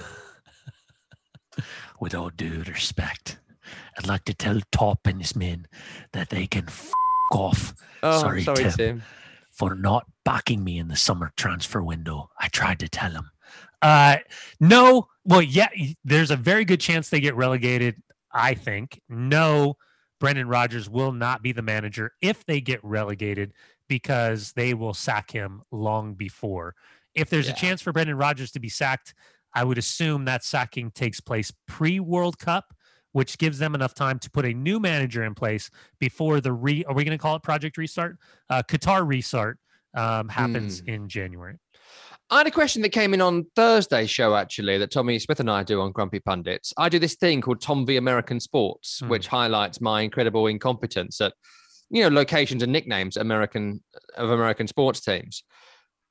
With 2.02 2.14
all 2.16 2.30
due 2.30 2.64
respect, 2.68 3.40
I'd 3.98 4.08
like 4.08 4.26
to 4.26 4.34
tell 4.34 4.60
Top 4.72 5.08
and 5.08 5.22
his 5.22 5.36
men 5.36 5.68
that 6.12 6.30
they 6.30 6.48
can 6.48 6.66
f- 6.68 6.92
off 7.32 7.74
Oh, 8.04 8.20
Sorry, 8.20 8.44
sorry 8.44 8.64
Tim. 8.64 8.72
Tim. 8.72 9.04
for 9.52 9.74
not 9.76 10.06
backing 10.26 10.64
me 10.64 10.78
in 10.78 10.90
the 10.90 10.96
summer 10.96 11.32
transfer 11.38 11.82
window. 11.82 12.30
I 12.40 12.50
tried 12.50 12.80
to 12.80 12.90
tell 12.90 13.12
him. 13.12 13.32
Uh, 13.82 14.18
no, 14.60 15.08
well, 15.24 15.42
yeah, 15.42 15.70
there's 16.04 16.32
a 16.32 16.36
very 16.36 16.66
good 16.66 16.82
chance 16.82 17.10
they 17.10 17.20
get 17.20 17.36
relegated. 17.36 18.02
I 18.34 18.54
think 18.56 19.00
no, 19.08 19.78
Brendan 20.20 20.48
Rodgers 20.50 20.90
will 20.90 21.12
not 21.14 21.42
be 21.42 21.52
the 21.52 21.62
manager 21.62 22.12
if 22.22 22.46
they 22.46 22.60
get 22.62 22.84
relegated 22.84 23.54
because 23.88 24.54
they 24.54 24.74
will 24.74 24.94
sack 24.94 25.32
him 25.32 25.62
long 25.72 26.14
before. 26.16 26.76
If 27.14 27.30
there's 27.30 27.48
Yeah. 27.48 27.54
a 27.54 27.56
chance 27.56 27.82
for 27.82 27.92
Brendan 27.94 28.18
Rodgers 28.18 28.52
to 28.52 28.60
be 28.60 28.70
sacked, 28.70 29.14
I 29.54 29.64
would 29.64 29.78
assume 29.78 30.26
that 30.26 30.44
sacking 30.44 30.92
takes 30.92 31.20
place 31.22 31.52
pre 31.68 32.00
World 32.00 32.38
Cup, 32.40 32.74
which 33.14 33.38
gives 33.38 33.60
them 33.60 33.74
enough 33.74 33.94
time 33.94 34.20
to 34.20 34.30
put 34.30 34.46
a 34.46 34.54
new 34.54 34.80
manager 34.80 35.24
in 35.24 35.34
place 35.34 35.70
before 36.00 36.42
the 36.42 36.52
re. 36.52 36.84
Are 36.86 36.94
we 36.94 37.04
going 37.06 37.18
to 37.18 37.22
call 37.22 37.36
it 37.38 37.44
Project 37.44 37.78
Restart? 37.78 38.18
Uh, 38.50 38.62
Qatar 38.68 39.08
restart 39.08 39.58
um, 39.96 40.28
happens 40.28 40.82
Hmm. 40.82 40.90
in 40.90 41.08
January. 41.10 41.58
I 42.30 42.40
had 42.40 42.48
a 42.48 42.52
question 42.52 42.82
that 42.82 42.90
came 42.90 43.14
in 43.14 43.22
on 43.22 43.46
Thursday's 43.56 44.10
show, 44.10 44.36
actually, 44.36 44.78
that 44.80 44.92
Tommy 44.92 45.20
Smith 45.20 45.40
and 45.40 45.50
I 45.50 45.64
do 45.64 45.80
on 45.80 45.92
Grumpy 45.94 46.20
Pundits. 46.20 46.74
I 46.76 46.90
do 46.90 46.98
this 47.00 47.16
thing 47.16 47.40
called 47.40 47.62
Tom 47.62 47.86
v 47.86 47.96
American 47.96 48.40
Sports, 48.42 49.00
Hmm. 49.00 49.08
which 49.10 49.28
highlights 49.28 49.80
my 49.80 50.02
incredible 50.02 50.48
incompetence 50.48 51.22
at, 51.22 51.34
you 51.96 52.04
know, 52.04 52.10
locations 52.10 52.62
and 52.62 52.72
nicknames 52.72 53.16
American 53.16 53.82
of 54.16 54.30
American 54.30 54.68
sports 54.68 55.00
teams. 55.00 55.44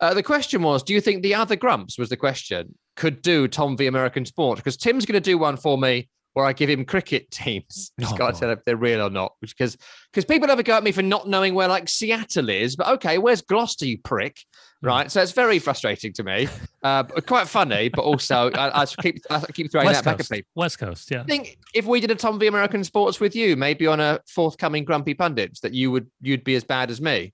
Uh, 0.00 0.14
the 0.14 0.22
question 0.22 0.62
was, 0.62 0.82
do 0.82 0.92
you 0.94 1.00
think 1.00 1.22
the 1.22 1.34
other 1.34 1.56
Grumps 1.56 1.98
was 1.98 2.08
the 2.08 2.16
question 2.16 2.74
could 2.96 3.22
do 3.22 3.46
Tom 3.46 3.76
v 3.76 3.86
American 3.86 4.24
Sports? 4.24 4.60
Because 4.60 4.76
Tim's 4.76 5.04
going 5.04 5.14
to 5.14 5.20
do 5.20 5.38
one 5.38 5.56
for 5.56 5.76
me 5.76 6.08
where 6.34 6.44
I 6.44 6.52
give 6.52 6.68
him 6.68 6.84
cricket 6.84 7.30
teams. 7.32 7.92
He's 7.96 8.12
Oh, 8.12 8.16
got 8.16 8.34
to 8.34 8.40
tell 8.40 8.50
if 8.50 8.64
they're 8.64 8.76
real 8.76 9.00
or 9.00 9.10
not. 9.10 9.32
Because 9.40 9.76
because 10.12 10.24
people 10.24 10.50
ever 10.50 10.62
go 10.62 10.76
at 10.76 10.84
me 10.84 10.92
for 10.92 11.02
not 11.02 11.28
knowing 11.28 11.54
where 11.54 11.66
like 11.68 11.88
Seattle 11.88 12.50
is, 12.50 12.76
but 12.76 12.86
okay, 12.88 13.18
where's 13.18 13.40
Gloucester, 13.42 13.86
you 13.86 13.98
prick? 13.98 14.38
Hmm. 14.82 14.86
Right, 14.88 15.10
so 15.10 15.22
it's 15.22 15.32
very 15.32 15.58
frustrating 15.58 16.12
to 16.14 16.22
me. 16.22 16.48
Uh, 16.84 17.02
but 17.02 17.26
quite 17.26 17.48
funny, 17.48 17.88
but 17.88 18.02
also 18.02 18.50
I, 18.50 18.82
I 18.82 18.84
keep 18.84 19.16
I 19.30 19.40
keep 19.54 19.72
throwing 19.72 19.86
West 19.86 20.04
that 20.04 20.10
back 20.10 20.14
at 20.16 20.18
Coast. 20.18 20.30
people. 20.32 20.50
West 20.54 20.78
Coast, 20.78 21.10
yeah. 21.10 21.22
I 21.22 21.24
think 21.24 21.56
if 21.72 21.86
we 21.86 21.98
did 21.98 22.10
a 22.10 22.14
Tom 22.14 22.38
v 22.38 22.46
American 22.46 22.84
Sports 22.84 23.20
with 23.20 23.34
you, 23.34 23.56
maybe 23.56 23.86
on 23.86 24.00
a 24.00 24.20
forthcoming 24.28 24.84
Grumpy 24.84 25.14
Pundits, 25.14 25.60
that 25.60 25.72
you 25.72 25.90
would 25.90 26.10
you'd 26.20 26.44
be 26.44 26.56
as 26.56 26.62
bad 26.62 26.90
as 26.90 27.00
me. 27.00 27.32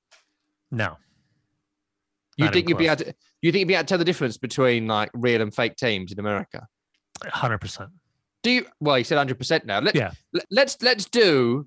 No. 0.71 0.99
You 2.37 2.45
Not 2.45 2.55
think 2.55 2.69
you'd 2.69 2.79
be 2.79 2.87
able 2.87 3.05
to? 3.05 3.15
You 3.43 3.51
think 3.51 3.59
you'd 3.63 3.67
be 3.69 3.75
able 3.75 3.83
to 3.83 3.89
tell 3.89 3.99
the 3.99 4.05
difference 4.05 4.39
between 4.39 4.87
like 4.87 5.11
real 5.15 5.43
and 5.43 5.53
fake 5.53 5.75
teams 5.75 6.13
in 6.13 6.21
America? 6.21 6.69
100%. 7.25 7.89
Do 8.43 8.51
you? 8.51 8.67
Well, 8.81 8.99
you 8.99 9.05
said 9.05 9.19
hundred 9.19 9.39
percent 9.39 9.67
now. 9.67 9.81
Let, 9.81 9.95
Yeah. 9.95 10.13
let- 10.33 10.47
Let's 10.51 10.77
let's 10.83 11.05
do 11.05 11.67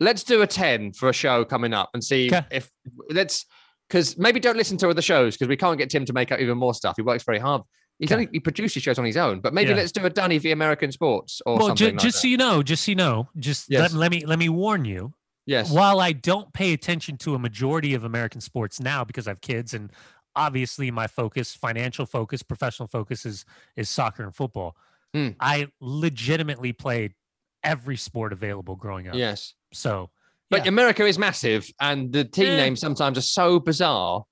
let's 0.00 0.22
do 0.22 0.42
a 0.42 0.46
ten 0.46 0.92
for 0.92 1.08
a 1.08 1.12
show 1.12 1.44
coming 1.44 1.72
up 1.74 1.90
and 1.94 2.02
see 2.02 2.28
Okay. 2.28 2.44
if 2.50 2.70
let's 3.10 3.44
because 3.88 4.16
maybe 4.18 4.40
don't 4.40 4.56
listen 4.56 4.76
to 4.78 4.88
other 4.88 5.02
shows 5.02 5.34
because 5.36 5.48
we 5.48 5.56
can't 5.56 5.78
get 5.78 5.90
Tim 5.90 6.04
to 6.06 6.12
make 6.12 6.32
up 6.32 6.40
even 6.40 6.58
more 6.58 6.74
stuff. 6.74 6.94
He 6.96 7.02
works 7.02 7.22
very 7.24 7.38
hard. 7.38 7.62
He's 7.98 8.08
Okay. 8.10 8.22
only 8.22 8.28
he 8.32 8.40
produces 8.40 8.82
shows 8.82 8.98
on 8.98 9.04
his 9.04 9.16
own, 9.16 9.40
but 9.40 9.54
maybe 9.54 9.70
Yeah. 9.70 9.76
let's 9.76 9.92
do 9.92 10.04
a 10.04 10.10
Dunny 10.10 10.38
v 10.38 10.50
American 10.52 10.90
Sports 10.92 11.40
or 11.46 11.56
Well, 11.58 11.68
ju- 11.74 11.84
something. 11.84 11.96
like 11.96 12.02
just 12.02 12.16
that. 12.16 12.20
so 12.22 12.28
you 12.28 12.36
know, 12.36 12.62
just 12.62 12.84
so 12.84 12.90
you 12.90 12.96
know, 12.96 13.28
just 13.38 13.66
Yes. 13.70 13.92
let, 13.92 13.92
let 13.92 14.10
me 14.10 14.24
let 14.26 14.38
me 14.38 14.48
warn 14.48 14.84
you. 14.84 15.14
yes, 15.46 15.70
While 15.70 16.00
I 16.00 16.12
don't 16.12 16.52
pay 16.52 16.72
attention 16.72 17.16
to 17.18 17.34
a 17.34 17.38
majority 17.38 17.94
of 17.94 18.04
American 18.04 18.40
sports 18.40 18.80
now 18.80 19.04
because 19.04 19.26
I 19.26 19.30
have 19.30 19.40
kids 19.40 19.72
and 19.72 19.90
obviously 20.34 20.90
my 20.90 21.06
focus, 21.06 21.54
financial 21.54 22.04
focus, 22.04 22.42
professional 22.42 22.88
focus 22.88 23.24
is 23.24 23.44
is 23.76 23.88
soccer 23.88 24.22
and 24.24 24.34
football. 24.34 24.76
Hmm. 25.14 25.28
I 25.40 25.68
legitimately 25.80 26.72
played 26.72 27.14
every 27.62 27.96
sport 27.96 28.32
available 28.32 28.76
growing 28.76 29.08
up. 29.08 29.14
yes. 29.14 29.54
So, 29.72 30.10
But 30.50 30.64
yeah. 30.64 30.68
America 30.68 31.04
is 31.06 31.18
massive, 31.18 31.68
and 31.80 32.12
the 32.12 32.24
team 32.24 32.46
Eh. 32.48 32.56
names 32.56 32.80
sometimes 32.80 33.18
are 33.18 33.22
so 33.22 33.58
bizarre. 33.58 34.24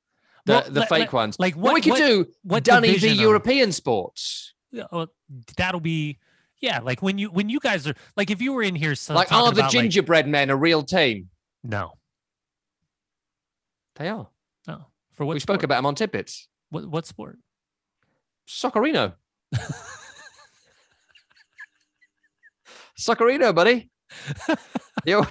The, 0.46 0.52
Well, 0.52 0.70
the 0.70 0.86
fake 0.86 1.12
ones. 1.12 1.36
like 1.38 1.54
What, 1.56 1.64
what 1.64 1.74
we 1.74 1.80
could 1.80 1.90
what, 1.92 1.98
do, 1.98 2.26
what 2.42 2.64
Dunny 2.64 2.94
of- 2.96 3.02
European 3.02 3.72
sports. 3.72 4.52
Yeah, 4.70 4.84
well, 4.92 5.06
that'll 5.56 5.80
be 5.80 6.18
yeah. 6.60 6.80
Like 6.80 7.00
when 7.02 7.16
you 7.18 7.28
when 7.30 7.48
you 7.48 7.60
guys 7.60 7.86
are 7.86 7.94
like 8.16 8.30
if 8.30 8.42
you 8.42 8.52
were 8.52 8.62
in 8.62 8.74
here, 8.74 8.94
so 8.94 9.14
like, 9.14 9.32
are 9.32 9.44
the 9.44 9.60
about, 9.60 9.62
like- 9.62 9.70
gingerbread 9.72 10.26
men 10.28 10.50
a 10.50 10.56
real 10.56 10.82
team? 10.82 11.30
no, 11.62 11.92
They 13.96 14.08
are. 14.08 14.28
no. 14.66 14.86
For 15.12 15.24
what 15.24 15.34
we 15.34 15.40
spoke 15.40 15.62
about 15.62 15.76
them 15.76 15.86
on 15.86 15.94
Tidbits. 15.94 16.48
what 16.70 16.86
what 16.86 17.06
sport? 17.06 17.38
Soccerino. 18.46 19.14
Soccerino, 22.98 23.54
buddy. 23.54 23.90
the 25.04 25.14
old, 25.14 25.28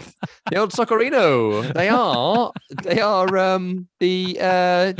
the 0.49 0.57
old 0.57 0.71
Soccerino. 0.71 1.73
They 1.73 1.89
are. 1.89 2.51
They 2.83 2.99
are. 3.01 3.37
Um, 3.37 3.87
the 3.99 4.37
uh, 4.39 4.93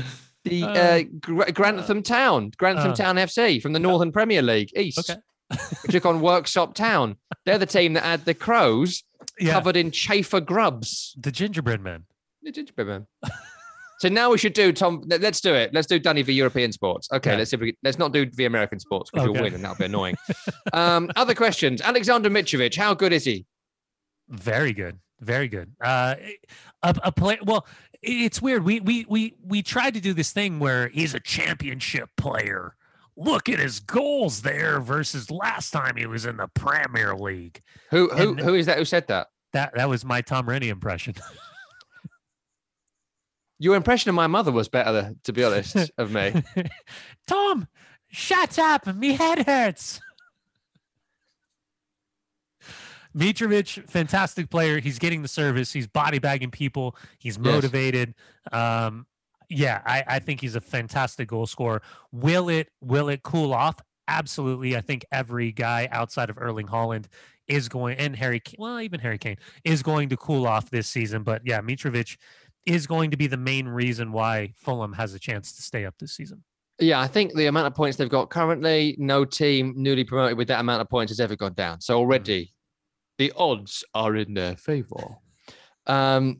the 0.46 0.64
uh, 0.64 0.68
Uh, 0.70 1.04
Gr- 1.20 1.52
Grantham 1.52 2.04
Town, 2.04 2.52
Grantham 2.58 2.92
uh, 2.92 2.96
Town 2.96 3.16
FC 3.18 3.62
from 3.62 3.74
the 3.74 3.80
Northern 3.80 4.12
Premier 4.12 4.42
League 4.42 4.70
East. 4.78 5.10
Okay. 5.10 5.20
took 5.90 6.06
on 6.06 6.22
Worksop 6.22 6.74
Town. 6.74 7.18
They're 7.46 7.58
the 7.58 7.66
team 7.66 7.94
that 7.94 8.04
had 8.04 8.26
the 8.26 8.34
crows 8.34 9.04
Yeah, 9.40 9.52
covered 9.54 9.76
in 9.76 9.92
chafer 9.92 10.40
grubs. 10.40 11.14
the 11.20 11.32
gingerbread 11.32 11.82
man. 11.82 12.06
The 12.42 12.52
gingerbread 12.52 12.88
man. 12.88 13.08
so 14.04 14.10
now 14.10 14.30
we 14.32 14.38
should 14.38 14.54
do 14.54 14.72
Tom. 14.74 15.02
let- 15.08 15.22
Let's 15.22 15.40
do 15.42 15.54
it. 15.54 15.74
Let's 15.74 15.88
do 15.88 15.98
Danny 15.98 16.24
for 16.24 16.32
European 16.32 16.72
sports. 16.74 17.08
Okay, 17.12 17.32
Yeah. 17.32 17.38
let's 17.38 17.52
see 17.52 17.56
if 17.56 17.62
we, 17.62 17.78
let's 17.84 17.98
not 17.98 18.12
do 18.12 18.26
the 18.26 18.46
American 18.46 18.80
sports 18.80 19.10
because 19.10 19.26
you'll 19.26 19.42
win 19.42 19.54
and 19.54 19.64
that'll 19.64 19.78
be 19.78 19.86
annoying. 19.86 20.16
um, 20.74 21.10
other 21.16 21.34
questions. 21.34 21.82
Alexander 21.82 22.30
Mitrovic, 22.30 22.76
how 22.76 22.94
good 22.94 23.14
is 23.14 23.24
he? 23.26 23.46
Very 24.30 24.74
good, 24.74 25.00
very 25.22 25.48
good. 25.48 25.74
Uh, 25.82 26.16
a, 26.82 26.96
a 27.06 27.12
play. 27.12 27.38
Well, 27.44 27.66
it's 28.02 28.42
weird. 28.42 28.64
We 28.66 28.80
we 28.82 29.06
we 29.08 29.36
we 29.44 29.62
tried 29.64 29.94
to 29.94 30.02
do 30.02 30.14
this 30.14 30.32
thing 30.34 30.60
where 30.60 30.90
he's 30.90 31.14
a 31.14 31.20
championship 31.20 32.10
player. 32.18 32.76
Look 33.16 33.48
at 33.48 33.60
his 33.60 33.80
goals 33.80 34.42
there 34.42 34.80
versus 34.80 35.30
last 35.32 35.72
time 35.72 35.96
he 35.98 36.06
was 36.06 36.26
in 36.26 36.38
the 36.38 36.48
Premier 36.54 37.16
League. 37.16 37.62
Who 37.92 38.10
who 38.10 38.32
And- 38.32 38.40
who 38.42 38.54
is 38.56 38.66
that? 38.66 38.78
Who 38.78 38.86
said 38.86 39.08
that? 39.08 39.28
That 39.54 39.74
that 39.76 39.88
was 39.88 40.04
my 40.04 40.22
Tom 40.22 40.50
Rennie 40.50 40.70
impression. 40.70 41.16
Your 43.64 43.78
impression 43.78 44.10
of 44.10 44.16
my 44.16 44.28
mother 44.28 44.52
was 44.52 44.68
better, 44.68 45.14
to 45.24 45.32
be 45.32 45.42
honest, 45.42 45.90
of 45.98 46.12
me. 46.12 46.34
Tom, 47.28 47.70
shut 48.10 48.60
up. 48.60 48.94
Me 48.94 49.14
head 49.14 49.46
hurts. 49.48 50.02
Mitrovic, 53.16 53.90
fantastic 53.90 54.50
player. 54.50 54.82
He's 54.82 55.00
getting 55.00 55.22
the 55.22 55.30
service. 55.30 55.72
He's 55.72 55.88
body 55.88 56.20
bagging 56.20 56.52
people. 56.52 56.98
He's 57.20 57.40
motivated. 57.40 58.16
Um, 58.52 59.06
yeah, 59.50 59.82
I, 59.86 60.04
I 60.08 60.20
think 60.20 60.42
he's 60.42 60.56
a 60.56 60.62
fantastic 60.62 61.30
goal 61.30 61.48
scorer. 61.48 61.82
Will 62.12 62.50
it 62.50 62.68
will 62.82 63.08
it 63.08 63.24
cool 63.24 63.54
off? 63.54 63.78
Absolutely. 64.10 64.76
I 64.76 64.82
think 64.82 65.06
every 65.10 65.54
guy 65.54 65.88
outside 65.90 66.30
of 66.30 66.38
Erling 66.38 66.68
Haaland 66.68 67.06
is 67.48 67.70
going 67.70 67.98
and 67.98 68.16
Harry 68.16 68.40
Kane, 68.40 68.56
well, 68.60 68.80
even 68.82 69.00
Harry 69.00 69.18
Kane 69.18 69.38
is 69.64 69.84
going 69.84 70.10
to 70.10 70.18
cool 70.18 70.48
off 70.48 70.70
this 70.70 70.88
season. 70.88 71.24
But 71.24 71.44
yeah, 71.46 71.62
Mitrovic 71.62 72.18
is 72.66 72.88
going 72.88 73.12
to 73.12 73.18
be 73.18 73.28
the 73.28 73.38
main 73.38 73.68
reason 73.68 74.12
why 74.12 74.54
Fulham 74.56 74.94
has 74.94 75.14
a 75.14 75.20
chance 75.20 75.54
to 75.54 75.62
stay 75.62 75.86
up 75.86 75.96
this 76.00 76.16
season. 76.16 76.44
Yeah, 76.80 77.00
I 77.00 77.08
think 77.08 77.34
the 77.34 77.46
amount 77.46 77.68
of 77.68 77.76
points 77.76 77.98
they've 77.98 78.10
got 78.10 78.30
currently, 78.30 78.96
no 78.98 79.26
team 79.26 79.74
newly 79.78 80.04
promoted 80.04 80.38
with 80.38 80.48
that 80.48 80.60
amount 80.60 80.82
of 80.82 80.90
points 80.90 81.12
has 81.12 81.20
ever 81.20 81.36
gone 81.36 81.54
down. 81.54 81.82
So 81.82 81.98
already 81.98 82.54
the 83.18 83.32
odds 83.38 83.84
are 83.94 84.16
in 84.16 84.34
their 84.34 84.56
favor. 84.56 85.18
Um, 85.86 86.40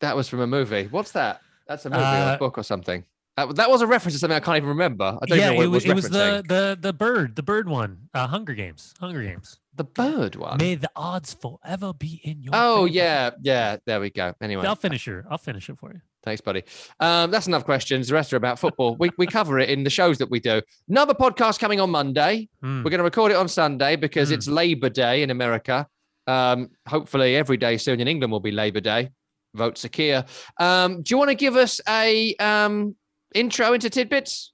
that 0.00 0.16
was 0.16 0.28
from 0.28 0.40
a 0.40 0.46
movie. 0.46 0.88
What's 0.90 1.12
that? 1.12 1.40
That's 1.68 1.86
a 1.86 1.90
movie 1.90 2.02
or 2.02 2.04
Uh, 2.04 2.34
a 2.34 2.38
book 2.38 2.58
or 2.58 2.64
something. 2.64 3.04
That, 3.36 3.54
that 3.56 3.70
was 3.70 3.82
a 3.82 3.86
reference 3.86 4.14
to 4.14 4.18
something 4.18 4.36
I 4.36 4.40
can't 4.40 4.56
even 4.56 4.70
remember. 4.70 5.18
I 5.20 5.26
don't 5.26 5.38
yeah, 5.38 5.50
know 5.50 5.56
what 5.56 5.62
it, 5.62 5.66
it 5.66 5.68
was, 5.68 5.84
was, 5.84 5.90
it 5.90 5.94
was 5.94 6.10
the 6.10 6.44
the 6.48 6.78
the 6.80 6.92
bird, 6.92 7.36
the 7.36 7.42
bird 7.42 7.68
one, 7.68 8.08
uh, 8.14 8.26
Hunger 8.26 8.54
Games, 8.54 8.94
Hunger 8.98 9.22
Games. 9.22 9.58
The 9.76 9.84
bird 9.84 10.36
one. 10.36 10.56
May 10.58 10.74
the 10.74 10.90
odds 10.96 11.34
forever 11.34 11.92
be 11.92 12.20
in 12.24 12.42
your. 12.42 12.52
Oh 12.54 12.86
favor. 12.86 12.94
yeah, 12.96 13.30
yeah. 13.42 13.76
There 13.86 14.00
we 14.00 14.10
go. 14.10 14.32
Anyway, 14.40 14.64
I'll 14.66 14.74
finish 14.76 15.04
her. 15.04 15.24
I'll 15.30 15.38
finish 15.38 15.68
it 15.68 15.78
for 15.78 15.92
you. 15.92 16.00
Thanks, 16.24 16.40
buddy. 16.40 16.64
Um, 16.98 17.30
that's 17.30 17.46
enough 17.46 17.64
questions. 17.64 18.08
The 18.08 18.14
rest 18.14 18.32
are 18.32 18.36
about 18.36 18.58
football. 18.58 18.96
we, 18.96 19.10
we 19.16 19.26
cover 19.26 19.60
it 19.60 19.68
in 19.70 19.84
the 19.84 19.90
shows 19.90 20.18
that 20.18 20.28
we 20.28 20.40
do. 20.40 20.60
Another 20.88 21.14
podcast 21.14 21.60
coming 21.60 21.78
on 21.80 21.90
Monday. 21.90 22.48
Hmm. 22.62 22.82
We're 22.82 22.90
going 22.90 22.98
to 22.98 23.04
record 23.04 23.30
it 23.30 23.36
on 23.36 23.46
Sunday 23.48 23.94
because 23.94 24.30
Mm. 24.30 24.34
it's 24.34 24.48
Labor 24.48 24.88
Day 24.88 25.22
in 25.22 25.30
America. 25.30 25.86
Um, 26.26 26.70
hopefully, 26.88 27.36
every 27.36 27.56
day 27.58 27.76
soon 27.76 28.00
in 28.00 28.08
England 28.08 28.32
will 28.32 28.40
be 28.40 28.50
Labor 28.50 28.80
Day. 28.80 29.10
Vote 29.54 29.78
Sir 29.78 29.88
Keir. 29.88 30.24
Um, 30.58 31.02
do 31.02 31.14
you 31.14 31.18
want 31.18 31.30
to 31.30 31.36
give 31.36 31.54
us 31.54 31.80
a 31.88 32.34
um, 32.36 32.96
intro 33.34 33.72
into 33.74 33.88
tidbits? 33.88 34.52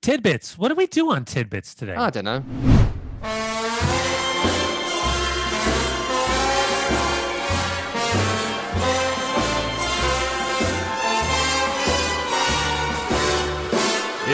Tidbits. 0.00 0.56
What 0.56 0.68
do 0.68 0.76
we 0.76 0.86
do 0.86 1.10
on 1.12 1.24
tidbits 1.26 1.74
today? 1.74 1.94
I 1.94 2.08
don't 2.10 2.24
know. 2.24 2.75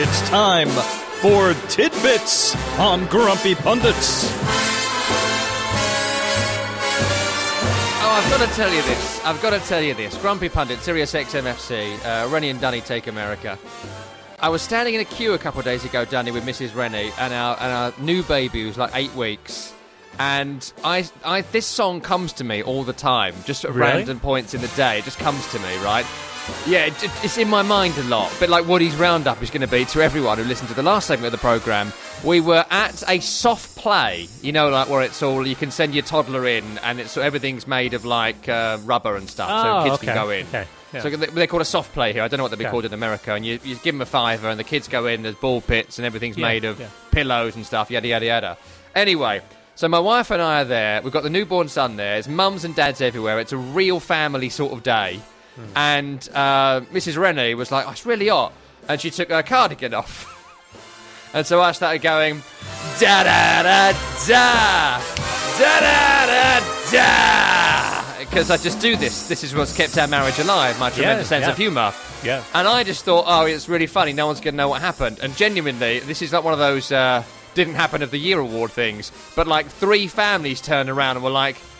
It's 0.05 0.29
time 0.29 0.67
for 1.21 1.53
Tidbits 1.69 2.55
on 2.77 3.05
Grumpy 3.05 3.55
Pundits. 3.55 4.25
Oh, 8.01 8.09
I've 8.11 8.29
got 8.29 8.45
to 8.47 8.53
tell 8.55 8.73
you 8.73 8.81
this. 8.81 9.23
I've 9.23 9.41
got 9.41 9.51
to 9.51 9.59
tell 9.59 9.81
you 9.81 9.93
this. 9.93 10.17
Grumpy 10.17 10.49
Pundit, 10.49 10.79
Sirius 10.79 11.13
XMFC, 11.13 11.97
uh, 12.05 12.27
Rennie 12.29 12.49
and 12.49 12.59
Dunny 12.59 12.81
Take 12.81 13.07
America. 13.07 13.57
I 14.41 14.49
was 14.49 14.61
standing 14.61 14.93
in 14.95 14.99
a 14.99 15.05
queue 15.05 15.33
a 15.35 15.37
couple 15.37 15.59
of 15.59 15.65
days 15.65 15.85
ago, 15.85 16.03
Danny, 16.03 16.31
with 16.31 16.45
Mrs. 16.45 16.75
Rennie 16.75 17.11
and 17.17 17.33
our 17.33 17.55
and 17.61 17.71
our 17.71 17.93
new 18.03 18.23
baby 18.23 18.61
who's 18.63 18.77
like 18.77 18.91
eight 18.95 19.13
weeks. 19.15 19.73
And 20.19 20.71
I, 20.83 21.05
I, 21.23 21.41
this 21.41 21.65
song 21.65 22.01
comes 22.01 22.33
to 22.33 22.43
me 22.43 22.61
all 22.61 22.83
the 22.83 22.93
time, 22.93 23.33
just 23.45 23.63
at 23.63 23.71
Really? 23.71 23.79
random 23.99 24.19
points 24.19 24.53
in 24.53 24.59
the 24.61 24.67
day. 24.69 24.99
It 24.99 25.05
just 25.05 25.17
comes 25.17 25.49
to 25.53 25.59
me, 25.59 25.77
right? 25.77 26.05
Yeah, 26.67 26.93
it's 27.23 27.37
in 27.37 27.49
my 27.49 27.61
mind 27.61 27.97
a 27.97 28.03
lot. 28.03 28.33
But 28.39 28.49
like 28.49 28.65
Woody's 28.67 28.95
roundup 28.95 29.41
is 29.41 29.49
going 29.49 29.61
to 29.61 29.67
be 29.67 29.85
to 29.85 30.01
everyone 30.01 30.37
who 30.37 30.43
listened 30.43 30.69
to 30.69 30.75
the 30.75 30.83
last 30.83 31.07
segment 31.07 31.27
of 31.27 31.31
the 31.31 31.37
program. 31.45 31.91
We 32.23 32.39
were 32.41 32.65
at 32.69 33.03
a 33.09 33.19
soft 33.19 33.75
play, 33.77 34.27
you 34.41 34.51
know, 34.51 34.69
like 34.69 34.89
where 34.89 35.01
it's 35.01 35.21
all 35.23 35.45
you 35.45 35.55
can 35.55 35.71
send 35.71 35.93
your 35.93 36.03
toddler 36.03 36.45
in, 36.47 36.77
and 36.79 36.99
it's 36.99 37.15
everything's 37.17 37.67
made 37.67 37.93
of 37.93 38.05
like 38.05 38.47
uh, 38.49 38.77
rubber 38.83 39.15
and 39.15 39.29
stuff, 39.29 39.49
Oh, 39.51 39.63
so 39.63 39.83
kids 39.89 39.95
okay, 40.03 40.07
can 40.07 40.15
go 40.15 40.29
in. 40.29 40.45
okay, 40.47 40.65
yeah. 40.93 41.01
So 41.01 41.09
they- 41.09 41.25
they're 41.27 41.47
called 41.47 41.61
a 41.61 41.65
soft 41.65 41.93
play 41.93 42.13
here. 42.13 42.23
I 42.23 42.27
don't 42.27 42.37
know 42.37 42.43
what 42.45 42.51
they'd 42.51 42.59
be 42.59 42.65
Okay. 42.65 42.71
called 42.71 42.85
in 42.85 42.93
America. 42.93 43.33
And 43.33 43.45
you, 43.45 43.59
you 43.63 43.75
give 43.75 43.95
them 43.95 44.01
a 44.01 44.05
fiver, 44.05 44.49
and 44.49 44.59
the 44.59 44.63
kids 44.63 44.87
go 44.87 45.05
in. 45.05 45.23
There's 45.23 45.35
ball 45.35 45.59
pits, 45.61 45.97
and 45.99 46.05
everything's 46.05 46.37
Yeah, 46.37 46.47
made 46.47 46.65
of 46.65 46.79
yeah. 46.79 46.87
pillows 47.11 47.55
and 47.55 47.65
stuff. 47.65 47.89
Yada 47.91 48.07
yada 48.07 48.25
yada. 48.25 48.57
Anyway. 48.95 49.41
So 49.75 49.87
my 49.87 49.97
wife 49.99 50.29
and 50.29 50.39
I 50.39 50.61
are 50.61 50.65
there. 50.65 51.01
We've 51.01 51.11
got 51.11 51.23
the 51.23 51.31
newborn 51.31 51.67
son 51.67 51.95
there. 51.95 52.17
It's 52.17 52.27
mums 52.27 52.63
and 52.63 52.75
dads 52.75 53.01
everywhere. 53.01 53.39
It's 53.39 53.53
a 53.53 53.57
real 53.57 53.99
family 53.99 54.49
sort 54.49 54.71
of 54.71 54.83
day. 54.83 55.19
Hmm. 55.55 55.77
And 55.77 56.29
uh, 56.33 56.81
Mrs. 56.91 57.17
Rennie 57.17 57.55
was 57.55 57.71
like, 57.71 57.87
oh, 57.87 57.91
"It's 57.91 58.05
really 58.05 58.27
hot," 58.27 58.53
and 58.87 58.99
she 58.99 59.09
took 59.11 59.29
her 59.29 59.43
cardigan 59.43 59.93
off. 59.93 60.29
and 61.33 61.45
so 61.45 61.61
I 61.61 61.71
started 61.71 62.01
going, 62.01 62.41
"Da 62.99 63.23
da 63.23 63.63
da 63.63 63.91
da, 64.27 65.01
da 65.59 65.79
da 65.79 66.25
da 66.25 66.59
da," 66.91 68.19
because 68.19 68.49
I 68.49 68.57
just 68.57 68.79
do 68.79 68.95
this. 68.95 69.27
This 69.27 69.43
is 69.43 69.53
what's 69.53 69.75
kept 69.75 69.97
our 69.97 70.07
marriage 70.07 70.39
alive. 70.39 70.79
My 70.79 70.89
tremendous 70.89 71.27
sense 71.27 71.45
yeah. 71.45 71.51
of 71.51 71.57
humour. 71.57 71.93
Yeah. 72.23 72.43
And 72.53 72.67
I 72.67 72.83
just 72.83 73.03
thought, 73.03 73.25
oh, 73.27 73.45
it's 73.45 73.67
really 73.67 73.87
funny. 73.87 74.13
No 74.13 74.27
one's 74.27 74.39
going 74.39 74.53
to 74.53 74.57
know 74.57 74.69
what 74.69 74.81
happened. 74.81 75.19
And 75.21 75.35
genuinely, 75.35 75.99
this 75.99 76.21
is 76.21 76.31
not 76.31 76.43
one 76.43 76.53
of 76.53 76.59
those 76.59 76.91
uh, 76.91 77.23
didn't 77.53 77.75
happen 77.75 78.01
of 78.01 78.11
the 78.11 78.17
year 78.17 78.39
award 78.39 78.71
things. 78.71 79.11
But 79.35 79.47
like 79.47 79.67
three 79.67 80.07
families 80.07 80.61
turned 80.61 80.89
around 80.89 81.17
and 81.17 81.23
were 81.23 81.29
like, 81.31 81.57
what 81.57 81.61
are 81.61 81.61
you 81.61 81.72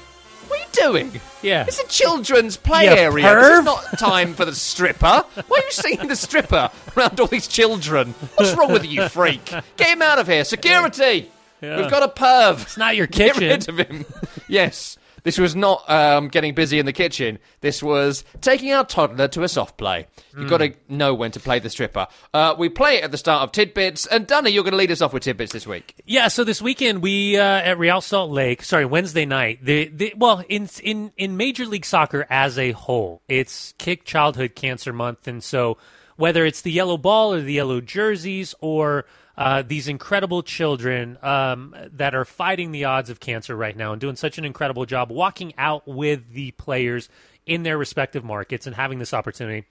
doing? 0.73 1.21
Yeah. 1.41 1.65
It's 1.67 1.79
a 1.79 1.87
children's 1.87 2.57
play 2.57 2.85
You 2.85 2.91
area. 2.91 3.25
Perv. 3.25 3.59
is 3.59 3.65
not 3.65 3.99
time 3.99 4.33
for 4.33 4.45
the 4.45 4.53
stripper. 4.55 5.23
Why 5.47 5.57
are 5.57 5.63
you 5.65 5.71
seeing 5.71 6.07
the 6.07 6.15
stripper 6.15 6.69
around 6.97 7.19
all 7.19 7.27
these 7.27 7.47
children? 7.47 8.13
What's 8.35 8.53
wrong 8.55 8.71
with 8.73 8.85
you, 8.85 9.07
freak? 9.09 9.45
Get 9.77 9.87
him 9.89 10.01
out 10.01 10.19
of 10.19 10.27
here. 10.27 10.43
Security. 10.43 11.31
Yeah. 11.61 11.77
We've 11.81 11.89
got 11.89 12.03
a 12.03 12.07
perv. 12.09 12.61
It's 12.63 12.77
not 12.77 12.95
your 12.97 13.07
kitchen. 13.07 13.39
Get 13.39 13.67
rid 13.67 13.69
of 13.69 13.87
him. 13.87 14.05
yes. 14.49 14.97
This 15.23 15.37
was 15.37 15.55
not 15.55 15.89
um, 15.89 16.27
getting 16.27 16.53
busy 16.53 16.79
in 16.79 16.85
the 16.85 16.93
kitchen. 16.93 17.39
This 17.61 17.81
was 17.81 18.23
taking 18.41 18.71
our 18.73 18.85
toddler 18.85 19.27
to 19.29 19.43
a 19.43 19.47
soft 19.47 19.77
play. 19.77 20.07
You've 20.37 20.49
got 20.49 20.57
to 20.57 20.73
know 20.89 21.13
when 21.13 21.31
to 21.31 21.39
play 21.39 21.59
the 21.59 21.69
stripper. 21.69 22.07
Uh, 22.33 22.55
we 22.57 22.69
play 22.69 22.97
it 22.97 23.03
at 23.03 23.11
the 23.11 23.17
start 23.17 23.43
of 23.43 23.51
Tidbits. 23.51 24.05
And 24.05 24.27
Dunny, 24.27 24.51
you're 24.51 24.63
going 24.63 24.71
to 24.71 24.77
lead 24.77 24.91
us 24.91 25.01
off 25.01 25.13
with 25.13 25.23
Tidbits 25.23 25.53
this 25.53 25.65
week. 25.65 25.95
Yeah, 26.05 26.27
so 26.27 26.43
this 26.43 26.61
weekend 26.61 27.01
we 27.01 27.37
uh, 27.37 27.43
at 27.43 27.77
Real 27.77 28.01
Salt 28.01 28.31
Lake, 28.31 28.63
sorry, 28.63 28.85
Wednesday 28.85 29.25
night. 29.25 29.63
The, 29.63 29.87
the 29.87 30.13
well, 30.17 30.43
in 30.49 30.69
in 30.83 31.11
in 31.17 31.37
Major 31.37 31.65
League 31.65 31.85
Soccer 31.85 32.27
as 32.29 32.59
a 32.59 32.71
whole, 32.71 33.21
it's 33.27 33.73
Kick 33.77 34.05
Childhood 34.05 34.55
Cancer 34.55 34.91
Month, 34.91 35.27
and 35.27 35.43
so 35.43 35.77
whether 36.15 36.45
it's 36.45 36.61
the 36.61 36.71
yellow 36.71 36.97
ball 36.97 37.33
or 37.33 37.41
the 37.41 37.53
yellow 37.53 37.81
jerseys 37.81 38.53
or 38.59 39.05
uh, 39.37 39.63
these 39.63 39.87
incredible 39.87 40.43
children 40.43 41.17
um, 41.21 41.75
that 41.93 42.13
are 42.13 42.25
fighting 42.25 42.71
the 42.71 42.85
odds 42.85 43.09
of 43.09 43.19
cancer 43.19 43.55
right 43.55 43.75
now 43.75 43.91
and 43.91 43.99
doing 43.99 44.15
such 44.15 44.37
an 44.37 44.45
incredible 44.45 44.85
job 44.85 45.11
walking 45.11 45.53
out 45.57 45.87
with 45.87 46.31
the 46.33 46.51
players 46.51 47.09
in 47.45 47.63
their 47.63 47.77
respective 47.77 48.23
markets 48.23 48.67
and 48.67 48.75
having 48.75 48.99
this 48.99 49.13
opportunity. 49.13 49.65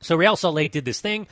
So 0.00 0.16
Real 0.16 0.36
Salt 0.36 0.54
Lake 0.54 0.72
did 0.72 0.84
this 0.84 1.00
thing 1.00 1.26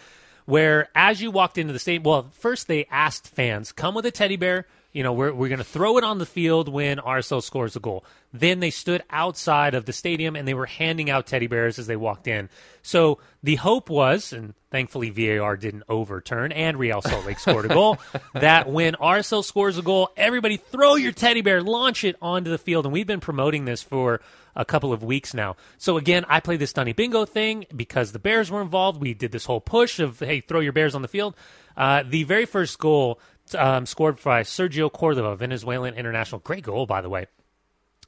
where 0.47 0.89
as 0.95 1.23
you 1.23 1.31
walked 1.31 1.59
into 1.59 1.73
the 1.73 1.79
stadium, 1.79 2.03
well, 2.03 2.29
first 2.33 2.67
they 2.67 2.87
asked 2.91 3.29
fans, 3.29 3.73
come 3.73 3.95
with 3.95 4.07
a 4.07 4.11
teddy 4.11 4.37
bear. 4.37 4.67
You 4.93 5.05
know, 5.05 5.13
we're, 5.13 5.33
we're 5.33 5.49
going 5.49 5.59
to 5.59 5.65
throw 5.65 5.99
it 5.99 6.05
on 6.05 6.19
the 6.19 6.27
field 6.27 6.69
when 6.69 6.99
RSL 6.99 7.43
scores 7.43 7.77
a 7.77 7.81
goal. 7.81 8.05
Then 8.33 8.61
they 8.61 8.71
stood 8.71 9.03
outside 9.11 9.75
of 9.75 9.85
the 9.85 9.93
stadium 9.93 10.35
and 10.35 10.47
they 10.47 10.55
were 10.55 10.67
handing 10.67 11.11
out 11.11 11.27
teddy 11.27 11.47
bears 11.47 11.79
as 11.79 11.87
they 11.87 11.97
walked 11.97 12.27
in. 12.27 12.49
So 12.83 13.19
the 13.43 13.57
hope 13.57 13.89
was, 13.89 14.33
and 14.33 14.55
thankfully 14.71 15.11
VAR 15.11 15.57
didn't 15.57 15.85
overturn 15.89 16.51
and 16.53 16.79
Real 16.79 17.03
Salt 17.03 17.25
Lake 17.27 17.39
scored 17.39 17.67
a 17.67 17.69
goal, 17.69 17.99
that 18.35 18.69
when 18.69 18.95
RSL 18.95 19.45
scores 19.45 19.79
a 19.79 19.83
goal, 19.83 20.11
everybody 20.17 20.57
throw 20.57 20.97
your 20.97 21.13
teddy 21.13 21.41
bear, 21.41 21.63
launch 21.63 22.03
it 22.03 22.17
onto 22.21 22.51
the 22.51 22.59
field. 22.59 22.85
And 22.85 22.93
we've 22.93 23.07
been 23.07 23.21
promoting 23.21 23.65
this 23.65 23.83
for 23.83 24.21
a 24.57 24.65
couple 24.65 24.93
of 24.93 25.03
weeks 25.03 25.35
now. 25.35 25.57
So 25.79 25.97
again, 25.97 26.25
I 26.29 26.41
played 26.41 26.61
this 26.61 26.73
Dunny 26.73 26.93
Bingo 26.93 27.25
thing 27.25 27.67
because 27.75 28.13
the 28.13 28.19
Bears 28.19 28.51
were 28.51 28.63
involved. 28.63 29.01
We 29.01 29.15
did 29.15 29.33
this 29.33 29.45
whole 29.45 29.61
push 29.61 30.01
of 30.01 30.19
hey, 30.19 30.41
throw 30.41 30.61
your 30.61 30.73
Bears 30.73 30.95
on 30.95 31.03
the 31.03 31.09
field. 31.09 31.35
Uh, 31.77 32.03
the 32.07 32.25
very 32.25 32.47
first 32.47 32.79
goal 32.79 33.21
um, 33.55 33.87
scored 33.87 34.23
by 34.23 34.43
Sergio 34.43 34.93
Cordova, 34.93 35.37
Venezuelan 35.37 35.95
international, 35.95 36.41
great 36.41 36.65
goal 36.65 36.87
by 36.87 37.01
the 37.01 37.09
way. 37.09 37.27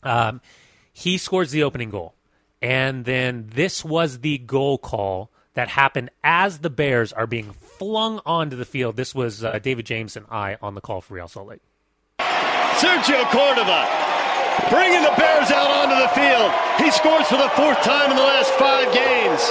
Um, 0.02 0.40
he 0.92 1.18
scores 1.18 1.50
the 1.50 1.62
opening 1.62 1.90
goal, 1.90 2.14
and 2.60 3.04
then 3.04 3.48
this 3.54 3.84
was 3.84 4.18
the 4.20 4.38
goal 4.38 4.78
call 4.78 5.30
that 5.54 5.68
happened 5.68 6.10
as 6.24 6.58
the 6.58 6.70
Bears 6.70 7.12
are 7.12 7.26
being 7.26 7.52
flung 7.52 8.20
onto 8.24 8.56
the 8.56 8.64
field. 8.64 8.96
This 8.96 9.14
was 9.14 9.44
uh, 9.44 9.58
David 9.58 9.86
James 9.86 10.16
and 10.16 10.26
I 10.30 10.56
on 10.62 10.74
the 10.74 10.80
call 10.80 11.00
for 11.00 11.14
Real 11.14 11.28
Salt 11.28 11.48
Lake. 11.48 11.60
Sergio 12.80 13.22
Cordova 13.30 13.86
bringing 14.68 15.02
the 15.02 15.14
Bears 15.16 15.50
out 15.50 15.70
onto 15.70 15.96
the 15.96 16.08
field. 16.12 16.50
He 16.80 16.90
scores 16.90 17.28
for 17.28 17.36
the 17.36 17.48
fourth 17.56 17.80
time 17.84 18.10
in 18.10 18.16
the 18.16 18.24
last 18.24 18.52
five 18.56 18.88
games. 18.92 19.42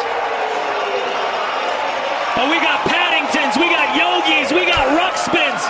But 2.38 2.50
we 2.50 2.58
got 2.64 2.82
Paddingtons, 2.88 3.58
we 3.58 3.70
got 3.70 3.94
Yogis, 3.94 4.50
we 4.54 4.66
got 4.66 4.82
Ruxpins, 4.98 5.62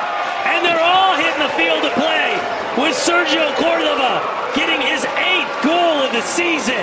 and 0.47 0.63
they're 0.63 0.79
all 0.79 1.15
hitting 1.17 1.41
the 1.41 1.53
field 1.59 1.83
to 1.83 1.91
play 1.99 2.37
with 2.77 2.95
Sergio 3.11 3.53
Cordova 3.55 4.23
getting 4.55 4.79
his 4.79 5.03
eighth 5.03 5.63
goal 5.63 5.99
of 5.99 6.13
the 6.13 6.21
season. 6.21 6.79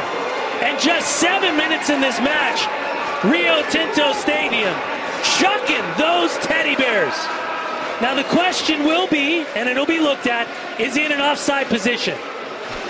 And 0.60 0.78
just 0.78 1.08
seven 1.16 1.56
minutes 1.56 1.88
in 1.88 2.02
this 2.02 2.20
match, 2.20 2.68
Rio 3.24 3.62
Tinto 3.70 4.12
Stadium 4.12 4.74
chucking 5.40 5.80
those 5.96 6.36
teddy 6.44 6.76
bears. 6.76 7.14
Now 8.02 8.14
the 8.14 8.24
question 8.24 8.84
will 8.84 9.08
be, 9.08 9.46
and 9.56 9.70
it'll 9.70 9.86
be 9.86 10.00
looked 10.00 10.26
at, 10.26 10.46
is 10.78 10.94
he 10.94 11.06
in 11.06 11.12
an 11.12 11.20
offside 11.22 11.66
position? 11.68 12.18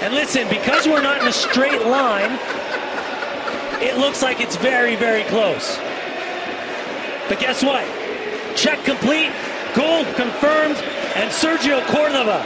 And 0.01 0.15
listen, 0.15 0.49
because 0.49 0.89
we're 0.89 1.01
not 1.01 1.23
in 1.23 1.29
a 1.29 1.33
straight 1.33 1.87
line, 1.87 2.33
it 3.81 3.99
looks 3.99 4.21
like 4.21 4.41
it's 4.41 4.57
very, 4.57 4.97
very 4.97 5.23
close. 5.25 5.79
But 7.29 7.39
guess 7.39 7.63
what? 7.63 7.87
Check 8.57 8.83
complete, 8.85 9.31
goal 9.77 10.03
confirmed, 10.15 10.79
and 11.15 11.31
Sergio 11.31 11.87
Cordova 11.87 12.43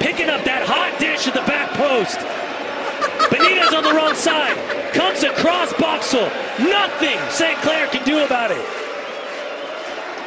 picking 0.00 0.28
up 0.28 0.44
that 0.44 0.66
hot 0.66 0.98
dish 0.98 1.26
at 1.26 1.34
the 1.34 1.42
back 1.42 1.70
post. 1.74 2.18
Benitez 3.30 3.76
on 3.76 3.84
the 3.84 3.92
wrong 3.92 4.14
side, 4.14 4.56
comes 4.92 5.22
across 5.22 5.72
Boxall. 5.74 6.28
Nothing 6.58 7.18
St. 7.30 7.58
Clair 7.58 7.86
can 7.88 8.04
do 8.04 8.24
about 8.24 8.50
it. 8.50 8.64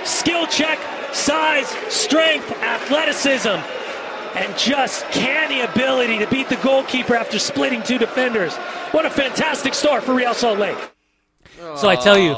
Skill 0.06 0.48
check, 0.48 0.80
size, 1.14 1.68
strength, 1.90 2.50
athleticism, 2.62 3.60
and 4.36 4.58
just 4.58 5.06
canny 5.12 5.62
ability 5.62 6.20
to 6.20 6.28
beat 6.28 6.50
the 6.50 6.56
goalkeeper 6.58 7.16
after 7.16 7.40
splitting 7.40 7.84
two 7.84 7.98
defenders. 7.98 8.56
What 8.92 9.06
a 9.06 9.10
fantastic 9.10 9.74
start 9.74 10.04
for 10.04 10.14
Real 10.14 10.34
Salt 10.34 10.60
Lake. 10.60 10.78
So 11.76 11.90
I 11.90 11.96
tell 11.96 12.18
you, 12.18 12.34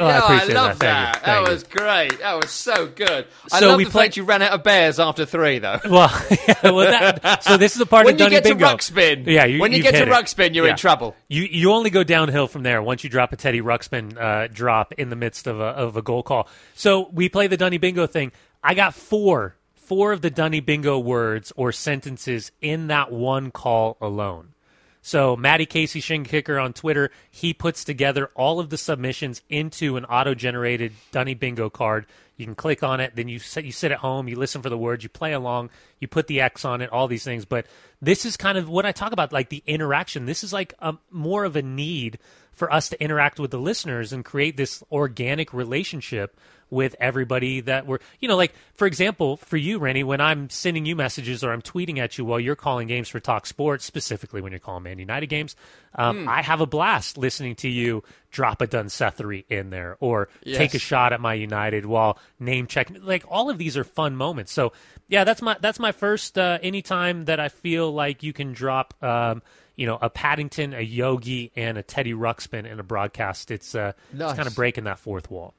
Oh, 0.00 0.06
Oh, 0.06 0.08
I 0.08 0.18
no, 0.18 0.24
appreciate 0.24 0.54
love 0.54 0.78
that. 0.80 1.14
That. 1.14 1.24
That 1.24 1.42
you. 1.46 1.52
was 1.52 1.62
great. 1.64 2.18
That 2.20 2.34
was 2.40 2.50
so 2.50 2.86
good. 2.86 3.26
I 3.52 3.60
love 3.60 3.76
we 3.76 3.84
the 3.84 3.90
play- 3.90 4.04
fact 4.06 4.16
you 4.16 4.24
ran 4.24 4.42
out 4.42 4.52
of 4.52 4.62
bears 4.62 4.98
after 4.98 5.24
three, 5.26 5.58
though. 5.58 5.78
Well, 5.90 6.10
yeah, 6.30 6.54
well 6.70 6.90
that, 7.22 7.44
so 7.44 7.56
this 7.56 7.72
is 7.72 7.78
the 7.78 7.86
part 7.86 8.06
when 8.06 8.14
of 8.14 8.20
you 8.20 8.24
Dunny 8.26 8.36
get 8.36 8.44
Bingo. 8.44 8.66
to 8.68 8.76
Ruxpin, 8.76 9.26
yeah, 9.26 9.44
you, 9.44 9.60
when 9.60 9.72
you 9.72 9.82
get 9.82 9.94
to. 9.94 10.06
Ruxpin, 10.10 10.54
you're 10.54 10.64
Yeah. 10.66 10.72
in 10.72 10.76
trouble. 10.76 11.14
You 11.28 11.42
you 11.42 11.72
only 11.72 11.90
go 11.90 12.02
downhill 12.04 12.46
from 12.48 12.62
there 12.62 12.82
once 12.82 13.04
you 13.04 13.10
drop 13.10 13.32
a 13.32 13.36
Teddy 13.36 13.60
Ruxpin 13.60 14.16
uh, 14.18 14.48
drop 14.52 14.92
in 14.94 15.10
the 15.10 15.16
midst 15.16 15.46
of 15.46 15.60
a 15.60 15.64
of 15.64 15.96
a 15.96 16.02
goal 16.02 16.22
call. 16.22 16.48
So 16.74 17.08
we 17.12 17.28
play 17.28 17.46
the 17.46 17.56
Dunny 17.56 17.78
Bingo 17.78 18.06
thing. 18.06 18.32
I 18.62 18.74
got 18.74 18.94
four 18.94 19.56
four 19.74 20.12
of 20.12 20.20
the 20.22 20.30
Dunny 20.30 20.60
Bingo 20.60 20.98
words 20.98 21.52
or 21.56 21.72
sentences 21.72 22.52
in 22.60 22.86
that 22.88 23.10
one 23.10 23.50
call 23.50 23.96
alone. 24.00 24.54
So 25.02 25.34
Matty 25.34 25.66
Casey 25.66 26.00
Shin 26.00 26.24
Kicker 26.24 26.58
on 26.58 26.72
Twitter, 26.72 27.10
he 27.30 27.54
puts 27.54 27.84
together 27.84 28.30
all 28.34 28.60
of 28.60 28.70
the 28.70 28.76
submissions 28.76 29.42
into 29.48 29.96
an 29.96 30.04
auto-generated 30.04 30.92
Dunny 31.10 31.34
Bingo 31.34 31.70
card. 31.70 32.06
You 32.36 32.46
can 32.46 32.54
click 32.54 32.82
on 32.82 33.00
it, 33.00 33.16
then 33.16 33.28
you 33.28 33.38
sit, 33.38 33.64
you 33.64 33.72
sit 33.72 33.92
at 33.92 33.98
home, 33.98 34.28
you 34.28 34.36
listen 34.36 34.62
for 34.62 34.70
the 34.70 34.78
words, 34.78 35.02
you 35.02 35.08
play 35.08 35.32
along, 35.32 35.70
you 36.00 36.08
put 36.08 36.26
the 36.26 36.40
X 36.40 36.64
on 36.64 36.80
it, 36.80 36.90
all 36.90 37.08
these 37.08 37.24
things. 37.24 37.44
But 37.44 37.66
this 38.00 38.24
is 38.24 38.36
kind 38.36 38.56
of 38.56 38.68
what 38.68 38.86
I 38.86 38.92
talk 38.92 39.12
about, 39.12 39.32
like 39.32 39.48
the 39.48 39.62
interaction. 39.66 40.26
This 40.26 40.44
is 40.44 40.52
like 40.52 40.74
a, 40.78 40.94
more 41.10 41.44
of 41.44 41.56
a 41.56 41.62
need 41.62 42.18
for 42.52 42.72
us 42.72 42.88
to 42.90 43.02
interact 43.02 43.40
with 43.40 43.50
the 43.50 43.58
listeners 43.58 44.12
and 44.12 44.24
create 44.24 44.56
this 44.56 44.82
organic 44.90 45.52
relationship 45.52 46.38
with 46.70 46.94
everybody 47.00 47.60
that 47.60 47.86
we're, 47.86 47.98
you 48.20 48.28
know, 48.28 48.36
like 48.36 48.54
for 48.74 48.86
example, 48.86 49.36
for 49.36 49.56
you, 49.56 49.78
Rennie, 49.78 50.04
when 50.04 50.20
I'm 50.20 50.48
sending 50.50 50.86
you 50.86 50.96
messages 50.96 51.42
or 51.44 51.52
I'm 51.52 51.62
tweeting 51.62 51.98
at 51.98 52.16
you 52.16 52.24
while 52.24 52.40
you're 52.40 52.56
calling 52.56 52.88
games 52.88 53.08
for 53.08 53.20
Talk 53.20 53.46
Sports, 53.46 53.84
specifically 53.84 54.40
when 54.40 54.52
you're 54.52 54.58
calling 54.58 54.84
Man 54.84 54.98
United 54.98 55.26
games, 55.26 55.56
um, 55.94 56.28
I 56.28 56.42
have 56.42 56.60
a 56.60 56.66
blast 56.66 57.18
listening 57.18 57.56
to 57.56 57.68
you 57.68 58.02
drop 58.30 58.60
a 58.62 58.66
Dunsethery 58.66 59.44
in 59.48 59.70
there 59.70 59.96
or 59.98 60.28
take 60.44 60.74
a 60.74 60.78
shot 60.78 61.12
at 61.12 61.20
my 61.20 61.34
United 61.34 61.84
while 61.84 62.18
name 62.38 62.66
checking. 62.68 63.02
Like 63.02 63.24
all 63.28 63.50
of 63.50 63.58
these 63.58 63.76
are 63.76 63.84
fun 63.84 64.14
moments. 64.16 64.52
So 64.52 64.72
yeah, 65.08 65.24
that's 65.24 65.42
my 65.42 65.56
that's 65.60 65.80
my 65.80 65.90
first 65.92 66.38
uh, 66.38 66.58
anytime 66.62 67.24
that 67.24 67.40
I 67.40 67.48
feel 67.48 67.92
like 67.92 68.22
you 68.22 68.32
can 68.32 68.52
drop. 68.52 68.94
Um, 69.02 69.42
you 69.76 69.86
know, 69.86 69.96
a 70.02 70.10
Paddington, 70.10 70.74
a 70.74 70.82
Yogi, 70.82 71.52
and 71.56 71.78
a 71.78 71.82
Teddy 71.82 72.12
Ruxpin 72.12 72.70
in 72.70 72.78
a 72.78 72.82
broadcast. 72.82 73.50
It's 73.50 73.74
uh, 73.74 73.92
Nice. 74.12 74.30
it's 74.32 74.36
kind 74.36 74.46
of 74.46 74.54
breaking 74.54 74.84
that 74.84 74.98
fourth 74.98 75.30
wall. 75.30 75.54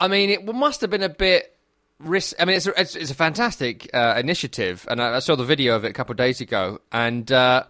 I 0.00 0.08
mean, 0.08 0.30
it 0.30 0.44
must 0.44 0.80
have 0.80 0.90
been 0.90 1.02
a 1.02 1.08
bit 1.10 1.56
risk. 1.98 2.34
I 2.40 2.46
mean, 2.46 2.56
it's 2.56 2.66
a, 2.66 2.80
it's, 2.80 2.96
it's 2.96 3.10
a 3.10 3.14
fantastic 3.14 3.90
uh, 3.94 4.14
initiative, 4.18 4.86
and 4.90 5.00
I, 5.02 5.16
I 5.16 5.18
saw 5.18 5.36
the 5.36 5.44
video 5.44 5.76
of 5.76 5.84
it 5.84 5.90
a 5.90 5.92
couple 5.92 6.12
of 6.12 6.16
days 6.16 6.40
ago. 6.40 6.80
And 6.90 7.30
uh, 7.30 7.64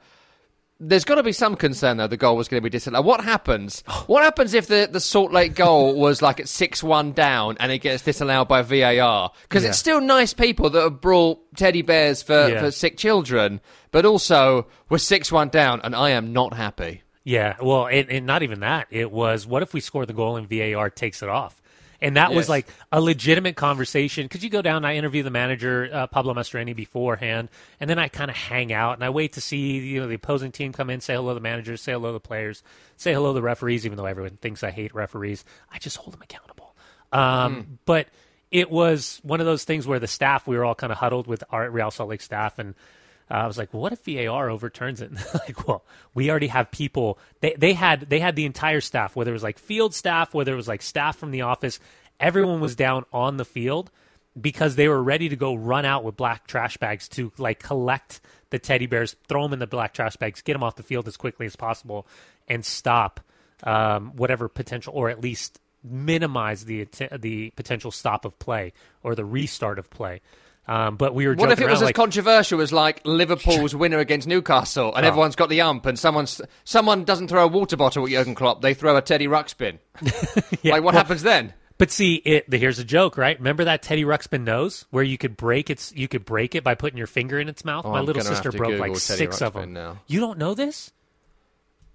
there's 0.79 1.05
got 1.05 1.17
to 1.17 1.23
be 1.23 1.33
some 1.33 1.57
concern, 1.57 1.97
though. 1.97 2.07
The 2.07 2.17
goal 2.17 2.37
was 2.37 2.49
going 2.49 2.61
to 2.61 2.65
be 2.65 2.71
disallowed. 2.71 3.05
What 3.05 3.23
happens? 3.23 3.83
What 4.07 4.23
happens 4.23 4.55
if 4.55 4.67
the, 4.69 4.89
the 4.91 5.01
Salt 5.01 5.33
Lake 5.33 5.55
goal 5.55 5.95
was 5.99 6.23
like 6.23 6.41
at 6.41 6.49
six 6.49 6.83
one 6.83 7.13
down 7.13 7.57
and 7.61 7.71
it 7.73 7.79
gets 7.79 8.03
disallowed 8.05 8.49
by 8.49 8.63
VAR? 8.63 9.33
Because 9.43 9.65
Yeah. 9.65 9.71
it's 9.71 9.79
still 9.79 10.01
nice 10.01 10.33
people 10.33 10.71
that 10.71 10.81
have 10.83 11.01
brought 11.01 11.41
teddy 11.57 11.83
bears 11.83 12.23
for, 12.23 12.49
Yeah. 12.49 12.61
for 12.61 12.71
sick 12.71 12.97
children, 12.97 13.61
but 13.91 14.07
also 14.07 14.69
we're 14.89 14.99
six 14.99 15.31
one 15.33 15.49
down, 15.49 15.81
and 15.83 15.95
I 15.97 16.11
am 16.11 16.33
not 16.33 16.55
happy. 16.55 17.03
Yeah, 17.25 17.57
well, 17.61 17.87
and, 17.87 18.09
and 18.11 18.25
not 18.25 18.43
even 18.43 18.61
that. 18.61 18.87
It 18.91 19.11
was 19.13 19.47
what 19.47 19.63
if 19.63 19.75
we 19.75 19.81
score 19.81 20.07
the 20.07 20.15
goal 20.15 20.37
and 20.37 20.49
VAR 20.49 20.89
takes 20.89 21.23
it 21.23 21.29
off? 21.29 21.61
And 22.03 22.17
that 22.17 22.33
was 22.33 22.49
like 22.49 22.67
a 22.91 23.01
legitimate 23.01 23.57
conversation 23.57 24.25
because 24.25 24.43
you 24.43 24.51
go 24.51 24.63
down, 24.63 24.85
I 24.85 24.97
interview 24.97 25.23
the 25.23 25.31
manager, 25.31 25.91
uh, 25.93 26.07
Pablo 26.07 26.33
Mastroeni, 26.35 26.75
beforehand, 26.75 27.51
and 27.79 27.91
then 27.91 27.99
I 27.99 28.09
kind 28.09 28.31
of 28.31 28.37
hang 28.37 28.73
out 28.73 28.95
and 28.95 29.05
I 29.05 29.11
wait 29.11 29.35
to 29.35 29.41
see 29.41 29.79
you 29.79 30.01
know 30.01 30.07
the 30.07 30.15
opposing 30.15 30.53
team 30.53 30.73
come 30.73 30.89
in, 30.91 31.01
say 31.01 31.15
hello 31.15 31.31
to 31.31 31.35
the 31.35 31.41
managers, 31.41 31.83
say 31.83 31.93
hello 31.93 32.09
to 32.09 32.13
the 32.15 32.21
players, 32.21 32.63
say 32.97 33.13
hello 33.13 33.31
to 33.31 33.35
the 33.35 33.43
referees, 33.43 33.85
even 33.85 33.99
though 33.99 34.07
everyone 34.07 34.39
thinks 34.39 34.63
I 34.65 34.71
hate 34.71 34.95
referees. 34.95 35.45
I 35.71 35.79
just 35.79 35.99
hold 35.99 36.15
them 36.15 36.23
accountable. 36.23 36.75
Um, 37.13 37.79
But 37.85 38.09
it 38.51 38.71
was 38.71 39.21
one 39.23 39.41
of 39.41 39.47
those 39.47 39.65
things 39.65 39.87
where 39.87 39.99
the 39.99 40.09
staff, 40.09 40.47
we 40.47 40.57
were 40.57 40.65
all 40.65 40.75
kind 40.75 40.93
of 40.93 40.99
huddled 40.99 41.27
with 41.27 41.45
our 41.51 41.69
Real 41.71 41.91
Salt 41.91 42.09
Lake 42.09 42.23
staff, 42.23 42.59
and 42.59 42.75
uh, 43.31 43.35
I 43.35 43.47
was 43.47 43.57
like, 43.57 43.73
well, 43.73 43.83
what 43.83 43.93
if 43.93 44.05
VAR 44.05 44.51
overturns 44.51 45.01
it? 45.01 45.13
like, 45.35 45.69
well, 45.69 45.85
we 46.15 46.31
already 46.31 46.49
have 46.49 46.71
people. 46.71 47.19
They 47.41 47.55
they 47.57 47.73
had 47.73 48.09
they 48.11 48.19
had 48.19 48.37
the 48.37 48.47
entire 48.47 48.81
staff, 48.81 49.15
whether 49.15 49.31
it 49.31 49.35
was 49.35 49.43
like 49.43 49.59
field 49.59 49.95
staff, 49.95 50.35
whether 50.35 50.53
it 50.53 50.57
was 50.57 50.69
like 50.69 50.83
staff 50.83 51.17
from 51.17 51.31
the 51.31 51.43
office, 51.43 51.79
everyone 52.19 52.61
was 52.61 52.75
down 52.75 53.05
on 53.13 53.37
the 53.37 53.45
field 53.45 53.91
because 54.41 54.77
they 54.77 54.89
were 54.89 55.03
ready 55.03 55.29
to 55.29 55.37
go 55.37 55.55
run 55.55 55.85
out 55.85 56.05
with 56.05 56.17
black 56.17 56.47
trash 56.47 56.77
bags 56.77 57.09
to 57.09 57.33
like 57.39 57.61
collect 57.61 58.21
the 58.51 58.59
teddy 58.59 58.87
bears, 58.87 59.15
throw 59.29 59.45
them 59.45 59.53
in 59.53 59.59
the 59.59 59.67
black 59.67 59.95
trash 59.95 60.17
bags, 60.17 60.43
get 60.43 60.55
them 60.55 60.63
off 60.63 60.77
the 60.77 60.83
field 60.83 61.07
as 61.07 61.17
quickly 61.17 61.47
as 61.47 61.57
possible, 61.57 62.07
and 62.49 62.65
stop 62.65 63.21
um, 63.63 64.17
whatever 64.17 64.49
potential, 64.49 64.93
or 64.95 65.09
at 65.09 65.21
least 65.21 65.61
minimize 65.83 66.65
the 66.67 66.87
the 67.19 67.51
potential 67.51 67.91
stop 67.91 68.25
of 68.25 68.39
play 68.39 68.73
or 69.03 69.15
the 69.15 69.25
restart 69.25 69.79
of 69.79 69.89
play. 69.89 70.21
Um, 70.71 70.95
but 70.95 71.15
we 71.17 71.27
were 71.27 71.35
What 71.35 71.51
if 71.51 71.59
it 71.61 71.65
was 71.65 71.69
around, 71.69 71.77
as 71.79 71.83
like, 71.83 71.95
controversial 71.97 72.61
as 72.61 72.73
like 72.73 73.01
Liverpool's 73.05 73.75
winner 73.75 73.99
against 73.99 74.29
Newcastle, 74.29 74.95
and 74.95 75.05
Oh. 75.05 75.09
everyone's 75.09 75.35
got 75.35 75.49
the 75.49 75.63
ump, 75.63 75.85
and 75.85 75.99
someone's 75.99 76.41
someone 76.63 77.03
doesn't 77.03 77.27
throw 77.27 77.43
a 77.45 77.49
water 77.49 77.77
bottle 77.77 78.05
at 78.05 78.11
Jurgen 78.11 78.37
Klopp, 78.37 78.63
they 78.63 78.73
throw 78.73 78.97
a 78.97 79.03
Teddy 79.03 79.27
Ruxpin. 79.27 79.79
Yeah, 80.01 80.11
like 80.75 80.85
what 80.85 80.95
well, 80.95 81.03
happens 81.03 81.23
then? 81.23 81.55
But 81.77 81.91
see, 81.91 82.17
it 82.17 82.49
the, 82.49 82.57
here's 82.57 82.79
a 82.79 82.85
joke, 82.85 83.17
right? 83.19 83.37
Remember 83.39 83.65
that 83.65 83.83
Teddy 83.83 84.05
Ruxpin 84.05 84.45
nose 84.45 84.85
where 84.91 85.03
you 85.03 85.19
could 85.19 85.37
break 85.37 85.71
its 85.71 85.93
you 85.97 86.07
could 86.07 86.25
break 86.25 86.55
it 86.55 86.63
by 86.63 86.77
putting 86.77 86.99
your 86.99 87.09
finger 87.09 87.41
in 87.41 87.49
its 87.49 87.65
mouth. 87.65 87.85
Oh, 87.85 87.91
My 87.91 87.99
I'm 87.99 88.05
little 88.07 88.23
sister 88.23 88.53
broke 88.53 88.71
Google 88.71 88.81
like 88.91 88.93
Teddy 88.93 89.01
six 89.01 89.43
of 89.43 89.55
them. 89.55 89.73
now. 89.73 89.99
You 90.07 90.21
don't 90.21 90.39
know 90.39 90.55
this? 90.55 90.93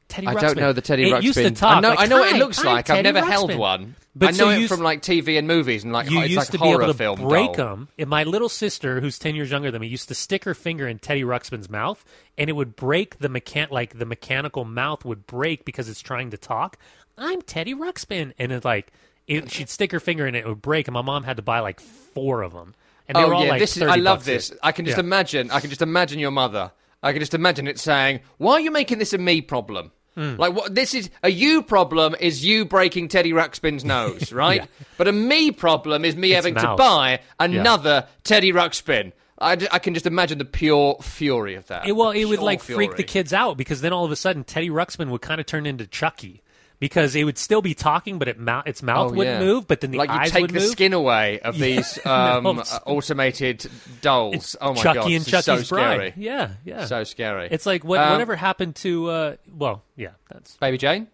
Teddy 0.09 0.27
Ruxpin? 0.27 0.31
I 0.31 0.33
Ruxpin. 0.35 0.41
don't 0.41 0.57
know 0.57 0.73
the 0.73 0.81
Teddy 0.81 1.09
it 1.09 1.13
Ruxpin. 1.13 1.23
used 1.23 1.37
to 1.37 1.51
talk. 1.51 1.77
I 1.77 1.79
know, 1.79 1.89
like, 1.89 1.99
I 1.99 2.05
know 2.07 2.19
what 2.19 2.35
it 2.35 2.39
looks 2.39 2.59
I'm 2.59 2.65
like. 2.65 2.89
I've 2.89 2.97
Teddy 2.97 3.11
never 3.11 3.25
held 3.25 3.55
one. 3.55 3.95
But 4.17 4.33
I 4.33 4.37
know 4.37 4.49
you 4.49 4.65
it 4.65 4.67
from 4.69 4.79
like 4.81 5.01
TV 5.01 5.37
and 5.37 5.45
movies 5.47 5.83
and 5.83 5.91
like 5.91 6.09
you 6.09 6.19
it's 6.21 6.29
used 6.29 6.37
like 6.37 6.47
to 6.51 6.57
be 6.57 6.63
able 6.69 6.79
horror 6.79 6.87
to 6.87 6.93
film 6.93 7.21
break 7.27 7.53
doll. 7.53 7.55
them. 7.75 7.87
And 7.99 8.09
my 8.09 8.23
little 8.23 8.47
sister, 8.47 9.01
who's 9.01 9.19
ten 9.19 9.35
years 9.35 9.51
younger 9.51 9.71
than 9.71 9.81
me, 9.81 9.87
used 9.87 10.07
to 10.07 10.15
stick 10.15 10.45
her 10.45 10.53
finger 10.53 10.87
in 10.87 10.99
Teddy 10.99 11.23
Ruxpin's 11.23 11.69
mouth, 11.69 12.05
and 12.37 12.49
it 12.49 12.53
would 12.53 12.75
break 12.77 13.17
the 13.19 13.27
mechan 13.27 13.71
like 13.71 13.99
the 13.99 14.05
mechanical 14.05 14.63
mouth 14.63 15.03
would 15.03 15.27
break 15.27 15.65
because 15.65 15.89
it's 15.89 16.01
trying 16.01 16.31
to 16.31 16.37
talk. 16.37 16.77
I'm 17.17 17.41
Teddy 17.41 17.73
Ruxpin, 17.73 18.33
and 18.39 18.51
it 18.53 18.63
like 18.63 18.93
it, 19.27 19.51
she'd 19.51 19.69
stick 19.69 19.91
her 19.91 19.99
finger 19.99 20.25
in 20.27 20.35
it, 20.35 20.39
it 20.45 20.47
would 20.47 20.61
break, 20.61 20.87
and 20.87 20.93
my 20.93 21.01
mom 21.01 21.23
had 21.23 21.35
to 21.37 21.43
buy 21.43 21.59
like 21.59 21.79
four 21.81 22.41
of 22.41 22.53
them. 22.53 22.73
And 23.07 23.15
they 23.17 23.23
oh 23.23 23.27
were 23.27 23.33
all 23.35 23.43
yeah, 23.43 23.49
like 23.51 23.59
this 23.59 23.75
is. 23.75 23.83
I 23.83 23.95
love 23.97 24.23
this. 24.25 24.51
I 24.63 24.71
can 24.71 24.85
just 24.85 24.97
Yeah. 24.97 25.03
imagine. 25.03 25.51
I 25.51 25.59
can 25.59 25.69
just 25.69 25.81
imagine 25.81 26.19
your 26.19 26.31
mother. 26.31 26.71
I 27.03 27.11
can 27.11 27.19
just 27.19 27.33
imagine 27.33 27.67
it 27.67 27.79
saying, 27.79 28.21
"Why 28.37 28.53
are 28.53 28.59
you 28.61 28.71
making 28.71 28.97
this 28.97 29.13
a 29.13 29.17
me 29.17 29.41
problem?" 29.41 29.91
Hmm. 30.15 30.35
Like 30.37 30.53
what? 30.53 30.73
This 30.73 30.93
is 30.93 31.09
a 31.23 31.29
you 31.29 31.61
problem. 31.61 32.15
Is 32.19 32.43
you 32.43 32.65
breaking 32.65 33.09
Teddy 33.09 33.33
Ruxpin's 33.33 33.83
nose, 33.85 34.31
right? 34.31 34.61
Yeah. 34.61 34.85
But 34.97 35.07
a 35.07 35.11
me 35.11 35.51
problem 35.51 36.05
is 36.05 36.15
me 36.15 36.29
It's 36.29 36.35
having 36.37 36.55
to 36.55 36.75
buy 36.75 37.19
another 37.39 38.07
Teddy 38.23 38.51
Ruxpin. 38.51 39.11
I, 39.37 39.51
I 39.69 39.79
can 39.79 39.93
just 39.93 40.05
imagine 40.05 40.37
the 40.37 40.45
pure 40.45 40.97
fury 41.01 41.55
of 41.55 41.67
that. 41.67 41.85
It, 41.85 41.91
well, 41.91 42.11
it 42.11 42.23
would 42.23 42.39
like 42.39 42.61
freak 42.61 42.95
the 42.95 43.03
kids 43.03 43.33
out 43.33 43.57
because 43.57 43.81
then 43.81 43.91
all 43.91 44.05
of 44.05 44.11
a 44.11 44.15
sudden 44.15 44.45
Teddy 44.45 44.69
Ruxpin 44.69 45.09
would 45.09 45.21
kind 45.21 45.41
of 45.41 45.45
turn 45.45 45.65
into 45.65 45.85
Chucky 45.85 46.41
because 46.79 47.15
it 47.15 47.23
would 47.23 47.37
still 47.37 47.61
be 47.61 47.73
talking, 47.73 48.19
but 48.19 48.27
it 48.27 48.39
mou- 48.39 48.61
its 48.65 48.83
mouth 48.83 49.11
Oh, 49.11 49.15
wouldn't 49.15 49.39
yeah. 49.41 49.45
move, 49.45 49.67
but 49.67 49.81
then 49.81 49.91
the 49.91 49.97
like 49.97 50.09
eyes 50.09 50.27
you 50.27 50.31
take 50.31 50.41
would 50.41 50.51
the 50.51 50.59
move. 50.59 50.69
skin 50.69 50.93
away 50.93 51.39
of 51.39 51.55
Yeah. 51.57 51.65
these 51.65 51.99
um, 52.05 52.43
No, 52.43 52.51
it's- 52.51 52.79
automated 52.85 53.65
dolls. 54.01 54.35
It's 54.35 54.55
oh 54.61 54.73
my 54.73 54.81
Chucky 54.81 54.99
god, 54.99 55.05
and 55.05 55.13
this 55.15 55.27
is 55.27 55.31
Chucky's 55.45 55.67
so 55.67 55.75
Bride. 55.75 55.93
scary. 55.95 56.13
Yeah, 56.17 56.49
yeah. 56.63 56.85
So 56.85 57.03
scary. 57.03 57.47
It's 57.51 57.65
like 57.65 57.83
what, 57.83 57.99
Um, 57.99 58.11
whatever 58.11 58.35
happened 58.35 58.75
to. 58.77 59.09
Uh, 59.09 59.35
well, 59.55 59.83
yeah, 59.95 60.09
that's. 60.31 60.57
Baby 60.57 60.77
Jane. 60.77 61.07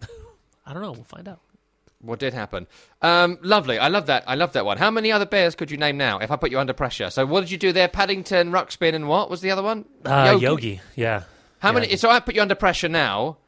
I 0.66 0.72
don't 0.72 0.82
know. 0.82 0.92
We'll 0.92 1.04
find 1.04 1.28
out. 1.28 1.40
What 2.00 2.20
did 2.20 2.32
happen? 2.32 2.68
Um, 3.02 3.38
lovely. 3.42 3.76
I 3.76 3.88
love 3.88 4.06
that. 4.06 4.22
I 4.28 4.36
love 4.36 4.52
that 4.52 4.64
one. 4.64 4.78
How 4.78 4.88
many 4.90 5.10
other 5.10 5.26
bears 5.26 5.56
could 5.56 5.68
you 5.70 5.76
name 5.76 5.96
now 5.96 6.18
if 6.18 6.30
I 6.30 6.36
put 6.36 6.52
you 6.52 6.60
under 6.60 6.72
pressure? 6.72 7.10
So 7.10 7.26
what 7.26 7.40
did 7.40 7.50
you 7.50 7.58
do 7.58 7.72
there? 7.72 7.88
Paddington, 7.88 8.52
Ruxpin, 8.52 8.94
and 8.94 9.08
what 9.08 9.28
was 9.28 9.40
the 9.40 9.50
other 9.50 9.64
one? 9.64 9.84
Uh, 10.04 10.38
Yogi. 10.40 10.80
Yeah. 10.94 11.24
How 11.58 11.72
many? 11.72 11.96
So 11.96 12.08
I 12.08 12.20
put 12.20 12.36
you 12.36 12.42
under 12.42 12.54
pressure 12.54 12.88
now. 12.88 13.38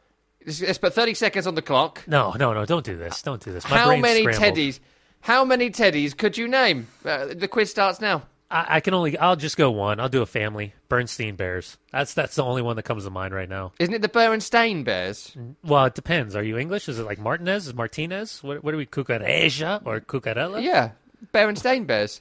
Let's, 0.46 0.78
put 0.78 0.94
thirty 0.94 1.14
seconds 1.14 1.46
on 1.46 1.54
the 1.54 1.62
clock. 1.62 2.02
No, 2.06 2.32
no, 2.32 2.52
no! 2.54 2.64
Don't 2.64 2.84
do 2.84 2.96
this! 2.96 3.20
Don't 3.22 3.42
do 3.44 3.52
this! 3.52 3.68
My 3.68 3.76
how 3.78 3.96
many 3.96 4.22
scrambled. 4.22 4.56
teddies? 4.56 4.80
How 5.20 5.44
many 5.44 5.70
teddies 5.70 6.16
could 6.16 6.38
you 6.38 6.48
name? 6.48 6.88
Uh, 7.04 7.26
the 7.34 7.46
quiz 7.46 7.70
starts 7.70 8.00
now. 8.00 8.22
I, 8.50 8.76
I 8.76 8.80
can 8.80 8.94
only. 8.94 9.18
I'll 9.18 9.36
just 9.36 9.56
go 9.58 9.70
one. 9.70 10.00
I'll 10.00 10.08
do 10.08 10.22
a 10.22 10.26
family. 10.26 10.72
Bernstein 10.88 11.36
Bears. 11.36 11.76
That's 11.92 12.14
that's 12.14 12.34
the 12.36 12.42
only 12.42 12.62
one 12.62 12.76
that 12.76 12.84
comes 12.84 13.04
to 13.04 13.10
mind 13.10 13.34
right 13.34 13.48
now. 13.48 13.72
Isn't 13.78 13.92
it 13.94 14.00
the 14.02 14.08
Bernstein 14.08 14.82
Bears? 14.82 15.36
Well, 15.62 15.84
it 15.84 15.94
depends. 15.94 16.34
Are 16.34 16.42
you 16.42 16.56
English? 16.56 16.88
Is 16.88 16.98
it 16.98 17.04
like 17.04 17.18
Martinez? 17.18 17.66
Is 17.66 17.74
Martinez? 17.74 18.42
What, 18.42 18.64
what 18.64 18.72
are 18.72 18.78
we? 18.78 18.86
Cucareja 18.86 19.82
or 19.84 20.00
Cucarella? 20.00 20.62
Yeah, 20.62 20.92
Bernstein 21.32 21.84
Bears. 21.84 22.20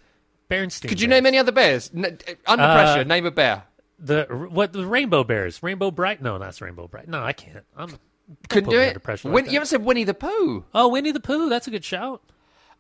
Berenstain. 0.50 0.90
Could 0.90 1.00
you 1.00 1.08
Bears. 1.08 1.18
name 1.20 1.26
any 1.26 1.38
other 1.38 1.52
bears? 1.54 1.90
N- 1.96 2.18
under 2.46 2.64
Uh, 2.66 2.76
pressure, 2.76 3.04
name 3.06 3.26
a 3.26 3.32
bear. 3.32 3.64
the 3.98 4.26
what? 4.50 4.74
The 4.74 4.86
Rainbow 4.86 5.24
Bears. 5.24 5.64
Rainbow 5.64 5.90
Bright? 5.90 6.22
No, 6.22 6.38
that's 6.38 6.60
Rainbow 6.62 6.88
Bright. 6.88 7.08
No, 7.08 7.24
I 7.24 7.32
can't. 7.34 7.64
I'm. 7.78 7.98
Couldn't 8.50 8.70
do 8.70 8.80
it. 8.80 8.98
like 9.08 9.24
Win- 9.24 9.46
you 9.46 9.52
haven't 9.54 9.68
said 9.68 9.84
Winnie 9.84 10.04
the 10.04 10.14
Pooh. 10.14 10.66
Oh, 10.74 10.88
Winnie 10.90 11.12
the 11.12 11.20
Pooh. 11.20 11.50
That's 11.50 11.68
a 11.68 11.72
good 11.72 11.84
shout. 11.86 12.22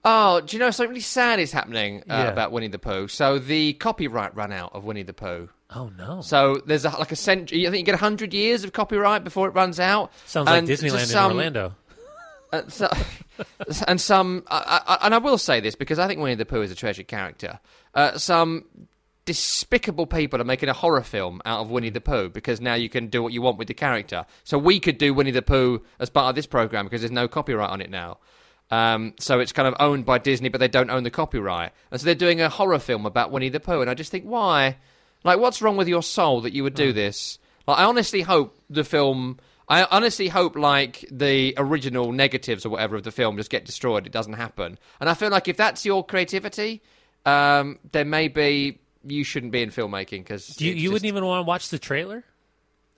Oh, 0.05 0.39
do 0.41 0.55
you 0.55 0.59
know 0.63 0.71
something 0.71 0.89
really 0.91 1.01
sad 1.01 1.39
is 1.39 1.51
happening 1.51 1.99
uh, 2.01 2.03
Yeah. 2.13 2.27
about 2.29 2.51
Winnie 2.51 2.67
the 2.69 2.79
Pooh? 2.79 3.07
So 3.07 3.38
the 3.39 3.73
copyright 3.73 4.35
ran 4.35 4.51
out 4.53 4.73
of 4.73 4.85
Winnie 4.85 5.03
the 5.03 5.13
Pooh. 5.13 5.49
Oh 5.75 5.91
no. 5.97 6.21
So 6.21 6.62
there's 6.65 6.85
a, 6.85 6.89
like 6.91 7.12
a 7.12 7.15
century. 7.17 7.67
I 7.67 7.69
think 7.71 7.79
you 7.79 7.91
get 7.91 7.99
hundred 7.99 8.33
years 8.33 8.63
of 8.63 8.71
copyright 8.73 9.23
before 9.23 9.47
it 9.47 9.51
runs 9.51 9.79
out. 9.79 10.12
Sounds 10.25 10.47
like 10.47 10.57
And 10.59 10.67
to 10.67 10.73
Disneyland 10.73 11.05
some- 11.05 11.31
in 11.31 11.38
Orlando. 11.38 11.75
uh, 12.53 12.62
so, 12.67 12.89
and 13.88 14.01
some, 14.01 14.43
I, 14.47 14.81
I, 14.88 15.05
and 15.05 15.13
I 15.13 15.19
will 15.19 15.38
say 15.38 15.59
this 15.59 15.75
because 15.75 15.99
I 15.99 16.07
think 16.07 16.19
Winnie 16.19 16.35
the 16.35 16.45
Pooh 16.45 16.62
is 16.62 16.71
a 16.71 16.75
treasured 16.75 17.07
character. 17.07 17.59
Uh, 17.93 18.17
some 18.17 18.65
despicable 19.30 20.08
people 20.08 20.42
are 20.42 20.44
making 20.44 20.70
a 20.70 20.74
horror 20.74 21.04
film 21.04 21.39
out 21.46 21.60
of 21.60 21.70
Winnie 21.70 21.92
the 21.92 22.02
Pooh 22.02 22.30
because 22.30 22.60
now 22.60 22.74
you 22.74 22.89
can 22.89 23.10
do 23.10 23.22
what 23.22 23.32
you 23.32 23.44
want 23.44 23.60
with 23.60 23.68
the 23.68 23.76
character. 23.76 24.26
So 24.44 24.58
we 24.58 24.80
could 24.80 24.98
do 24.98 25.13
Winnie 25.13 25.30
the 25.30 25.44
Pooh 25.44 25.84
as 26.00 26.10
part 26.10 26.30
of 26.30 26.36
this 26.36 26.48
program 26.48 26.88
because 26.88 27.02
there's 27.02 27.12
no 27.12 27.28
copyright 27.28 27.70
on 27.70 27.80
it 27.80 27.92
now. 27.92 28.18
Um, 28.72 29.13
so 29.20 29.39
it's 29.39 29.52
kind 29.52 29.68
of 29.68 29.76
owned 29.80 30.04
by 30.04 30.18
Disney, 30.18 30.50
but 30.50 30.58
they 30.58 30.68
don't 30.68 30.89
own 30.89 31.04
the 31.04 31.12
copyright. 31.12 31.74
And 31.92 32.02
so 32.02 32.06
they're 32.06 32.15
doing 32.15 32.42
a 32.42 32.50
horror 32.50 32.80
film 32.80 33.06
about 33.06 33.30
Winnie 33.30 33.50
the 33.50 33.60
Pooh. 33.60 33.82
And 33.82 33.89
I 33.92 33.94
just 33.94 34.10
think, 34.10 34.24
why? 34.24 34.78
Like, 35.24 35.38
what's 35.38 35.62
wrong 35.62 35.78
with 35.78 35.88
your 35.88 36.02
soul 36.02 36.42
that 36.42 36.54
you 36.54 36.63
would 36.63 36.74
do 36.74 36.92
this? 36.92 37.38
Like, 37.68 37.78
I 37.78 37.84
honestly 37.84 38.24
hope 38.24 38.58
the 38.68 38.84
film. 38.84 39.38
I 39.68 39.84
honestly 39.92 40.30
hope, 40.30 40.56
like, 40.56 41.08
the 41.12 41.54
original 41.56 42.12
negatives 42.12 42.65
or 42.65 42.70
whatever 42.70 42.96
of 42.96 43.04
the 43.04 43.12
film 43.12 43.38
just 43.38 43.52
get 43.52 43.63
destroyed. 43.63 44.08
It 44.08 44.12
doesn't 44.12 44.34
happen. 44.34 44.80
And 45.00 45.08
I 45.08 45.13
feel 45.13 45.30
like 45.30 45.48
if 45.48 45.56
that's 45.56 45.86
your 45.86 46.04
creativity, 46.04 46.82
um, 47.28 47.78
then 47.92 48.10
maybe 48.10 48.80
you 49.05 49.23
shouldn't 49.23 49.51
be 49.51 49.62
in 49.62 49.69
filmmaking 49.69 50.19
because 50.19 50.47
Do 50.47 50.65
you, 50.65 50.73
you 50.73 50.91
wouldn't 50.91 51.07
even 51.07 51.25
want 51.25 51.39
to 51.39 51.47
watch 51.47 51.69
the 51.69 51.79
trailer? 51.79 52.23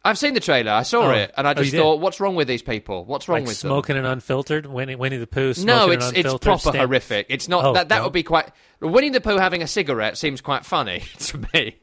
I've 0.03 0.17
seen 0.17 0.33
the 0.33 0.39
trailer. 0.39 0.71
I 0.71 0.81
saw 0.81 1.09
Oh. 1.09 1.11
it, 1.11 1.31
and 1.37 1.47
I 1.47 1.51
Oh, 1.51 1.53
just 1.53 1.71
did? 1.71 1.77
thought, 1.77 1.99
what's 1.99 2.19
wrong 2.19 2.33
with 2.35 2.47
these 2.47 2.63
people? 2.63 3.05
What's 3.05 3.27
wrong 3.29 3.41
Like 3.41 3.49
with 3.49 3.61
them? 3.61 3.69
smoking 3.69 3.97
and 3.97 4.07
unfiltered? 4.07 4.65
Winnie, 4.65 4.95
Winnie 4.95 5.17
the 5.17 5.27
Pooh. 5.27 5.53
Smoking 5.53 5.67
No, 5.67 5.91
it's 5.91 6.11
it's 6.13 6.33
proper 6.39 6.75
horrific. 6.75 7.27
It's 7.29 7.47
not 7.47 7.63
Oh, 7.65 7.73
that 7.73 7.89
that 7.89 7.97
no? 7.99 8.03
would 8.05 8.13
be 8.13 8.23
quite. 8.23 8.49
Winnie 8.79 9.09
the 9.09 9.21
Pooh 9.21 9.37
having 9.37 9.61
a 9.61 9.67
cigarette 9.67 10.17
seems 10.17 10.41
quite 10.41 10.65
funny 10.65 11.03
to 11.19 11.45
me, 11.53 11.75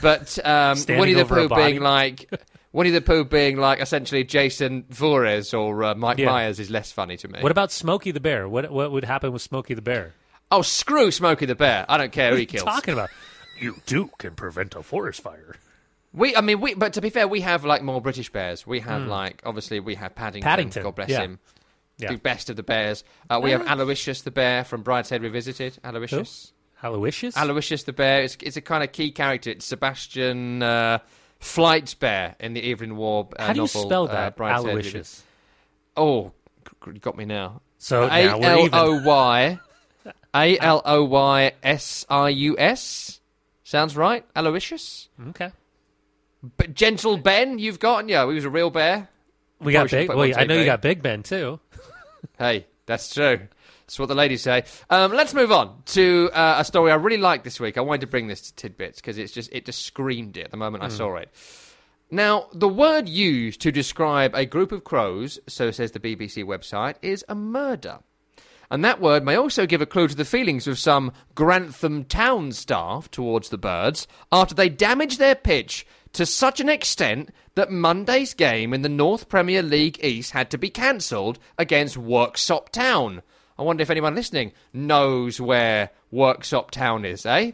but 0.00 0.38
um, 0.46 0.78
Winnie 0.88 1.12
the 1.12 1.26
Pooh 1.26 1.50
being 1.50 1.80
like 1.82 2.30
Winnie 2.72 2.88
the 2.88 3.02
Pooh 3.02 3.24
being 3.24 3.58
like 3.58 3.80
essentially 3.82 4.24
Jason 4.24 4.86
Voorhees 4.88 5.52
or 5.52 5.84
uh, 5.84 5.94
Mike 5.94 6.16
Yeah. 6.16 6.26
Myers 6.30 6.58
is 6.58 6.70
less 6.70 6.90
funny 6.90 7.18
to 7.18 7.28
me. 7.28 7.40
What 7.40 7.52
about 7.52 7.70
Smokey 7.70 8.12
the 8.12 8.20
Bear? 8.20 8.48
What 8.48 8.70
what 8.70 8.92
would 8.92 9.04
happen 9.04 9.30
with 9.30 9.42
Smokey 9.42 9.74
the 9.74 9.82
Bear? 9.82 10.14
oh, 10.50 10.62
screw 10.62 11.10
Smokey 11.10 11.44
the 11.44 11.54
Bear! 11.54 11.84
I 11.86 11.98
don't 11.98 12.12
care 12.12 12.30
who 12.30 12.36
he 12.36 12.44
What 12.44 12.48
kills. 12.48 12.64
talking 12.64 12.94
about? 12.94 13.10
You 13.60 13.80
too 13.86 14.10
can 14.18 14.34
prevent 14.34 14.74
a 14.74 14.82
forest 14.82 15.20
fire. 15.20 15.56
We, 16.12 16.34
I 16.34 16.40
mean, 16.40 16.60
we. 16.60 16.74
But 16.74 16.94
to 16.94 17.00
be 17.00 17.10
fair, 17.10 17.28
we 17.28 17.40
have 17.42 17.64
like 17.64 17.82
more 17.82 18.00
British 18.00 18.30
bears. 18.30 18.66
We 18.66 18.80
have 18.80 19.02
like 19.06 19.42
obviously 19.44 19.80
we 19.80 19.94
have 19.96 20.14
Paddington. 20.14 20.48
Paddington, 20.48 20.82
God 20.82 20.94
bless 20.94 21.08
yeah. 21.10 21.20
him. 21.20 21.38
Yeah. 21.98 22.12
The 22.12 22.18
best 22.18 22.48
of 22.48 22.56
the 22.56 22.62
bears. 22.62 23.02
Uh, 23.28 23.40
we 23.42 23.50
have 23.50 23.66
Aloysius 23.66 24.22
the 24.22 24.30
bear 24.30 24.62
from 24.64 24.84
Brideshead 24.84 25.20
Revisited. 25.20 25.78
Aloysius. 25.82 26.52
Aloysius? 26.82 27.36
Aloysius 27.36 27.82
the 27.82 27.92
bear. 27.92 28.22
It's, 28.22 28.36
it's 28.40 28.56
a 28.56 28.60
kind 28.60 28.84
of 28.84 28.92
key 28.92 29.10
character. 29.10 29.50
It's 29.50 29.66
Sebastian 29.66 30.62
uh, 30.62 30.98
Flyte's 31.40 31.94
bear 31.94 32.36
in 32.38 32.54
the 32.54 32.70
Evelyn 32.70 32.96
Waugh 32.96 33.28
uh, 33.36 33.46
How 33.46 33.52
do 33.52 33.56
you 33.56 33.62
novel, 33.62 33.82
spell 33.82 34.04
uh, 34.08 34.12
that? 34.12 34.36
Brideshead 34.36 34.64
Revisited. 34.64 34.94
Aloysius. 34.94 35.24
Oh, 35.96 36.32
you 36.86 37.00
got 37.00 37.16
me 37.16 37.24
now. 37.24 37.62
So 37.78 38.04
A 38.04 38.08
now 38.08 38.38
we're 38.38 38.46
L 38.46 38.58
even. 38.60 38.78
O 38.78 39.02
Y 39.02 39.58
A 40.34 40.58
L 40.58 40.82
O 40.84 41.04
Y 41.04 41.52
S 41.64 42.06
I 42.08 42.28
U 42.28 42.56
S. 42.58 43.20
Sounds 43.68 43.98
right. 43.98 44.24
Aloysius. 44.34 45.10
Okay. 45.28 45.52
But 46.56 46.72
Gentle 46.72 47.18
Ben, 47.18 47.58
you've 47.58 47.78
gotten 47.78 48.08
yeah. 48.08 48.26
He 48.26 48.32
was 48.32 48.46
a 48.46 48.50
real 48.50 48.70
bear. 48.70 49.10
We 49.60 49.74
got 49.74 49.90
Probably 49.90 50.06
big. 50.06 50.08
Well, 50.08 50.40
I 50.40 50.44
know 50.44 50.54
you 50.58 50.64
got 50.64 50.80
Big 50.80 51.02
Ben 51.02 51.22
too. 51.22 51.60
Hey, 52.38 52.66
that's 52.86 53.12
true. 53.12 53.38
That's 53.86 53.98
what 53.98 54.06
the 54.06 54.14
ladies 54.14 54.42
say. 54.42 54.64
Um, 54.90 55.12
let's 55.12 55.34
move 55.34 55.52
on 55.52 55.82
to 55.86 56.30
uh, 56.32 56.56
a 56.58 56.64
story 56.64 56.90
I 56.90 56.96
really 56.96 57.18
like 57.18 57.44
this 57.44 57.60
week. 57.60 57.76
I 57.78 57.80
wanted 57.80 58.00
to 58.02 58.06
bring 58.08 58.26
this 58.26 58.40
to 58.42 58.54
tidbits 58.54 59.00
because 59.00 59.18
it's 59.18 59.32
just 59.32 59.52
it 59.52 59.66
just 59.66 59.84
screamed 59.84 60.36
it 60.36 60.50
the 60.50 60.56
moment 60.56 60.82
I 60.82 60.88
saw 60.88 61.16
it. 61.16 61.30
Now, 62.10 62.46
the 62.52 62.68
word 62.68 63.08
used 63.08 63.60
to 63.60 63.70
describe 63.70 64.34
a 64.34 64.46
group 64.46 64.72
of 64.72 64.82
crows, 64.82 65.38
so 65.46 65.70
says 65.70 65.92
the 65.92 66.00
BBC 66.00 66.42
website, 66.44 66.94
is 67.02 67.24
a 67.28 67.34
murder. 67.34 67.98
And 68.70 68.84
that 68.84 69.00
word 69.00 69.24
may 69.24 69.34
also 69.34 69.66
give 69.66 69.80
a 69.80 69.86
clue 69.86 70.08
to 70.08 70.14
the 70.14 70.24
feelings 70.24 70.66
of 70.66 70.78
some 70.78 71.12
Grantham 71.34 72.04
town 72.04 72.52
staff 72.52 73.10
towards 73.10 73.48
the 73.48 73.58
birds 73.58 74.06
after 74.30 74.54
they 74.54 74.68
damaged 74.68 75.18
their 75.18 75.34
pitch 75.34 75.86
to 76.12 76.26
such 76.26 76.60
an 76.60 76.68
extent 76.68 77.30
that 77.54 77.70
Monday's 77.70 78.34
game 78.34 78.74
in 78.74 78.82
the 78.82 78.88
North 78.88 79.28
Premier 79.28 79.62
League 79.62 80.02
East 80.04 80.32
had 80.32 80.50
to 80.50 80.58
be 80.58 80.70
cancelled 80.70 81.38
against 81.56 81.96
Worksop 81.96 82.68
Town. 82.68 83.22
I 83.58 83.62
wonder 83.62 83.82
if 83.82 83.90
anyone 83.90 84.14
listening 84.14 84.52
knows 84.72 85.40
where 85.40 85.90
Worksop 86.12 86.70
Town 86.70 87.04
is, 87.04 87.26
eh? 87.26 87.52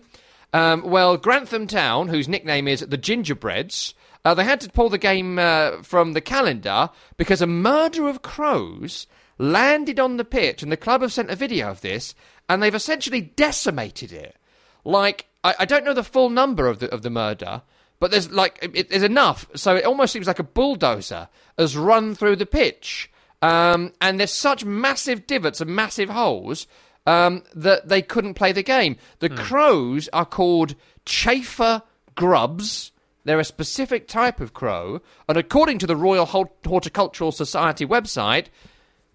Um, 0.53 0.83
well, 0.83 1.16
Grantham 1.16 1.66
Town, 1.66 2.09
whose 2.09 2.29
nickname 2.29 2.68
is 2.68 2.81
the 2.81 2.98
Gingerbreads, 2.98 3.94
uh, 4.24 4.35
they 4.35 4.44
had 4.44 4.61
to 4.61 4.70
pull 4.70 4.88
the 4.88 4.98
game 4.98 5.38
uh, 5.38 5.83
from 5.83 6.12
the 6.12 6.20
calendar 6.20 6.90
because 7.16 7.42
a 7.42 7.46
murder 7.46 8.09
of 8.09 8.22
crows 8.22 9.07
landed 9.38 9.99
on 9.99 10.16
the 10.16 10.25
pitch, 10.25 10.62
and 10.62 10.70
the 10.70 10.77
club 10.77 11.03
have 11.03 11.12
sent 11.12 11.31
a 11.31 11.37
video 11.37 11.70
of 11.70 11.81
this, 11.81 12.14
and 12.49 12.62
they've 12.62 12.75
essentially 12.75 13.20
decimated 13.20 14.12
it. 14.12 14.37
Like, 14.85 15.27
I, 15.42 15.55
I 15.61 15.64
don't 15.64 15.85
know 15.85 15.94
the 15.94 16.05
full 16.05 16.31
number 16.31 16.66
of 16.66 16.79
the 16.79 16.92
of 16.92 17.03
the 17.03 17.11
murder, 17.11 17.62
but 18.01 18.11
there's 18.11 18.31
like 18.31 18.59
it, 18.62 18.90
there's 18.90 19.03
enough, 19.03 19.47
so 19.55 19.77
it 19.77 19.85
almost 19.85 20.12
seems 20.12 20.27
like 20.27 20.38
a 20.38 20.44
bulldozer 20.44 21.29
has 21.59 21.77
run 21.77 22.14
through 22.14 22.37
the 22.37 22.47
pitch, 22.47 23.11
um, 23.42 23.92
and 24.01 24.18
there's 24.18 24.33
such 24.33 24.64
massive 24.64 25.27
divots 25.27 25.61
and 25.61 25.75
massive 25.75 26.11
holes 26.11 26.66
um, 27.07 27.42
that 27.55 27.88
they 27.88 28.03
couldn't 28.03 28.35
play 28.35 28.53
the 28.53 28.62
game. 28.62 28.97
The 29.18 29.31
crows 29.31 30.09
are 30.12 30.27
called 30.27 30.75
chafer 31.07 31.83
grubs. 32.14 32.92
They're 33.25 33.40
a 33.40 33.44
specific 33.44 34.07
type 34.07 34.38
of 34.38 34.53
crow, 34.53 35.01
and 35.29 35.38
according 35.38 35.79
to 35.79 35.87
the 35.87 35.97
Royal 35.97 36.27
Horticultural 36.27 37.33
Society 37.33 37.87
website, 37.87 38.47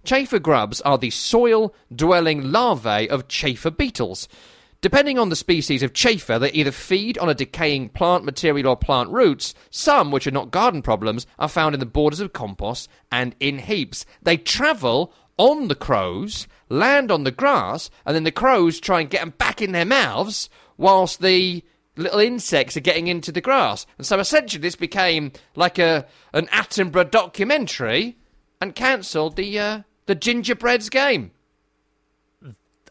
chafer 0.03 0.39
grubs 0.39 0.81
are 0.81 0.97
the 0.97 1.09
soil 1.09 1.73
dwelling 1.93 2.51
larvae 2.51 3.09
of 3.09 3.27
chafer 3.27 3.71
beetles. 3.71 4.27
Depending 4.81 5.19
on 5.19 5.27
the 5.27 5.35
species 5.35 5.83
of 5.83 5.91
chafer, 5.91 6.39
they 6.39 6.51
either 6.53 6.71
feed 6.71 7.17
on 7.17 7.27
a 7.27 7.33
decaying 7.33 7.89
plant 7.89 8.23
material 8.23 8.67
or 8.67 8.77
plant 8.77 9.09
roots. 9.09 9.53
Some, 9.69 10.09
which 10.09 10.25
are 10.25 10.31
not 10.31 10.51
garden 10.51 10.81
problems, 10.81 11.27
are 11.38 11.49
found 11.49 11.73
in 11.73 11.81
the 11.81 11.85
borders 11.85 12.21
of 12.21 12.31
compost 12.31 12.89
and 13.12 13.35
in 13.41 13.59
heaps. 13.59 14.05
They 14.21 14.38
travel 14.38 15.13
on 15.38 15.67
the 15.67 15.75
crows, 15.75 16.47
land 16.69 17.12
on 17.12 17.25
the 17.25 17.31
grass, 17.31 17.89
and 18.05 18.15
then 18.15 18.23
the 18.23 18.31
crows 18.31 18.79
try 18.79 19.01
and 19.01 19.09
get 19.09 19.19
them 19.19 19.33
back 19.38 19.62
in 19.62 19.73
their 19.73 19.85
mouths 19.85 20.49
whilst 20.77 21.21
the 21.21 21.62
little 21.97 22.19
insects 22.19 22.77
are 22.77 22.81
getting 22.81 23.07
into 23.07 23.33
the 23.33 23.41
grass. 23.41 23.85
And 23.97 24.07
so 24.07 24.17
essentially 24.19 24.62
this 24.62 24.77
became 24.77 25.33
like 25.55 25.77
a 25.77 26.05
an 26.33 26.47
Attenborough 26.47 27.12
documentary 27.12 28.17
and 28.62 28.75
cancelled 28.75 29.35
the 29.35 29.59
uh, 29.59 29.81
the 30.10 30.15
gingerbreads 30.15 30.89
game. 30.89 31.30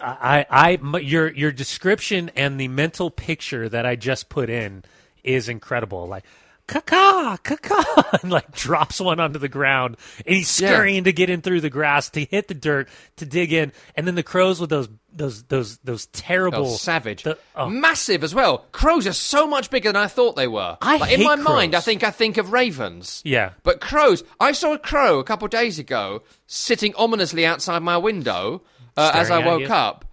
I, 0.00 0.46
I, 0.48 0.98
your, 0.98 1.32
your 1.32 1.50
description 1.50 2.30
and 2.36 2.60
the 2.60 2.68
mental 2.68 3.10
picture 3.10 3.68
that 3.68 3.84
I 3.84 3.96
just 3.96 4.28
put 4.28 4.48
in 4.48 4.84
is 5.24 5.48
incredible. 5.48 6.06
Like, 6.06 6.24
caca, 6.68 7.38
caca, 7.42 8.18
and 8.22 8.30
like 8.30 8.52
drops 8.52 9.00
one 9.00 9.18
onto 9.18 9.38
the 9.38 9.48
ground, 9.48 9.96
and 10.26 10.36
he's 10.36 10.60
Yeah. 10.60 10.68
scurrying 10.70 11.04
to 11.04 11.12
get 11.12 11.30
in 11.30 11.40
through 11.40 11.62
the 11.62 11.70
grass 11.70 12.10
to 12.10 12.24
hit 12.24 12.46
the 12.48 12.54
dirt 12.54 12.88
to 13.16 13.26
dig 13.26 13.52
in, 13.52 13.72
and 13.96 14.06
then 14.06 14.14
the 14.14 14.22
crows 14.22 14.60
with 14.60 14.70
those, 14.70 14.88
those, 15.12 15.42
those, 15.44 15.78
those 15.78 16.06
terrible, 16.06 16.66
Oh, 16.66 16.76
savage. 16.76 17.22
the- 17.24 17.38
oh. 17.56 17.68
Massive 17.68 18.22
as 18.22 18.34
well. 18.34 18.66
Crows 18.72 19.06
are 19.06 19.12
so 19.12 19.46
much 19.46 19.70
bigger 19.70 19.88
than 19.88 19.96
I 20.00 20.06
thought 20.06 20.36
they 20.36 20.46
were. 20.46 20.76
I 20.82 20.98
like, 20.98 21.12
in 21.12 21.24
my 21.24 21.34
mind, 21.36 21.74
I 21.74 21.78
crows. 21.78 21.84
think 21.86 22.04
I 22.04 22.10
think 22.10 22.36
of 22.36 22.52
ravens. 22.52 23.22
Yeah. 23.24 23.50
But 23.64 23.80
crows, 23.80 24.22
I 24.38 24.52
saw 24.52 24.74
a 24.74 24.78
crow 24.78 25.18
a 25.18 25.24
couple 25.24 25.46
of 25.46 25.50
days 25.50 25.78
ago 25.78 26.22
sitting 26.46 26.94
ominously 26.96 27.44
outside 27.46 27.82
my 27.82 27.96
window 27.96 28.62
uh, 28.96 29.10
as 29.14 29.30
I 29.30 29.44
woke 29.44 29.62
you? 29.62 29.68
up, 29.68 30.04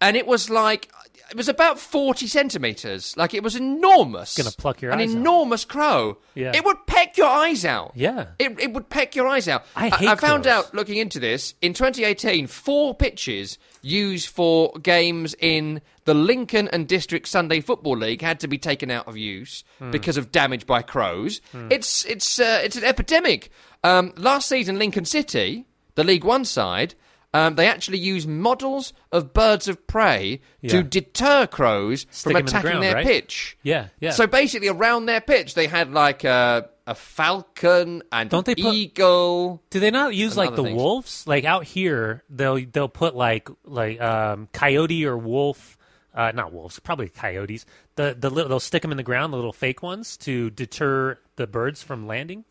and 0.00 0.16
it 0.16 0.26
was 0.26 0.48
like 0.48 0.88
it 1.30 1.36
was 1.36 1.48
about 1.48 1.78
forty 1.78 2.26
centimeters. 2.26 3.16
Like 3.16 3.34
it 3.34 3.42
was 3.42 3.56
enormous. 3.56 4.36
Gonna 4.36 4.50
pluck 4.50 4.82
your 4.82 4.92
an 4.92 5.00
eyes 5.00 5.10
out. 5.10 5.16
enormous 5.16 5.64
crow. 5.64 6.18
Yeah. 6.34 6.52
It 6.54 6.64
would 6.64 6.86
peck 6.86 7.16
your 7.16 7.28
eyes 7.28 7.64
out. 7.64 7.92
Yeah. 7.94 8.26
It, 8.38 8.58
it 8.60 8.72
would 8.72 8.88
peck 8.88 9.14
your 9.16 9.26
eyes 9.26 9.48
out. 9.48 9.64
I 9.76 9.88
hate 9.88 10.08
I 10.08 10.14
found 10.16 10.44
crows. 10.44 10.66
out 10.66 10.74
looking 10.74 10.96
into 10.98 11.18
this 11.18 11.54
in 11.62 11.74
2018, 11.74 12.46
four 12.46 12.94
pitches 12.94 13.58
used 13.82 14.28
for 14.28 14.72
games 14.82 15.34
in 15.38 15.80
the 16.04 16.14
Lincoln 16.14 16.68
and 16.68 16.86
District 16.86 17.26
Sunday 17.26 17.60
Football 17.60 17.96
League 17.98 18.20
had 18.20 18.40
to 18.40 18.48
be 18.48 18.58
taken 18.58 18.90
out 18.90 19.08
of 19.08 19.16
use 19.16 19.64
Hmm. 19.78 19.90
because 19.90 20.16
of 20.16 20.30
damage 20.32 20.66
by 20.66 20.82
crows. 20.82 21.40
It's 21.70 22.04
it's 22.04 22.38
uh, 22.38 22.60
it's 22.64 22.76
an 22.76 22.84
epidemic. 22.84 23.50
Um, 23.82 24.12
last 24.16 24.48
season, 24.48 24.78
Lincoln 24.78 25.04
City, 25.04 25.66
the 25.94 26.04
League 26.04 26.24
One 26.24 26.44
side. 26.44 26.94
Um, 27.34 27.56
they 27.56 27.66
actually 27.66 27.98
use 27.98 28.26
models 28.26 28.92
of 29.12 29.34
birds 29.34 29.66
of 29.68 29.86
prey 29.88 30.40
Yeah. 30.62 30.70
to 30.70 30.82
deter 30.84 31.46
crows 31.48 32.06
Stick 32.10 32.30
from 32.32 32.36
in 32.38 32.44
the 32.46 32.50
attacking 32.50 32.70
ground, 32.70 32.82
their 32.84 32.94
right? 32.94 33.04
pitch. 33.06 33.58
Yeah, 33.64 33.88
yeah. 34.00 34.12
So 34.12 34.26
basically, 34.26 34.68
around 34.68 35.06
their 35.06 35.20
pitch, 35.20 35.54
they 35.54 35.66
had 35.66 35.92
like 35.92 36.22
a, 36.24 36.68
a 36.86 36.94
falcon 36.94 38.02
and 38.12 38.30
Don't 38.30 38.46
they 38.46 38.54
put- 38.54 38.72
eagle. 38.74 39.62
Do 39.70 39.80
they 39.80 39.90
not 39.90 40.14
use 40.14 40.36
like 40.36 40.54
the 40.54 40.62
things. 40.62 40.76
wolves? 40.76 41.26
Like 41.26 41.44
out 41.44 41.64
here, 41.64 42.22
they'll 42.30 42.64
they'll 42.64 42.88
put 42.88 43.16
like 43.16 43.48
like 43.64 44.00
um, 44.00 44.48
coyote 44.52 45.04
or 45.04 45.18
wolf, 45.18 45.76
uh, 46.14 46.30
not 46.34 46.52
wolves, 46.52 46.78
probably 46.78 47.08
coyotes. 47.08 47.66
The 47.96 48.16
the 48.18 48.30
little, 48.30 48.48
they'll 48.48 48.60
stick 48.60 48.82
them 48.82 48.90
in 48.92 48.96
the 48.96 49.02
ground, 49.02 49.32
the 49.32 49.36
little 49.36 49.52
fake 49.52 49.82
ones, 49.82 50.16
to 50.18 50.50
deter 50.50 51.18
the 51.36 51.46
birds 51.48 51.82
from 51.82 52.06
landing. 52.06 52.44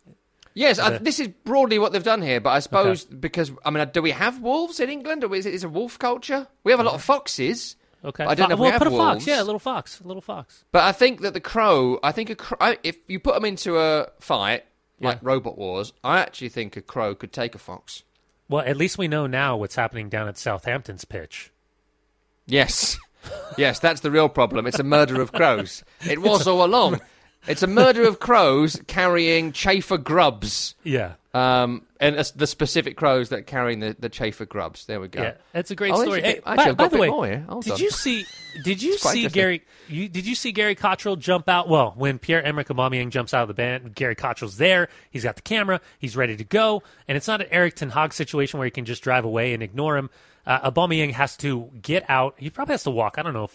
Yes, 0.54 0.78
I, 0.78 0.98
this 0.98 1.18
is 1.18 1.28
broadly 1.28 1.80
what 1.80 1.92
they've 1.92 2.02
done 2.02 2.22
here, 2.22 2.40
but 2.40 2.50
I 2.50 2.60
suppose 2.60 3.04
because 3.04 3.50
I 3.64 3.70
mean, 3.70 3.88
do 3.92 4.00
we 4.00 4.12
have 4.12 4.40
wolves 4.40 4.78
in 4.78 4.88
England, 4.88 5.24
or 5.24 5.34
is 5.34 5.46
it 5.46 5.54
is 5.54 5.64
a 5.64 5.68
wolf 5.68 5.98
culture? 5.98 6.46
We 6.62 6.70
have 6.70 6.78
a 6.78 6.84
lot 6.84 6.94
of 6.94 7.00
uh-huh. 7.00 7.18
foxes. 7.18 7.76
Okay, 8.04 8.24
I 8.24 8.34
don't 8.34 8.50
know 8.50 8.54
if 8.54 8.60
well, 8.60 8.68
we 8.68 8.72
have 8.72 8.82
put 8.82 8.92
a 8.92 8.96
fox. 8.96 9.26
Yeah, 9.26 9.42
a 9.42 9.44
little 9.44 9.58
fox, 9.58 10.00
a 10.00 10.06
little 10.06 10.22
fox. 10.22 10.64
But 10.70 10.84
I 10.84 10.92
think 10.92 11.22
that 11.22 11.34
the 11.34 11.40
crow, 11.40 11.98
I 12.02 12.12
think 12.12 12.30
a 12.30 12.36
crow, 12.36 12.76
if 12.84 12.98
you 13.08 13.18
put 13.18 13.34
them 13.34 13.44
into 13.44 13.78
a 13.78 14.08
fight 14.20 14.64
like 15.00 15.16
Yeah. 15.16 15.20
Robot 15.22 15.58
Wars, 15.58 15.92
I 16.04 16.20
actually 16.20 16.50
think 16.50 16.76
a 16.76 16.82
crow 16.82 17.14
could 17.14 17.32
take 17.32 17.54
a 17.54 17.58
fox. 17.58 18.04
Well, 18.48 18.64
at 18.64 18.76
least 18.76 18.98
we 18.98 19.08
know 19.08 19.26
now 19.26 19.56
what's 19.56 19.74
happening 19.74 20.08
down 20.08 20.28
at 20.28 20.36
Southampton's 20.36 21.04
pitch. 21.04 21.50
Yes, 22.46 22.98
yes, 23.58 23.80
that's 23.80 24.02
the 24.02 24.10
real 24.10 24.28
problem. 24.28 24.66
It's 24.66 24.78
a 24.78 24.84
murder 24.84 25.20
of 25.20 25.32
crows. 25.32 25.82
It 26.08 26.20
was 26.22 26.46
all 26.46 26.64
along. 26.64 27.00
It's 27.46 27.62
a 27.62 27.66
murder 27.66 28.02
of 28.06 28.20
crows 28.20 28.80
carrying 28.86 29.52
chafer 29.52 29.98
grubs. 29.98 30.74
Yeah, 30.82 31.14
Um, 31.34 31.82
and 32.00 32.16
it's 32.16 32.30
the 32.30 32.46
specific 32.46 32.96
crows 32.96 33.28
that 33.30 33.38
are 33.40 33.42
carrying 33.42 33.80
the, 33.80 33.96
the 33.98 34.08
chafer 34.08 34.46
grubs. 34.46 34.86
There 34.86 35.00
we 35.00 35.08
go. 35.08 35.22
yeah, 35.22 35.34
that's 35.52 35.70
a 35.70 35.74
great 35.74 35.92
Oh, 35.92 36.02
story. 36.02 36.22
Hey, 36.22 36.40
actually, 36.46 36.56
by, 36.56 36.70
I've 36.70 36.76
by 36.76 36.88
the 36.88 36.98
way, 36.98 37.10
more 37.10 37.26
here. 37.26 37.44
Hold 37.48 37.64
did 37.64 37.72
on. 37.74 37.78
you 37.80 37.90
see? 37.90 38.24
Did 38.62 38.82
you 38.82 38.96
see. 38.98 39.28
Gary? 39.28 39.62
You, 39.88 40.08
did 40.08 40.26
you 40.26 40.34
see 40.34 40.52
Gary 40.52 40.74
Cotterill 40.74 41.18
jump 41.18 41.48
out? 41.48 41.68
Well, 41.68 41.92
when 41.96 42.18
Pierre 42.18 42.42
Emerick 42.42 42.68
Aubameyang 42.68 43.10
jumps 43.10 43.34
out 43.34 43.42
of 43.42 43.48
the 43.48 43.54
band, 43.54 43.94
Gary 43.94 44.16
Cotterill's 44.16 44.56
there. 44.56 44.88
He's 45.10 45.24
got 45.24 45.36
the 45.36 45.42
camera. 45.42 45.80
He's 45.98 46.16
ready 46.16 46.36
to 46.36 46.44
go, 46.44 46.82
and 47.08 47.16
it's 47.16 47.28
not 47.28 47.40
an 47.42 47.48
Erik 47.50 47.74
Ten 47.74 47.90
Hag 47.90 48.12
situation 48.14 48.58
where 48.58 48.64
he 48.64 48.70
can 48.70 48.84
just 48.84 49.02
drive 49.02 49.24
away 49.24 49.52
and 49.54 49.62
ignore 49.62 49.96
him. 49.96 50.08
Uh, 50.46 50.70
Aubameyang 50.70 51.12
has 51.12 51.36
to 51.38 51.70
get 51.80 52.04
out. 52.08 52.34
He 52.36 52.50
probably 52.50 52.74
has 52.74 52.82
to 52.84 52.90
walk. 52.90 53.16
I 53.18 53.22
don't 53.22 53.32
know, 53.32 53.48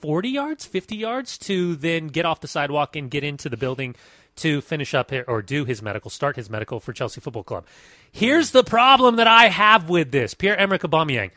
forty 0.00 0.28
yards, 0.28 0.66
fifty 0.66 0.96
yards 0.96 1.38
to 1.38 1.74
then 1.76 2.08
get 2.08 2.26
off 2.26 2.40
the 2.40 2.48
sidewalk 2.48 2.96
and 2.96 3.10
get 3.10 3.24
into 3.24 3.48
the 3.48 3.56
building 3.56 3.96
to 4.36 4.60
finish 4.60 4.94
up 4.94 5.12
or 5.28 5.42
do 5.42 5.64
his 5.64 5.80
medical, 5.80 6.10
start 6.10 6.36
his 6.36 6.50
medical 6.50 6.80
for 6.80 6.92
Chelsea 6.92 7.20
Football 7.20 7.44
Club. 7.44 7.66
Here's 8.10 8.50
the 8.50 8.64
problem 8.64 9.16
that 9.16 9.26
I 9.26 9.48
have 9.48 9.88
with 9.88 10.10
this: 10.10 10.34
Pierre 10.34 10.56
Emerick 10.56 10.82
Aubameyang, 10.82 11.30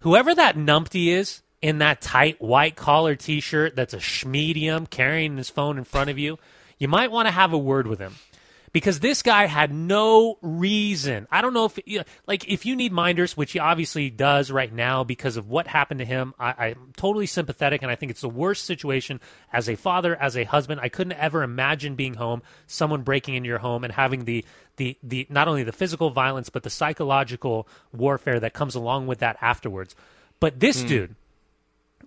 whoever 0.00 0.34
that 0.34 0.56
numpty 0.56 1.08
is 1.08 1.42
in 1.60 1.78
that 1.78 2.00
tight 2.02 2.40
white 2.40 2.76
collar 2.76 3.16
T-shirt 3.16 3.74
that's 3.74 3.94
a 3.94 3.98
schmedium 3.98 4.88
carrying 4.88 5.38
his 5.38 5.48
phone 5.48 5.78
in 5.78 5.84
front 5.84 6.10
of 6.10 6.18
you. 6.18 6.38
you 6.78 6.88
might 6.88 7.10
want 7.10 7.26
to 7.26 7.32
have 7.32 7.52
a 7.52 7.58
word 7.58 7.86
with 7.86 7.98
him 7.98 8.14
because 8.74 8.98
this 8.98 9.22
guy 9.22 9.46
had 9.46 9.72
no 9.72 10.36
reason. 10.42 11.28
I 11.30 11.42
don't 11.42 11.54
know 11.54 11.66
if, 11.66 11.78
you 11.86 11.98
know, 11.98 12.04
like, 12.26 12.48
if 12.48 12.66
you 12.66 12.74
need 12.74 12.92
minders, 12.92 13.36
which 13.36 13.52
he 13.52 13.60
obviously 13.60 14.10
does 14.10 14.50
right 14.50 14.72
now 14.72 15.04
because 15.04 15.36
of 15.36 15.48
what 15.48 15.68
happened 15.68 16.00
to 16.00 16.04
him, 16.04 16.34
I, 16.40 16.66
I'm 16.66 16.92
totally 16.96 17.26
sympathetic, 17.26 17.82
and 17.82 17.90
I 17.90 17.94
think 17.94 18.10
it's 18.10 18.20
the 18.20 18.28
worst 18.28 18.64
situation 18.64 19.20
as 19.52 19.68
a 19.68 19.76
father, 19.76 20.16
as 20.16 20.36
a 20.36 20.42
husband. 20.42 20.80
I 20.80 20.88
couldn't 20.88 21.12
ever 21.12 21.44
imagine 21.44 21.94
being 21.94 22.14
home, 22.14 22.42
someone 22.66 23.02
breaking 23.02 23.36
into 23.36 23.48
your 23.48 23.58
home, 23.58 23.84
and 23.84 23.92
having 23.92 24.24
the 24.24 24.44
the 24.76 24.98
the 25.04 25.24
not 25.30 25.46
only 25.46 25.62
the 25.62 25.70
physical 25.70 26.10
violence 26.10 26.48
but 26.48 26.64
the 26.64 26.70
psychological 26.70 27.68
warfare 27.92 28.40
that 28.40 28.54
comes 28.54 28.74
along 28.74 29.06
with 29.06 29.20
that 29.20 29.36
afterwards. 29.40 29.94
But 30.40 30.58
this 30.58 30.82
hmm. 30.82 30.88
dude, 30.88 31.14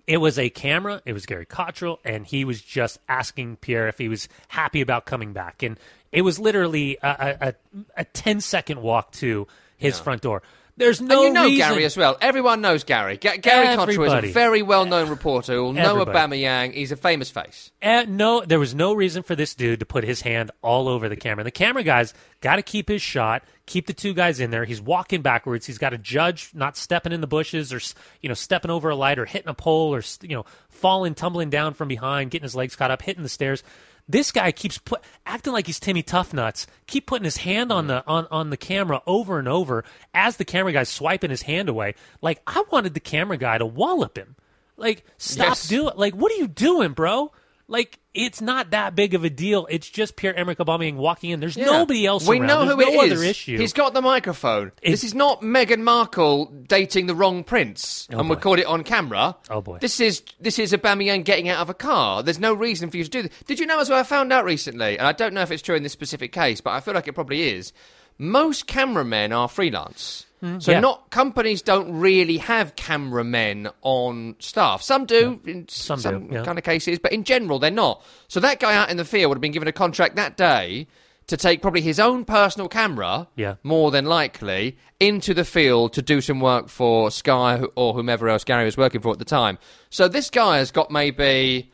it 0.08 0.16
was 0.16 0.38
a 0.38 0.48
camera. 0.48 1.02
It 1.04 1.12
was 1.12 1.26
Gary 1.26 1.44
Cotterill, 1.44 1.98
and 2.02 2.26
he 2.26 2.44
was 2.44 2.62
just 2.62 2.98
asking 3.08 3.56
Pierre 3.56 3.88
if 3.88 3.98
he 3.98 4.08
was 4.08 4.26
happy 4.48 4.80
about 4.80 5.04
coming 5.04 5.34
back. 5.34 5.62
And 5.62 5.78
it 6.12 6.22
was 6.22 6.38
literally 6.38 6.98
a, 7.02 7.08
a, 7.08 7.48
a, 7.48 7.54
a 7.98 8.04
10 8.04 8.40
second 8.40 8.80
walk 8.82 9.12
to 9.12 9.46
his 9.76 9.98
front 10.00 10.22
door. 10.22 10.42
There's 10.78 11.00
no 11.00 11.16
and 11.16 11.24
you 11.24 11.32
know 11.32 11.44
reason. 11.44 11.70
Gary 11.70 11.84
as 11.84 11.96
well. 11.96 12.16
Everyone 12.20 12.60
knows 12.60 12.84
Gary. 12.84 13.16
Ga- 13.16 13.38
Gary 13.38 13.76
Cotterill 13.76 14.24
is 14.24 14.30
a 14.30 14.32
very 14.32 14.62
well-known 14.62 15.08
reporter 15.10 15.54
who 15.54 15.64
will 15.64 15.72
know 15.72 16.00
Everybody. 16.00 16.42
Aubameyang. 16.42 16.72
He's 16.72 16.92
a 16.92 16.96
famous 16.96 17.30
face. 17.30 17.72
Uh, 17.82 18.04
no, 18.08 18.44
there 18.44 18.60
was 18.60 18.76
no 18.76 18.94
reason 18.94 19.24
for 19.24 19.34
this 19.34 19.56
dude 19.56 19.80
to 19.80 19.86
put 19.86 20.04
his 20.04 20.20
hand 20.20 20.52
all 20.62 20.86
over 20.86 21.08
the 21.08 21.16
camera. 21.16 21.42
The 21.42 21.50
camera 21.50 21.82
guy's 21.82 22.14
got 22.40 22.56
to 22.56 22.62
keep 22.62 22.88
his 22.88 23.02
shot, 23.02 23.42
keep 23.66 23.88
the 23.88 23.92
two 23.92 24.14
guys 24.14 24.38
in 24.38 24.52
there. 24.52 24.64
He's 24.64 24.80
walking 24.80 25.20
backwards. 25.20 25.66
He's 25.66 25.78
got 25.78 25.90
to 25.90 25.98
judge 25.98 26.52
not 26.54 26.76
stepping 26.76 27.12
in 27.12 27.20
the 27.20 27.26
bushes 27.26 27.72
or 27.72 27.80
you 28.22 28.28
know 28.28 28.34
stepping 28.36 28.70
over 28.70 28.88
a 28.88 28.96
light 28.96 29.18
or 29.18 29.24
hitting 29.24 29.48
a 29.48 29.54
pole 29.54 29.92
or 29.92 30.02
you 30.22 30.36
know 30.36 30.44
falling, 30.68 31.16
tumbling 31.16 31.50
down 31.50 31.74
from 31.74 31.88
behind, 31.88 32.30
getting 32.30 32.44
his 32.44 32.54
legs 32.54 32.76
caught 32.76 32.92
up, 32.92 33.02
hitting 33.02 33.24
the 33.24 33.28
stairs. 33.28 33.64
This 34.08 34.32
guy 34.32 34.52
keeps 34.52 34.78
put, 34.78 35.02
acting 35.26 35.52
like 35.52 35.66
he's 35.66 35.78
Timmy 35.78 36.02
Toughnuts. 36.02 36.66
Keep 36.86 37.06
putting 37.06 37.24
his 37.24 37.36
hand 37.38 37.70
on 37.70 37.88
the 37.88 38.02
on, 38.06 38.26
on 38.30 38.48
the 38.50 38.56
camera 38.56 39.02
over 39.06 39.38
and 39.38 39.46
over 39.46 39.84
as 40.14 40.36
the 40.38 40.44
camera 40.46 40.72
guy's 40.72 40.88
swiping 40.88 41.30
his 41.30 41.42
hand 41.42 41.68
away. 41.68 41.94
Like 42.22 42.40
I 42.46 42.64
wanted 42.72 42.94
the 42.94 43.00
camera 43.00 43.36
guy 43.36 43.58
to 43.58 43.66
wallop 43.66 44.16
him. 44.16 44.36
Like 44.78 45.04
stop 45.18 45.48
Yes. 45.48 45.68
doing. 45.68 45.92
Like 45.96 46.14
what 46.14 46.32
are 46.32 46.36
you 46.36 46.48
doing, 46.48 46.92
bro? 46.92 47.32
Like 47.70 47.98
it's 48.14 48.40
not 48.40 48.70
that 48.70 48.94
big 48.96 49.12
of 49.14 49.24
a 49.24 49.30
deal. 49.30 49.66
It's 49.70 49.88
just 49.88 50.16
Pierre 50.16 50.34
Emerick 50.34 50.56
Aubameyang 50.58 50.94
walking 50.96 51.30
in. 51.30 51.38
There's 51.40 51.56
Yeah. 51.56 51.66
nobody 51.66 52.06
else. 52.06 52.26
We 52.26 52.38
around. 52.38 52.46
know 52.48 52.64
There's 52.64 52.70
who 52.88 52.96
no 52.96 53.02
it 53.02 53.12
is. 53.12 53.12
other 53.20 53.22
issue. 53.24 53.58
He's 53.58 53.74
got 53.74 53.92
the 53.92 54.00
microphone. 54.00 54.72
It- 54.80 54.90
this 54.92 55.04
is 55.04 55.14
not 55.14 55.42
Meghan 55.42 55.80
Markle 55.80 56.46
dating 56.66 57.06
the 57.08 57.14
wrong 57.14 57.44
prince, 57.44 58.08
Oh, 58.12 58.20
and 58.20 58.28
we 58.30 58.36
boy. 58.36 58.40
caught 58.40 58.58
it 58.58 58.64
on 58.66 58.84
camera. 58.84 59.36
Oh, 59.50 59.60
boy. 59.60 59.78
This 59.80 60.00
is 60.00 60.22
this 60.40 60.58
is 60.58 60.72
Aubameyang 60.72 61.24
getting 61.24 61.48
out 61.50 61.60
of 61.60 61.68
a 61.68 61.74
car. 61.74 62.22
There's 62.22 62.38
no 62.40 62.54
reason 62.54 62.90
for 62.90 62.96
you 62.96 63.04
to 63.04 63.10
do 63.10 63.22
this. 63.22 63.32
Did 63.46 63.60
you 63.60 63.66
know 63.66 63.78
as 63.80 63.90
well? 63.90 64.00
I 64.00 64.02
found 64.02 64.32
out 64.32 64.46
recently, 64.46 64.98
and 64.98 65.06
I 65.06 65.12
don't 65.12 65.34
know 65.34 65.42
if 65.42 65.50
it's 65.50 65.62
true 65.62 65.76
in 65.76 65.82
this 65.82 65.92
specific 65.92 66.32
case, 66.32 66.62
but 66.62 66.70
I 66.70 66.80
feel 66.80 66.94
like 66.94 67.06
it 67.06 67.12
probably 67.12 67.50
is. 67.50 67.74
Most 68.16 68.66
cameramen 68.66 69.32
are 69.32 69.46
freelance. 69.46 70.24
So 70.40 70.46
Hmm. 70.46 70.58
yeah. 70.70 70.80
not 70.80 71.10
companies 71.10 71.62
don't 71.62 71.92
really 71.98 72.36
have 72.38 72.76
cameramen 72.76 73.68
on 73.82 74.36
staff. 74.38 74.82
Some 74.82 75.04
do 75.04 75.40
in 75.44 75.66
Some 75.68 75.98
some, 75.98 76.28
do, 76.28 76.34
yeah. 76.34 76.44
kind 76.44 76.58
of 76.58 76.64
cases, 76.64 76.98
but 76.98 77.12
in 77.12 77.24
general 77.24 77.58
they're 77.58 77.70
not. 77.70 78.04
So 78.28 78.38
that 78.40 78.60
guy 78.60 78.74
out 78.76 78.90
in 78.90 78.96
the 78.98 79.04
field 79.04 79.30
would 79.30 79.36
have 79.36 79.42
been 79.42 79.52
given 79.52 79.66
a 79.68 79.72
contract 79.72 80.14
that 80.16 80.36
day 80.36 80.86
to 81.26 81.36
take 81.36 81.60
probably 81.60 81.82
his 81.82 81.98
own 82.00 82.24
personal 82.24 82.68
camera, 82.68 83.28
Yeah. 83.36 83.56
more 83.62 83.90
than 83.90 84.06
likely, 84.06 84.78
into 85.00 85.34
the 85.34 85.44
field 85.44 85.92
to 85.94 86.02
do 86.02 86.20
some 86.22 86.40
work 86.40 86.68
for 86.68 87.10
Sky 87.10 87.60
or 87.74 87.92
whomever 87.94 88.28
else 88.28 88.44
Gary 88.44 88.64
was 88.64 88.76
working 88.78 89.00
for 89.02 89.12
at 89.12 89.18
the 89.18 89.24
time. 89.26 89.58
So 89.90 90.08
this 90.08 90.30
guy 90.30 90.56
has 90.58 90.70
got 90.70 90.90
maybe 90.90 91.70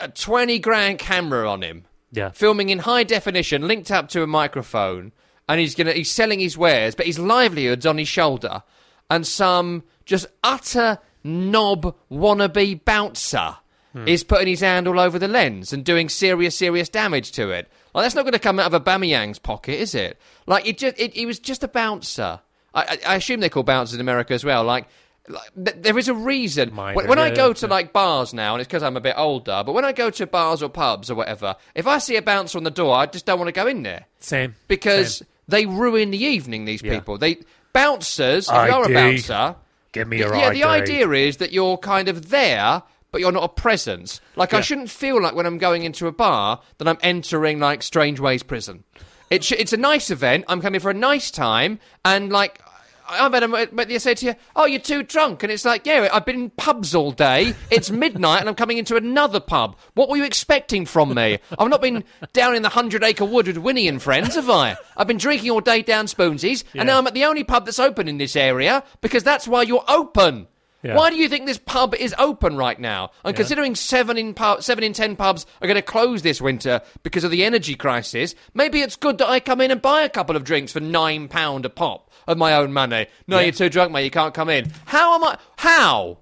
a 0.00 0.08
20 0.08 0.58
grand 0.58 0.98
camera 0.98 1.48
on 1.50 1.62
him 1.62 1.84
yeah. 2.10 2.30
filming 2.30 2.68
in 2.68 2.80
high 2.80 3.04
definition, 3.04 3.66
linked 3.66 3.90
up 3.90 4.08
to 4.10 4.22
a 4.22 4.26
microphone, 4.26 5.12
and 5.52 5.60
he's 5.60 5.74
gonna 5.74 5.92
he's 5.92 6.10
selling 6.10 6.40
his 6.40 6.56
wares, 6.56 6.94
but 6.94 7.04
his 7.04 7.18
livelihood's 7.18 7.84
on 7.84 7.98
his 7.98 8.08
shoulder, 8.08 8.62
and 9.10 9.26
some 9.26 9.82
just 10.06 10.26
utter 10.42 10.98
knob 11.22 11.94
wannabe 12.10 12.82
bouncer 12.86 13.56
hmm. 13.92 14.08
is 14.08 14.24
putting 14.24 14.48
his 14.48 14.60
hand 14.60 14.88
all 14.88 14.98
over 14.98 15.18
the 15.18 15.28
lens 15.28 15.74
and 15.74 15.84
doing 15.84 16.08
serious, 16.08 16.56
serious 16.56 16.88
damage 16.88 17.32
to 17.32 17.50
it. 17.50 17.70
Like 17.94 18.06
that's 18.06 18.14
not 18.14 18.22
going 18.22 18.32
to 18.32 18.38
come 18.38 18.58
out 18.58 18.72
of 18.72 18.82
Aubameyang's 18.82 19.38
pocket, 19.38 19.78
is 19.78 19.94
it? 19.94 20.18
Like 20.46 20.66
it 20.66 20.78
just 20.78 20.98
it, 20.98 21.14
it 21.14 21.26
was 21.26 21.38
just 21.38 21.62
a 21.62 21.68
bouncer. 21.68 22.40
I, 22.74 22.98
I, 23.06 23.16
assume 23.16 23.40
they 23.40 23.50
call 23.50 23.64
bouncers 23.64 23.96
in 23.96 24.00
America 24.00 24.32
as 24.32 24.44
well. 24.44 24.64
Like. 24.64 24.88
Like, 25.28 25.52
there 25.54 25.96
is 25.96 26.08
a 26.08 26.14
reason. 26.14 26.74
Minor, 26.74 26.96
when 26.96 27.06
when 27.06 27.18
I 27.20 27.30
go 27.30 27.46
yeah, 27.46 27.52
to 27.52 27.66
yeah. 27.66 27.70
like 27.70 27.92
bars 27.92 28.34
now, 28.34 28.54
and 28.54 28.60
it's 28.60 28.66
because 28.66 28.82
I'm 28.82 28.96
a 28.96 29.00
bit 29.00 29.14
older, 29.16 29.62
but 29.64 29.72
when 29.72 29.84
I 29.84 29.92
go 29.92 30.10
to 30.10 30.26
bars 30.26 30.64
or 30.64 30.68
pubs 30.68 31.12
or 31.12 31.14
whatever, 31.14 31.54
if 31.76 31.86
I 31.86 31.98
see 31.98 32.16
a 32.16 32.22
bouncer 32.22 32.58
on 32.58 32.64
the 32.64 32.72
door, 32.72 32.96
I 32.96 33.06
just 33.06 33.24
don't 33.24 33.38
want 33.38 33.46
to 33.46 33.52
go 33.52 33.68
in 33.68 33.84
there 33.84 34.06
Same. 34.18 34.56
because 34.66 35.18
Same. 35.18 35.28
They 35.48 35.66
ruin 35.66 36.10
the 36.10 36.22
evening. 36.22 36.64
These 36.64 36.82
Yeah. 36.82 36.94
people, 36.94 37.18
they 37.18 37.38
bouncers. 37.72 38.48
If 38.48 38.68
you're 38.68 38.90
a 38.90 38.92
bouncer, 38.94 39.56
Give 39.92 40.08
me 40.08 40.18
your 40.18 40.34
yeah, 40.34 40.50
the 40.50 40.64
idea 40.64 41.10
is 41.10 41.36
that 41.38 41.52
you're 41.52 41.76
kind 41.78 42.08
of 42.08 42.30
there, 42.30 42.82
but 43.10 43.20
you're 43.20 43.32
not 43.32 43.44
a 43.44 43.48
presence. 43.48 44.20
Like 44.36 44.54
I 44.54 44.60
shouldn't 44.60 44.90
feel 44.90 45.20
like 45.20 45.34
when 45.34 45.44
I'm 45.46 45.58
going 45.58 45.84
into 45.84 46.06
a 46.06 46.12
bar 46.12 46.60
that 46.78 46.88
I'm 46.88 46.98
entering 47.02 47.60
like 47.60 47.82
Strangeways 47.82 48.42
prison. 48.42 48.84
It 49.30 49.44
sh- 49.44 49.52
it's 49.52 49.72
a 49.72 49.76
nice 49.78 50.10
event. 50.10 50.44
I'm 50.48 50.60
coming 50.60 50.80
for 50.80 50.90
a 50.90 50.94
nice 50.94 51.30
time, 51.30 51.78
and 52.04 52.30
like. 52.30 52.60
I've 53.08 53.32
had 53.32 53.42
a, 53.42 53.66
but 53.72 53.88
they 53.88 53.98
say 53.98 54.14
to 54.14 54.26
you, 54.26 54.34
"Oh, 54.56 54.64
you're 54.64 54.80
too 54.80 55.02
drunk," 55.02 55.42
and 55.42 55.52
it's 55.52 55.64
like, 55.64 55.86
"Yeah, 55.86 56.08
I've 56.12 56.24
been 56.24 56.36
in 56.36 56.50
pubs 56.50 56.94
all 56.94 57.12
day. 57.12 57.54
It's 57.70 57.90
midnight, 57.90 58.40
and 58.40 58.48
I'm 58.48 58.54
coming 58.54 58.78
into 58.78 58.96
another 58.96 59.40
pub. 59.40 59.76
What 59.94 60.08
were 60.08 60.16
you 60.16 60.24
expecting 60.24 60.86
from 60.86 61.14
me? 61.14 61.38
I've 61.58 61.68
not 61.68 61.80
been 61.80 62.04
down 62.32 62.54
in 62.54 62.62
the 62.62 62.68
Hundred 62.68 63.02
Acre 63.02 63.24
Wood 63.24 63.46
with 63.46 63.58
Winnie 63.58 63.88
and 63.88 64.02
friends, 64.02 64.34
have 64.34 64.50
I? 64.50 64.76
I've 64.96 65.06
been 65.06 65.18
drinking 65.18 65.50
all 65.50 65.60
day 65.60 65.82
down 65.82 66.06
Spoonsies, 66.06 66.64
and 66.74 66.86
now 66.86 66.98
I'm 66.98 67.06
at 67.06 67.14
the 67.14 67.24
only 67.24 67.44
pub 67.44 67.64
that's 67.64 67.78
open 67.78 68.08
in 68.08 68.18
this 68.18 68.36
area 68.36 68.82
because 69.00 69.22
that's 69.22 69.46
why 69.48 69.62
you're 69.62 69.84
open. 69.88 70.46
Yeah. 70.82 70.96
Why 70.96 71.10
do 71.10 71.16
you 71.16 71.28
think 71.28 71.46
this 71.46 71.58
pub 71.58 71.94
is 71.94 72.12
open 72.18 72.56
right 72.56 72.78
now? 72.78 73.12
And 73.24 73.36
considering 73.36 73.76
seven 73.76 74.18
in 74.18 74.34
seven 74.60 74.82
in 74.82 74.92
ten 74.92 75.14
pubs 75.14 75.46
are 75.60 75.68
going 75.68 75.76
to 75.76 75.82
close 75.82 76.22
this 76.22 76.40
winter 76.40 76.80
because 77.04 77.22
of 77.22 77.30
the 77.30 77.44
energy 77.44 77.76
crisis, 77.76 78.34
maybe 78.52 78.80
it's 78.80 78.96
good 78.96 79.18
that 79.18 79.28
I 79.28 79.38
come 79.38 79.60
in 79.60 79.70
and 79.70 79.80
buy 79.80 80.02
a 80.02 80.08
couple 80.08 80.34
of 80.34 80.42
drinks 80.42 80.72
for 80.72 80.80
nine 80.80 81.28
pound 81.28 81.64
a 81.64 81.70
pop 81.70 82.10
of 82.26 82.38
my 82.38 82.54
own 82.54 82.72
money. 82.72 83.06
No, 83.26 83.38
you're 83.38 83.52
too 83.52 83.68
drunk, 83.68 83.92
mate. 83.92 84.04
You 84.04 84.10
can't 84.10 84.34
come 84.34 84.48
in. 84.48 84.70
How 84.86 85.14
am 85.14 85.24
I? 85.24 85.38
How? 85.56 86.18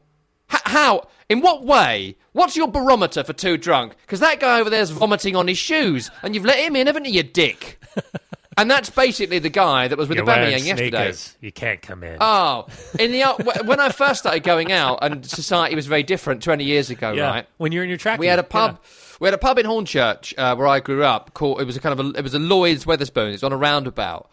H- 0.52 0.60
how? 0.64 1.08
In 1.28 1.40
what 1.40 1.64
way? 1.64 2.16
What's 2.32 2.56
your 2.56 2.68
barometer 2.68 3.22
for 3.24 3.32
too 3.32 3.56
drunk? 3.56 3.94
Because 4.02 4.20
that 4.20 4.40
guy 4.40 4.60
over 4.60 4.70
there's 4.70 4.90
vomiting 4.90 5.36
on 5.36 5.48
his 5.48 5.58
shoes, 5.58 6.10
and 6.22 6.34
you've 6.34 6.44
let 6.44 6.58
him 6.58 6.76
in, 6.76 6.86
haven't 6.86 7.04
you, 7.04 7.12
you 7.12 7.22
dick? 7.22 7.80
and 8.56 8.70
that's 8.70 8.90
basically 8.90 9.38
the 9.38 9.48
guy 9.48 9.88
that 9.88 9.96
was 9.96 10.08
with 10.08 10.16
You're 10.16 10.26
the 10.26 10.32
Aubameyang 10.32 10.66
yesterday. 10.66 11.14
You 11.40 11.52
can't 11.52 11.80
come 11.80 12.02
in. 12.04 12.18
Oh, 12.20 12.66
in 12.98 13.12
the 13.12 13.22
wh- 13.26 13.66
when 13.66 13.80
I 13.80 13.90
first 13.90 14.20
started 14.20 14.42
going 14.42 14.70
out, 14.72 14.98
and 15.02 15.24
society 15.24 15.76
was 15.76 15.86
very 15.86 16.02
different 16.02 16.42
twenty 16.42 16.64
years 16.64 16.90
ago, 16.90 17.12
yeah. 17.12 17.28
right? 17.30 17.46
When 17.58 17.72
you're 17.72 17.84
in 17.84 17.88
your 17.88 17.98
track, 17.98 18.18
We 18.18 18.26
had 18.26 18.38
a 18.38 18.44
pub. 18.44 18.78
yeah. 18.82 18.90
We 19.20 19.26
had 19.26 19.34
a 19.34 19.38
pub 19.38 19.58
in 19.58 19.66
Hornchurch 19.66 20.34
uh, 20.38 20.56
where 20.56 20.66
I 20.66 20.80
grew 20.80 21.04
up. 21.04 21.34
Called 21.34 21.60
it 21.60 21.64
was 21.64 21.76
a 21.76 21.80
kind 21.80 21.98
of 21.98 22.06
a, 22.06 22.18
it 22.18 22.22
was 22.22 22.34
a 22.34 22.38
Lloyd's 22.38 22.84
Wetherspoons. 22.86 23.34
It's 23.34 23.42
on 23.42 23.52
a 23.52 23.56
roundabout, 23.56 24.30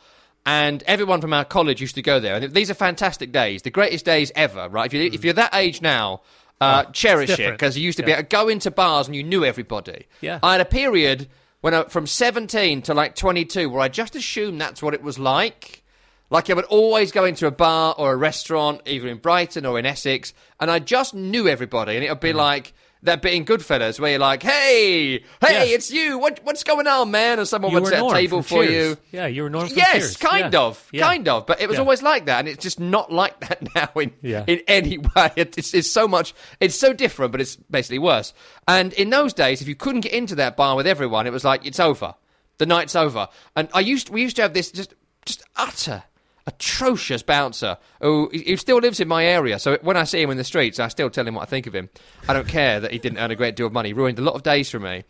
and 0.47 0.81
everyone 0.87 1.21
from 1.21 1.33
our 1.33 1.45
college 1.45 1.79
used 1.81 1.93
to 1.95 2.01
go 2.01 2.19
there. 2.19 2.35
And 2.35 2.53
these 2.53 2.71
are 2.71 2.73
fantastic 2.73 3.31
days, 3.31 3.61
the 3.61 3.69
greatest 3.69 4.05
days 4.05 4.31
ever, 4.35 4.67
right? 4.69 4.87
If 4.87 4.93
you 4.93 5.11
if 5.13 5.23
you're 5.23 5.33
that 5.35 5.53
age 5.53 5.81
now. 5.81 6.21
Uh, 6.59 6.85
cherish 6.85 7.29
it 7.29 7.37
Mm. 7.39 7.51
because 7.51 7.77
you 7.77 7.83
used 7.83 7.99
to 7.99 8.03
be 8.03 8.11
able 8.11 8.23
to 8.23 8.27
go 8.27 8.47
into 8.49 8.71
bars 8.71 9.05
and 9.05 9.15
you 9.15 9.21
knew 9.21 9.45
everybody. 9.45 10.07
Yeah. 10.21 10.39
I 10.41 10.53
had 10.53 10.61
a 10.61 10.65
period 10.65 11.27
when 11.61 11.75
I, 11.75 11.83
from 11.83 12.07
17 12.07 12.81
to 12.81 12.95
like 12.95 13.13
22 13.13 13.69
where 13.69 13.79
I 13.79 13.89
just 13.89 14.15
assumed 14.15 14.59
that's 14.59 14.81
what 14.81 14.95
it 14.95 15.03
was 15.03 15.19
like. 15.19 15.83
Like 16.31 16.49
I 16.49 16.55
would 16.55 16.65
always 16.65 17.11
go 17.11 17.25
into 17.25 17.45
a 17.45 17.51
bar 17.51 17.93
or 17.95 18.11
a 18.11 18.15
restaurant, 18.15 18.81
either 18.87 19.07
in 19.07 19.17
Brighton 19.17 19.67
or 19.67 19.77
in 19.77 19.85
Essex, 19.85 20.33
and 20.59 20.71
I 20.71 20.79
just 20.79 21.13
knew 21.13 21.47
everybody. 21.47 21.95
And 21.95 22.03
it 22.03 22.09
would 22.09 22.21
be 22.21 22.29
Mm-hmm. 22.29 22.37
like 22.39 22.73
that 23.03 23.21
bit 23.21 23.33
in 23.33 23.45
Goodfellas 23.45 23.99
where 23.99 24.11
you're 24.11 24.19
like, 24.19 24.43
"Hey, 24.43 25.19
hey, 25.19 25.21
Yeah. 25.41 25.63
it's 25.63 25.91
you. 25.91 26.17
What, 26.17 26.39
what's 26.43 26.63
going 26.63 26.87
on, 26.87 27.11
man?" 27.11 27.39
Or 27.39 27.45
someone 27.45 27.71
You 27.71 27.79
would 27.81 27.87
set 27.89 28.03
a 28.03 28.09
table 28.11 28.41
for 28.41 28.63
Cheers. 28.65 28.97
you. 29.11 29.17
Yeah, 29.19 29.27
you 29.27 29.43
were 29.43 29.49
Norm 29.49 29.67
Yes, 29.73 29.91
Cheers. 29.91 30.17
kind 30.17 30.53
Yeah. 30.53 30.59
of, 30.61 30.87
Yeah. 30.91 31.03
kind 31.03 31.27
of. 31.27 31.45
But 31.45 31.61
it 31.61 31.67
was 31.67 31.75
Yeah. 31.75 31.81
always 31.81 32.01
like 32.01 32.25
that, 32.25 32.39
and 32.39 32.47
it's 32.47 32.63
just 32.63 32.79
not 32.79 33.11
like 33.11 33.39
that 33.47 33.73
now 33.75 33.89
in 34.01 34.11
in 34.23 34.61
any 34.67 34.97
way. 34.97 35.31
It's, 35.35 35.73
it's 35.73 35.91
so 35.91 36.07
much. 36.07 36.33
It's 36.59 36.75
so 36.75 36.93
different, 36.93 37.31
but 37.31 37.41
it's 37.41 37.55
basically 37.55 37.99
worse. 37.99 38.33
And 38.67 38.93
in 38.93 39.09
those 39.09 39.33
days, 39.33 39.61
if 39.61 39.67
you 39.67 39.75
couldn't 39.75 40.01
get 40.01 40.11
into 40.13 40.35
that 40.35 40.57
bar 40.57 40.75
with 40.75 40.87
everyone, 40.87 41.27
it 41.27 41.33
was 41.33 41.43
like 41.43 41.65
it's 41.65 41.79
over. 41.79 42.15
The 42.57 42.65
night's 42.65 42.95
over. 42.95 43.27
And 43.55 43.69
I 43.73 43.81
used 43.81 44.09
we 44.09 44.21
used 44.23 44.35
to 44.37 44.41
have 44.41 44.53
this 44.53 44.71
just 44.71 44.93
just 45.25 45.43
utter 45.55 46.03
atrocious 46.47 47.21
bouncer 47.21 47.77
who 48.01 48.29
he 48.33 48.55
still 48.55 48.77
lives 48.77 48.99
in 48.99 49.07
my 49.07 49.25
area. 49.25 49.59
So 49.59 49.77
when 49.81 49.97
I 49.97 50.05
see 50.05 50.21
him 50.21 50.31
in 50.31 50.37
the 50.37 50.43
streets, 50.43 50.79
I 50.79 50.87
still 50.87 51.09
tell 51.09 51.27
him 51.27 51.35
what 51.35 51.43
I 51.43 51.45
think 51.45 51.67
of 51.67 51.75
him. 51.75 51.89
I 52.27 52.33
don't 52.33 52.47
care 52.47 52.79
that 52.79 52.91
he 52.91 52.97
didn't 52.97 53.19
earn 53.19 53.31
a 53.31 53.35
great 53.35 53.55
deal 53.55 53.67
of 53.67 53.73
money. 53.73 53.93
Ruined 53.93 54.17
a 54.17 54.23
lot 54.23 54.35
of 54.35 54.43
days 54.43 54.69
for 54.69 54.79
me. 54.79 55.03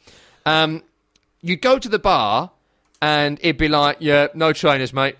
Um, 0.46 0.84
you'd 1.42 1.62
go 1.62 1.80
to 1.80 1.88
the 1.88 2.00
bar 2.00 2.52
and 3.02 3.38
it'd 3.42 3.58
be 3.58 3.68
like, 3.68 3.98
yeah, 4.00 4.28
no 4.34 4.52
trainers, 4.52 4.92
mate. 4.92 5.16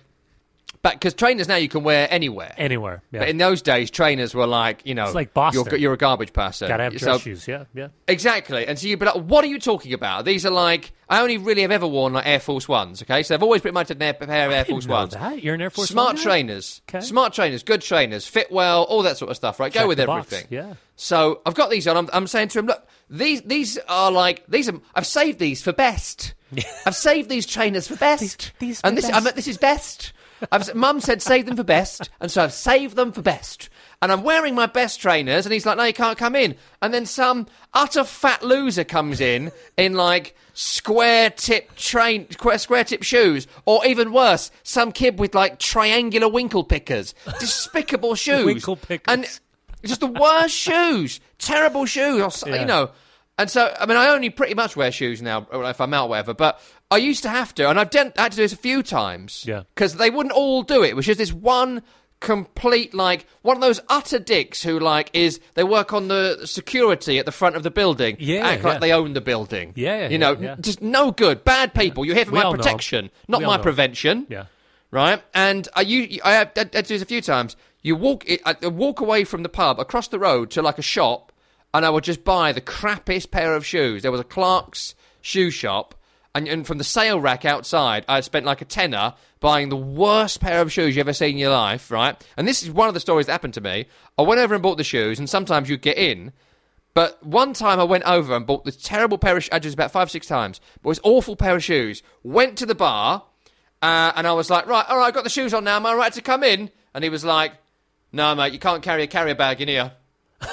But 0.80 0.94
because 0.94 1.14
trainers 1.14 1.48
now 1.48 1.56
you 1.56 1.68
can 1.68 1.82
wear 1.82 2.06
anywhere. 2.10 2.54
Anywhere. 2.56 3.02
Yeah. 3.10 3.20
But 3.20 3.28
in 3.30 3.38
those 3.38 3.62
days, 3.62 3.90
trainers 3.90 4.32
were 4.34 4.46
like, 4.46 4.82
you 4.84 4.94
know, 4.94 5.06
It's 5.06 5.14
like 5.14 5.34
Boston. 5.34 5.64
You're, 5.70 5.76
you're 5.78 5.92
a 5.92 5.96
garbage 5.98 6.32
person. 6.32 6.68
Gotta 6.68 6.84
have 6.84 6.92
dress 6.92 7.02
So- 7.02 7.18
shoes. 7.18 7.48
Yeah, 7.48 7.64
yeah. 7.74 7.88
Exactly. 8.06 8.66
And 8.66 8.78
so 8.78 8.86
you'd 8.86 8.98
be 9.00 9.06
like, 9.06 9.16
what 9.16 9.44
are 9.44 9.48
you 9.48 9.58
talking 9.58 9.92
about? 9.92 10.24
These 10.24 10.46
are 10.46 10.50
like, 10.50 10.92
I 11.08 11.20
only 11.20 11.36
really 11.36 11.62
have 11.62 11.70
ever 11.72 11.86
worn 11.86 12.12
like 12.12 12.26
Air 12.26 12.38
Force 12.38 12.68
Ones, 12.68 13.02
okay? 13.02 13.22
So 13.24 13.34
I've 13.34 13.42
always 13.42 13.60
pretty 13.62 13.74
much 13.74 13.88
had 13.88 13.96
a 14.00 14.14
pair 14.14 14.46
of 14.46 14.52
Air 14.52 14.64
Force 14.64 14.86
Ones. 14.86 15.14
that. 15.14 15.42
You're 15.42 15.54
an 15.56 15.62
Air 15.62 15.70
Force 15.70 15.88
Smart 15.88 16.14
One 16.14 16.22
trainers. 16.22 16.80
Okay. 16.88 17.00
Smart 17.00 17.32
trainers, 17.32 17.62
good 17.64 17.82
trainers, 17.82 18.26
fit 18.26 18.52
well, 18.52 18.84
all 18.84 19.02
that 19.02 19.16
sort 19.16 19.30
of 19.30 19.36
stuff, 19.36 19.58
right? 19.58 19.72
Check 19.72 19.82
Go 19.82 19.88
with 19.88 19.98
the 19.98 20.06
box. 20.06 20.32
everything. 20.32 20.46
Yeah. 20.50 20.74
So 20.96 21.40
I've 21.44 21.54
got 21.54 21.70
these 21.70 21.88
on. 21.88 21.96
I'm, 21.96 22.08
I'm 22.12 22.26
saying 22.26 22.48
to 22.48 22.58
him, 22.60 22.66
look, 22.66 22.86
these 23.10 23.42
these 23.42 23.78
are 23.88 24.10
like 24.12 24.44
these 24.48 24.68
are. 24.68 24.74
I've 24.94 25.06
saved 25.06 25.38
these 25.38 25.62
for 25.62 25.72
best. 25.72 26.34
I've 26.86 26.96
saved 26.96 27.28
these 27.28 27.46
trainers 27.46 27.88
for 27.88 27.96
best. 27.96 28.20
These- 28.20 28.52
these 28.58 28.80
and 28.82 28.96
this, 28.96 29.06
best. 29.10 29.26
I'm, 29.26 29.34
this 29.34 29.48
is 29.48 29.58
best. 29.58 30.12
I've, 30.52 30.74
Mum 30.74 31.00
said 31.00 31.22
save 31.22 31.46
them 31.46 31.56
for 31.56 31.64
best, 31.64 32.10
and 32.20 32.30
so 32.30 32.42
I've 32.44 32.52
saved 32.52 32.96
them 32.96 33.12
for 33.12 33.22
best. 33.22 33.68
And 34.00 34.12
I'm 34.12 34.22
wearing 34.22 34.54
my 34.54 34.66
best 34.66 35.00
trainers, 35.00 35.44
and 35.44 35.52
he's 35.52 35.66
like, 35.66 35.76
no, 35.76 35.82
you 35.84 35.92
can't 35.92 36.16
come 36.16 36.36
in. 36.36 36.54
And 36.80 36.94
then 36.94 37.04
some 37.06 37.46
utter 37.74 38.04
fat 38.04 38.42
loser 38.44 38.84
comes 38.84 39.20
in 39.20 39.50
in 39.76 39.94
like 39.94 40.36
square 40.54 41.30
tip 41.30 41.74
train, 41.74 42.26
square, 42.58 42.84
tip 42.84 43.02
shoes, 43.02 43.46
or 43.66 43.84
even 43.86 44.12
worse, 44.12 44.50
some 44.62 44.92
kid 44.92 45.18
with 45.18 45.34
like 45.34 45.58
triangular 45.58 46.28
winkle 46.28 46.62
pickers, 46.64 47.14
despicable 47.40 48.14
shoes, 48.16 48.44
Winkle 48.44 48.76
pickers. 48.76 49.12
and 49.12 49.40
just 49.84 50.00
the 50.00 50.06
worst 50.06 50.54
shoes, 50.54 51.20
terrible 51.38 51.84
shoes, 51.86 52.42
or, 52.44 52.48
Yeah. 52.50 52.60
you 52.60 52.66
know. 52.66 52.90
And 53.40 53.48
so, 53.48 53.72
I 53.78 53.86
mean, 53.86 53.96
I 53.96 54.08
only 54.08 54.30
pretty 54.30 54.54
much 54.54 54.74
wear 54.74 54.90
shoes 54.90 55.22
now 55.22 55.46
if 55.52 55.80
I'm 55.80 55.94
out, 55.94 56.06
or 56.06 56.08
whatever. 56.10 56.34
But 56.34 56.60
I 56.90 56.96
used 56.96 57.22
to 57.24 57.28
have 57.28 57.54
to, 57.56 57.68
and 57.68 57.78
I've 57.78 57.90
done, 57.90 58.12
had 58.16 58.32
to 58.32 58.36
do 58.36 58.42
this 58.42 58.52
a 58.52 58.56
few 58.56 58.82
times. 58.82 59.44
Yeah. 59.46 59.64
Because 59.74 59.96
they 59.96 60.10
wouldn't 60.10 60.34
all 60.34 60.62
do 60.62 60.82
it. 60.82 60.96
which 60.96 61.08
is 61.08 61.18
this 61.18 61.32
one 61.32 61.82
complete, 62.20 62.94
like, 62.94 63.26
one 63.42 63.56
of 63.56 63.60
those 63.60 63.80
utter 63.88 64.18
dicks 64.18 64.62
who, 64.62 64.78
like, 64.80 65.10
is 65.12 65.38
they 65.54 65.62
work 65.64 65.92
on 65.92 66.08
the 66.08 66.46
security 66.46 67.18
at 67.18 67.26
the 67.26 67.32
front 67.32 67.56
of 67.56 67.62
the 67.62 67.70
building. 67.70 68.16
Yeah, 68.18 68.46
act 68.46 68.62
yeah. 68.62 68.68
like 68.68 68.80
they 68.80 68.92
own 68.92 69.12
the 69.12 69.20
building. 69.20 69.72
Yeah, 69.76 69.98
yeah, 70.00 70.08
you 70.08 70.18
know, 70.18 70.32
yeah. 70.32 70.56
just 70.60 70.82
no 70.82 71.12
good, 71.12 71.44
bad 71.44 71.74
people. 71.74 72.04
You're 72.04 72.16
here 72.16 72.24
for 72.24 72.32
We 72.32 72.38
my 72.38 72.44
all 72.44 72.52
know. 72.52 72.56
protection, 72.56 73.10
not 73.28 73.40
We 73.40 73.46
my 73.46 73.58
prevention 73.58 74.26
Yeah. 74.28 74.46
right? 74.90 75.22
And 75.34 75.68
I, 75.76 75.82
you, 75.82 76.20
I 76.24 76.30
I 76.30 76.32
had 76.34 76.54
to 76.56 76.64
do 76.64 76.80
this 76.82 77.02
a 77.02 77.06
few 77.06 77.20
times. 77.20 77.54
You 77.82 77.94
walk, 77.94 78.24
I 78.44 78.66
walk 78.66 79.00
away 79.00 79.22
from 79.24 79.42
the 79.44 79.48
pub 79.48 79.78
across 79.78 80.08
the 80.08 80.18
road 80.18 80.50
to 80.52 80.62
like 80.62 80.78
a 80.78 80.82
shop, 80.82 81.30
and 81.72 81.86
I 81.86 81.90
would 81.90 82.02
just 82.02 82.24
buy 82.24 82.50
the 82.50 82.60
crappiest 82.60 83.30
pair 83.30 83.54
of 83.54 83.64
shoes. 83.64 84.02
There 84.02 84.10
was 84.10 84.20
a 84.20 84.24
Clark's 84.24 84.96
shoe 85.20 85.50
shop, 85.52 85.94
and, 86.38 86.48
and 86.48 86.66
from 86.66 86.78
the 86.78 86.84
sale 86.84 87.20
rack 87.20 87.44
outside, 87.44 88.04
I 88.08 88.20
spent 88.20 88.46
like 88.46 88.60
a 88.60 88.64
tenner 88.64 89.14
buying 89.40 89.68
the 89.68 89.76
worst 89.76 90.40
pair 90.40 90.60
of 90.60 90.72
shoes 90.72 90.94
you 90.94 91.00
ever 91.00 91.12
seen 91.12 91.32
in 91.32 91.38
your 91.38 91.50
life, 91.50 91.90
right? 91.90 92.16
And 92.36 92.46
this 92.46 92.62
is 92.62 92.70
one 92.70 92.86
of 92.86 92.94
the 92.94 93.00
stories 93.00 93.26
that 93.26 93.32
happened 93.32 93.54
to 93.54 93.60
me. 93.60 93.86
I 94.16 94.22
went 94.22 94.40
over 94.40 94.54
and 94.54 94.62
bought 94.62 94.78
the 94.78 94.84
shoes, 94.84 95.18
and 95.18 95.28
sometimes 95.28 95.68
you'd 95.68 95.82
get 95.82 95.98
in. 95.98 96.32
But 96.94 97.24
one 97.26 97.52
time 97.52 97.80
I 97.80 97.84
went 97.84 98.04
over 98.04 98.36
and 98.36 98.46
bought 98.46 98.64
this 98.64 98.76
terrible 98.76 99.18
pair 99.18 99.36
of 99.36 99.42
shoes. 99.42 99.50
I 99.52 99.58
did 99.58 99.74
about 99.74 99.90
five, 99.90 100.10
six 100.10 100.28
times. 100.28 100.60
But 100.82 100.90
this 100.90 101.00
awful 101.02 101.34
pair 101.34 101.56
of 101.56 101.64
shoes. 101.64 102.02
Went 102.22 102.56
to 102.58 102.66
the 102.66 102.74
bar, 102.74 103.24
uh, 103.82 104.12
and 104.14 104.26
I 104.26 104.32
was 104.32 104.48
like, 104.48 104.66
right, 104.66 104.86
all 104.88 104.98
right, 104.98 105.08
I've 105.08 105.14
got 105.14 105.24
the 105.24 105.30
shoes 105.30 105.52
on 105.52 105.64
now. 105.64 105.76
Am 105.76 105.86
I 105.86 105.94
right 105.94 106.12
to 106.12 106.22
come 106.22 106.44
in? 106.44 106.70
And 106.94 107.02
he 107.02 107.10
was 107.10 107.24
like, 107.24 107.52
no, 108.12 108.34
mate, 108.34 108.52
you 108.52 108.60
can't 108.60 108.82
carry 108.82 109.02
a 109.02 109.08
carrier 109.08 109.34
bag 109.34 109.60
in 109.60 109.68
here. 109.68 109.92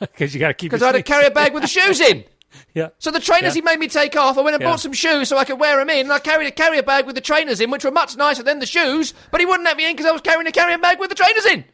Because 0.00 0.34
you 0.34 0.40
got 0.40 0.48
to 0.48 0.54
keep. 0.54 0.72
Because 0.72 0.82
I 0.82 0.86
had 0.86 0.96
a 0.96 1.02
carrier 1.02 1.30
bag 1.30 1.54
with 1.54 1.62
the 1.62 1.68
shoes 1.68 2.00
in. 2.00 2.24
Yeah. 2.74 2.88
So 2.98 3.10
the 3.10 3.20
trainers 3.20 3.54
Yeah. 3.56 3.60
he 3.60 3.62
made 3.62 3.78
me 3.78 3.88
take 3.88 4.16
off. 4.16 4.38
I 4.38 4.40
went 4.42 4.54
and 4.54 4.62
Yeah. 4.62 4.70
bought 4.70 4.80
some 4.80 4.92
shoes 4.92 5.28
so 5.28 5.36
I 5.38 5.44
could 5.44 5.58
wear 5.60 5.76
them 5.78 5.90
in. 5.90 6.00
And 6.06 6.12
I 6.12 6.18
carried 6.18 6.46
a 6.46 6.50
carrier 6.50 6.82
bag 6.82 7.06
with 7.06 7.14
the 7.14 7.20
trainers 7.20 7.60
in, 7.60 7.70
which 7.70 7.84
were 7.84 7.90
much 7.90 8.16
nicer 8.16 8.42
than 8.42 8.58
the 8.60 8.66
shoes. 8.66 9.12
But 9.30 9.40
he 9.40 9.46
wouldn't 9.46 9.64
let 9.64 9.76
me 9.76 9.86
in 9.88 9.94
because 9.96 10.06
I 10.06 10.12
was 10.12 10.22
carrying 10.22 10.46
a 10.46 10.52
carrier 10.52 10.78
bag 10.78 10.98
with 10.98 11.08
the 11.10 11.14
trainers 11.16 11.46
in. 11.46 11.64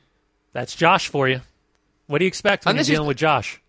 That's 0.52 0.74
Josh 0.74 1.08
for 1.08 1.28
you. 1.28 1.40
What 2.06 2.18
do 2.18 2.24
you 2.24 2.28
expect 2.28 2.64
when 2.64 2.76
And 2.78 2.86
you're 2.88 2.94
dealing 2.96 3.08
with 3.08 3.18
Josh? 3.18 3.60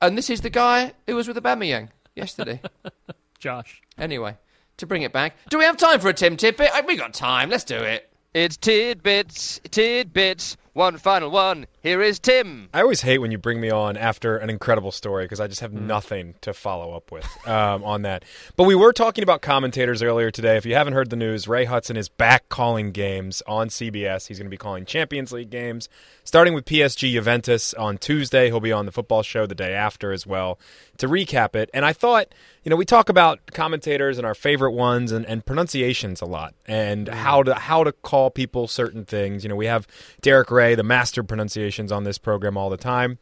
And 0.00 0.16
this 0.18 0.30
is 0.30 0.40
the 0.40 0.50
guy 0.50 0.92
who 1.06 1.14
was 1.16 1.26
with 1.28 1.34
the 1.36 1.42
Aubameyang 1.42 1.88
yesterday. 2.16 2.60
Josh. 3.38 3.80
anyway, 3.98 4.36
to 4.78 4.86
bring 4.86 5.02
it 5.02 5.12
back, 5.12 5.36
do 5.50 5.58
we 5.58 5.64
have 5.64 5.76
time 5.76 6.00
for 6.00 6.08
a 6.08 6.14
Tim 6.14 6.36
Tippet? 6.36 6.70
Uh, 6.74 6.82
We 6.86 6.96
got 6.96 7.12
time. 7.14 7.50
Let's 7.50 7.64
do 7.64 7.76
it. 7.76 8.10
It's 8.34 8.56
tidbits, 8.56 9.60
tidbits. 9.70 10.56
One 10.72 10.98
final 10.98 11.30
one. 11.30 11.68
Here 11.84 12.02
is 12.02 12.18
Tim. 12.18 12.68
I 12.74 12.80
always 12.80 13.00
hate 13.00 13.18
when 13.18 13.30
you 13.30 13.38
bring 13.38 13.60
me 13.60 13.70
on 13.70 13.96
after 13.96 14.36
an 14.38 14.50
incredible 14.50 14.90
story 14.90 15.24
because 15.24 15.38
I 15.38 15.46
just 15.46 15.60
have 15.60 15.72
nothing 15.72 16.34
to 16.40 16.52
follow 16.52 16.96
up 16.96 17.12
with 17.12 17.24
um, 17.46 17.84
on 17.84 18.02
that. 18.02 18.24
But 18.56 18.64
we 18.64 18.74
were 18.74 18.92
talking 18.92 19.22
about 19.22 19.40
commentators 19.40 20.02
earlier 20.02 20.32
today. 20.32 20.56
If 20.56 20.66
you 20.66 20.74
haven't 20.74 20.94
heard 20.94 21.10
the 21.10 21.16
news, 21.16 21.46
Ray 21.46 21.64
Hudson 21.64 21.96
is 21.96 22.08
back 22.08 22.48
calling 22.48 22.90
games 22.90 23.40
on 23.46 23.68
CBS. 23.68 24.26
He's 24.26 24.38
going 24.38 24.46
to 24.46 24.50
be 24.50 24.56
calling 24.56 24.84
Champions 24.84 25.30
League 25.30 25.50
games, 25.50 25.88
starting 26.24 26.54
with 26.54 26.64
PSG 26.64 27.12
Juventus 27.12 27.72
on 27.74 27.96
Tuesday. 27.96 28.46
He'll 28.46 28.58
be 28.58 28.72
on 28.72 28.84
the 28.84 28.90
football 28.90 29.22
show 29.22 29.46
the 29.46 29.54
day 29.54 29.74
after 29.74 30.10
as 30.10 30.26
well 30.26 30.58
to 30.98 31.08
recap 31.08 31.54
it. 31.54 31.70
And 31.74 31.84
I 31.84 31.92
thought, 31.92 32.34
you 32.62 32.70
know, 32.70 32.76
we 32.76 32.84
talk 32.84 33.08
about 33.08 33.40
commentators 33.52 34.18
and 34.18 34.26
our 34.26 34.34
favorite 34.34 34.72
ones 34.72 35.12
and, 35.12 35.26
and 35.26 35.44
pronunciations 35.44 36.20
a 36.20 36.26
lot 36.26 36.54
and 36.66 37.08
how 37.08 37.42
to 37.42 37.54
how 37.54 37.84
to 37.84 37.92
call 37.92 38.30
people 38.30 38.68
certain 38.68 39.04
things. 39.04 39.44
You 39.44 39.48
know, 39.48 39.56
we 39.56 39.66
have 39.66 39.86
Derek 40.20 40.50
Ray, 40.50 40.74
the 40.74 40.82
master 40.82 41.22
pronunciations 41.22 41.90
on 41.92 42.04
this 42.04 42.18
program 42.18 42.56
all 42.56 42.70
the 42.70 42.76
time. 42.76 43.18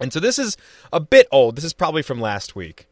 And 0.00 0.12
so 0.12 0.20
this 0.20 0.38
is 0.38 0.56
a 0.92 1.00
bit 1.00 1.26
old. 1.32 1.56
This 1.56 1.64
is 1.64 1.72
probably 1.72 2.02
from 2.02 2.20
last 2.20 2.54
week. 2.54 2.86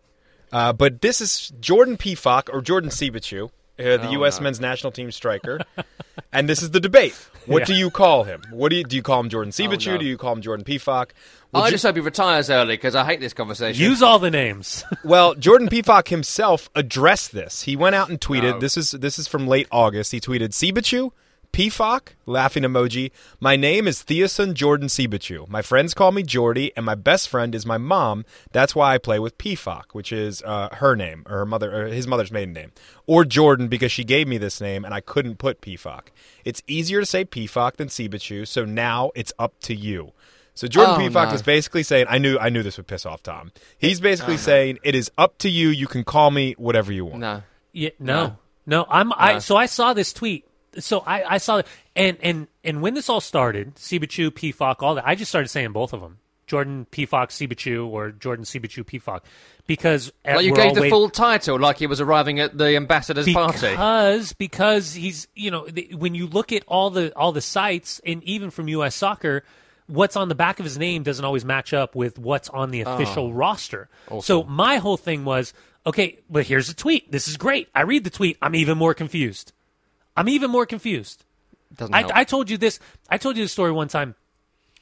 Uh, 0.53 0.73
but 0.73 1.01
this 1.03 1.21
is 1.21 1.53
Jordan 1.61 1.97
Pefok 1.97 2.49
or 2.53 2.61
Jordan 2.63 2.91
Siebatcheu, 2.91 3.51
uh, 3.79 3.97
the 3.99 4.09
U.S. 4.13 4.41
men's 4.41 4.61
national 4.61 4.91
team 4.93 5.11
striker. 5.13 5.61
and 6.33 6.49
this 6.49 6.63
is 6.63 6.71
the 6.71 6.81
debate. 6.81 7.15
What 7.47 7.61
Yeah. 7.61 7.65
do 7.67 7.75
you 7.75 7.91
call 7.91 8.25
him? 8.25 8.43
What 8.51 8.71
do 8.71 8.77
you 8.77 8.85
do? 8.85 8.97
You 8.97 9.03
call 9.03 9.21
him 9.21 9.29
Jordan 9.29 9.53
Siebatcheu? 9.53 9.93
no. 9.93 9.99
Do 9.99 10.05
you 10.07 10.17
call 10.17 10.33
him 10.33 10.41
Jordan 10.43 10.65
Pefok? 10.65 11.11
Would 11.53 11.61
I 11.61 11.67
you- 11.67 11.71
just 11.73 11.85
hope 11.85 11.95
he 11.95 12.01
retires 12.01 12.51
early 12.51 12.75
because 12.75 12.95
I 12.95 13.05
hate 13.05 13.21
this 13.21 13.33
conversation. 13.33 13.83
Use 13.83 14.03
all 14.03 14.19
the 14.19 14.31
names. 14.31 14.85
Well, 15.05 15.35
Jordan 15.35 15.69
Pefok 15.69 16.09
himself 16.09 16.69
addressed 16.75 17.33
this. 17.33 17.63
He 17.63 17.77
went 17.77 17.95
out 17.95 18.09
and 18.09 18.21
tweeted. 18.21 18.53
No. 18.55 18.59
This 18.59 18.77
is 18.77 18.91
this 18.93 19.19
is 19.19 19.29
from 19.29 19.47
late 19.47 19.69
August. 19.71 20.11
He 20.11 20.21
tweeted, 20.21 20.49
"Siebatcheu, 20.49 21.13
Pefok, 21.57 22.09
laughing 22.27 22.65
emoji. 22.65 23.11
My 23.41 23.57
name 23.57 23.89
is 23.89 24.03
Theoson 24.03 24.53
Jordan 24.53 24.89
Siebatcheu. 24.89 25.49
My 25.49 25.63
friends 25.63 25.95
call 25.95 26.13
me 26.13 26.23
Jordy, 26.23 26.71
and 26.77 26.85
my 26.85 26.95
best 26.95 27.31
friend 27.31 27.55
is 27.55 27.65
my 27.65 27.79
mom. 27.79 28.27
That's 28.53 28.75
why 28.75 28.93
I 28.93 28.99
play 28.99 29.19
with 29.19 29.39
Pefok, 29.39 29.85
which 29.95 30.13
is 30.13 30.43
uh, 30.43 30.69
her 30.73 30.95
name 30.95 31.25
or 31.25 31.39
her 31.39 31.47
mother, 31.47 31.75
or 31.75 31.87
his 31.87 32.07
mother's 32.07 32.31
maiden 32.31 32.53
name, 32.53 32.73
or 33.07 33.25
Jordan 33.25 33.69
because 33.69 33.91
she 33.91 34.05
gave 34.05 34.29
me 34.29 34.37
this 34.37 34.61
name 34.61 34.85
and 34.85 34.93
I 34.93 35.01
couldn't 35.01 35.37
put 35.37 35.63
Pefok. 35.63 36.09
It's 36.45 36.63
easier 36.67 37.01
to 37.01 37.07
say 37.07 37.25
Pefok 37.25 37.77
than 37.77 37.89
Siebatcheu, 37.89 38.47
so 38.47 38.67
now 38.67 39.11
it's 39.15 39.33
up 39.39 39.59
to 39.61 39.75
you." 39.75 40.13
So 40.53 40.69
Jordan 40.69 40.97
Oh, 40.97 40.99
Pefok 40.99 41.29
no. 41.29 41.35
is 41.37 41.41
basically 41.41 41.85
saying, 41.85 42.05
"I 42.11 42.19
knew, 42.19 42.37
I 42.39 42.51
knew 42.51 42.63
this 42.63 42.77
would 42.77 42.87
piss 42.87 43.07
off 43.07 43.23
Tom." 43.23 43.51
He's 43.79 43.99
basically 43.99 44.37
saying, 44.37 44.79
"It 44.85 44.95
is 44.95 45.11
up 45.17 45.39
to 45.39 45.49
you. 45.49 45.71
You 45.71 45.87
can 45.87 46.05
call 46.05 46.31
me 46.31 46.53
whatever 46.59 46.93
you 46.93 47.07
want." 47.07 47.21
no. 47.21 47.43
Yeah, 47.73 47.91
no, 47.99 48.37
no. 48.67 48.85
I'm. 48.91 49.11
I 49.15 49.39
so 49.39 49.57
I 49.57 49.65
saw 49.65 49.95
this 49.95 50.13
tweet. 50.13 50.46
So 50.79 51.01
I, 51.07 51.35
I 51.35 51.39
saw 51.39 51.59
it, 51.59 51.67
and 51.95 52.17
and 52.23 52.47
and 52.65 52.83
when 52.83 52.95
this 52.95 53.09
all 53.09 53.21
started, 53.21 53.75
Siebatcheu, 53.77 54.31
Pefok, 54.31 54.77
all 54.83 54.95
that. 54.97 55.07
I 55.07 55.15
just 55.15 55.31
started 55.31 55.49
saying 55.49 55.73
both 55.73 55.93
of 55.93 56.01
them, 56.01 56.19
Jordan 56.47 56.87
Pefok, 56.91 57.29
Siebatcheu, 57.29 57.87
or 57.89 58.11
Jordan 58.13 58.45
Siebatcheu, 58.45 58.85
Pefok, 58.85 59.21
because 59.67 60.13
uh, 60.27 60.35
Like 60.37 60.45
you 60.45 60.55
gave 60.55 60.75
the 60.75 60.89
full 60.91 61.11
title, 61.11 61.59
like 61.59 61.79
he 61.79 61.87
was 61.87 62.01
arriving 62.01 62.41
at 62.41 62.57
the 62.57 62.77
ambassador's 62.77 63.27
party. 63.33 63.71
because 63.71 64.33
because 64.35 64.95
he's 64.95 65.29
you 65.35 65.51
know 65.51 65.67
the, 65.67 65.95
when 65.95 66.15
you 66.15 66.27
look 66.27 66.53
at 66.53 66.63
all 66.67 66.91
the 66.91 67.13
all 67.17 67.33
the 67.33 67.41
sites 67.41 68.01
and 68.05 68.23
even 68.25 68.51
from 68.51 68.69
U.S. 68.69 68.95
Soccer, 68.95 69.43
what's 69.87 70.17
on 70.17 70.29
the 70.29 70.35
back 70.35 70.59
of 70.61 70.65
his 70.65 70.79
name 70.79 71.03
doesn't 71.03 71.25
always 71.25 71.45
match 71.45 71.73
up 71.73 71.95
with 71.95 72.19
what's 72.19 72.49
on 72.51 72.71
the 72.71 72.83
official 72.83 73.33
roster. 73.33 73.89
So 74.23 74.43
my 74.45 74.77
whole 74.77 74.97
thing 74.97 75.25
was 75.25 75.53
okay, 75.87 76.19
but 76.31 76.47
here's 76.47 76.69
a 76.69 76.75
tweet. 76.75 77.11
This 77.11 77.29
is 77.29 77.37
great. 77.37 77.69
I 77.75 77.83
read 77.83 78.05
the 78.05 78.11
tweet. 78.11 78.37
I'm 78.43 78.55
even 78.55 78.77
more 78.79 78.95
confused. 78.95 79.53
I'm 80.17 80.29
even 80.29 80.51
more 80.51 80.67
confused. 80.67 81.25
Doesn't 81.75 81.95
I. 81.95 82.09
I 82.15 82.25
told 82.25 82.51
you 82.51 82.57
this. 82.57 82.79
I 83.09 83.19
told 83.19 83.37
you 83.37 83.45
the 83.45 83.49
story 83.49 83.73
one 83.73 83.89
time. 83.89 84.15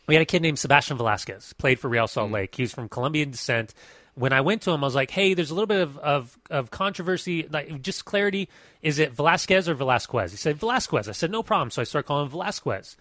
We 0.06 0.14
had 0.14 0.22
a 0.22 0.26
kid 0.26 0.42
named 0.42 0.58
Sebastian 0.58 0.96
Velasquez, 0.98 1.54
played 1.54 1.78
for 1.78 1.88
Real 1.88 2.06
Salt 2.06 2.30
mm. 2.30 2.34
Lake. 2.34 2.54
He 2.54 2.62
was 2.62 2.72
from 2.72 2.88
Colombian 2.88 3.30
descent. 3.30 3.72
When 4.16 4.32
I 4.32 4.42
went 4.42 4.62
to 4.62 4.70
him, 4.70 4.84
I 4.84 4.86
was 4.86 4.94
like, 4.94 5.10
"Hey, 5.10 5.34
there's 5.34 5.50
a 5.50 5.54
little 5.54 5.66
bit 5.66 5.80
of 5.80 5.98
of, 5.98 6.38
of 6.50 6.70
controversy, 6.70 7.48
like 7.50 7.82
just 7.82 8.04
clarity. 8.04 8.48
Is 8.82 8.98
it 8.98 9.12
Velasquez 9.12 9.68
or 9.68 9.74
Velasquez?" 9.74 10.30
He 10.30 10.36
said 10.36 10.56
Velasquez. 10.56 11.08
I 11.08 11.12
said 11.12 11.30
no 11.30 11.42
problem. 11.42 11.70
So 11.70 11.80
I 11.80 11.84
start 11.84 12.06
calling 12.06 12.26
him 12.26 12.30
Velasquez. 12.30 12.96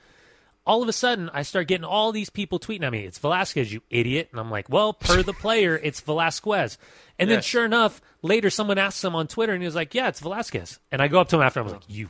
All 0.65 0.81
of 0.81 0.87
a 0.87 0.93
sudden, 0.93 1.29
I 1.33 1.41
start 1.41 1.67
getting 1.67 1.83
all 1.83 2.13
these 2.13 2.29
people 2.29 2.57
tweeting 2.57 2.83
at 2.83 2.91
me, 2.93 3.03
"It's 3.03 3.19
Velasquez, 3.19 3.71
you 3.73 3.81
idiot!" 3.89 4.29
And 4.31 4.39
I'm 4.39 4.49
like, 4.49 4.69
"Well, 4.69 4.93
per 4.93 5.21
the 5.21 5.33
player, 5.33 5.77
it's 5.83 5.99
Velasquez." 5.99 6.77
And 7.19 7.29
then, 7.29 7.41
sure 7.41 7.65
enough, 7.65 8.01
later 8.21 8.49
someone 8.49 8.77
asked 8.77 9.03
him 9.03 9.13
on 9.13 9.27
Twitter, 9.27 9.51
and 9.51 9.61
he 9.61 9.67
was 9.67 9.75
like, 9.75 9.93
"Yeah, 9.93 10.07
it's 10.07 10.21
Velasquez." 10.21 10.79
And 10.89 11.01
I 11.01 11.09
go 11.09 11.19
up 11.19 11.27
to 11.29 11.35
him 11.35 11.41
after, 11.41 11.59
I 11.59 11.63
was 11.63 11.73
like, 11.73 11.83
"You 11.89 12.07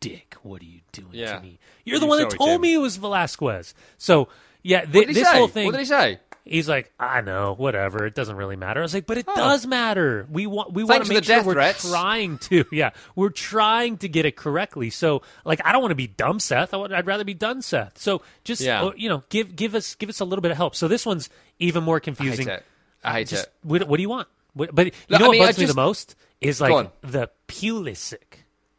dick, 0.00 0.34
what 0.42 0.62
are 0.62 0.66
you 0.66 0.80
doing 0.92 1.08
Yeah. 1.12 1.36
to 1.36 1.42
me? 1.42 1.58
You're 1.84 1.98
the 1.98 2.06
You 2.06 2.08
one 2.10 2.18
that 2.22 2.30
told 2.30 2.50
Tim. 2.50 2.60
me 2.60 2.74
it 2.74 2.78
was 2.78 2.96
Velasquez." 2.96 3.74
So 3.98 4.28
yeah, 4.62 4.84
what 4.90 5.08
he 5.08 5.14
this 5.14 5.28
say? 5.28 5.36
whole 5.36 5.48
thing. 5.48 5.66
What 5.66 5.72
did 5.72 5.80
he 5.80 5.86
say? 5.86 6.18
He's 6.46 6.68
like, 6.68 6.90
I 6.98 7.20
know, 7.20 7.54
whatever. 7.56 8.06
It 8.06 8.14
doesn't 8.14 8.34
really 8.34 8.56
matter. 8.56 8.80
I 8.80 8.82
was 8.82 8.94
like, 8.94 9.06
but 9.06 9.18
it 9.18 9.26
Oh. 9.28 9.36
does 9.36 9.66
matter. 9.66 10.26
We 10.30 10.46
want 10.46 10.72
we 10.72 10.82
want 10.82 11.04
to 11.04 11.12
make 11.12 11.22
sure 11.24 11.42
we're 11.44 11.52
threats. 11.52 11.88
trying 11.88 12.38
to. 12.38 12.64
Yeah, 12.72 12.90
we're 13.14 13.28
trying 13.28 13.98
to 13.98 14.08
get 14.08 14.24
it 14.24 14.36
correctly. 14.36 14.90
So, 14.90 15.22
like, 15.44 15.60
I 15.64 15.70
don't 15.70 15.82
want 15.82 15.92
to 15.92 15.96
be 15.96 16.06
dumb, 16.08 16.40
Seth. 16.40 16.72
I 16.74 16.78
would, 16.78 16.92
I'd 16.92 17.06
rather 17.06 17.24
be 17.24 17.34
done, 17.34 17.62
Seth. 17.62 17.98
So, 17.98 18.22
just 18.42 18.62
Yeah. 18.62 18.82
uh, 18.84 18.92
you 18.96 19.08
know, 19.08 19.22
give 19.28 19.54
give 19.54 19.74
us 19.74 19.94
give 19.94 20.08
us 20.08 20.18
a 20.20 20.24
little 20.24 20.40
bit 20.40 20.50
of 20.50 20.56
help. 20.56 20.74
So 20.74 20.88
this 20.88 21.04
one's 21.06 21.28
even 21.58 21.84
more 21.84 21.96
I 21.96 21.98
hate 21.98 22.04
confusing. 22.04 22.48
it. 22.48 22.64
I 23.04 23.12
hate 23.12 23.28
Just 23.28 23.44
it. 23.44 23.52
what, 23.62 23.86
what 23.86 23.96
do 23.98 24.02
you 24.02 24.08
want? 24.08 24.26
What, 24.54 24.74
but 24.74 24.86
you 24.86 24.92
know 25.10 25.18
I 25.18 25.22
what 25.28 25.30
mean, 25.32 25.42
I 25.42 25.46
bugs 25.46 25.58
me 25.58 25.66
the 25.66 25.74
most 25.74 26.16
is 26.40 26.60
like 26.60 26.90
the 27.02 27.30
Pulisic. 27.48 28.29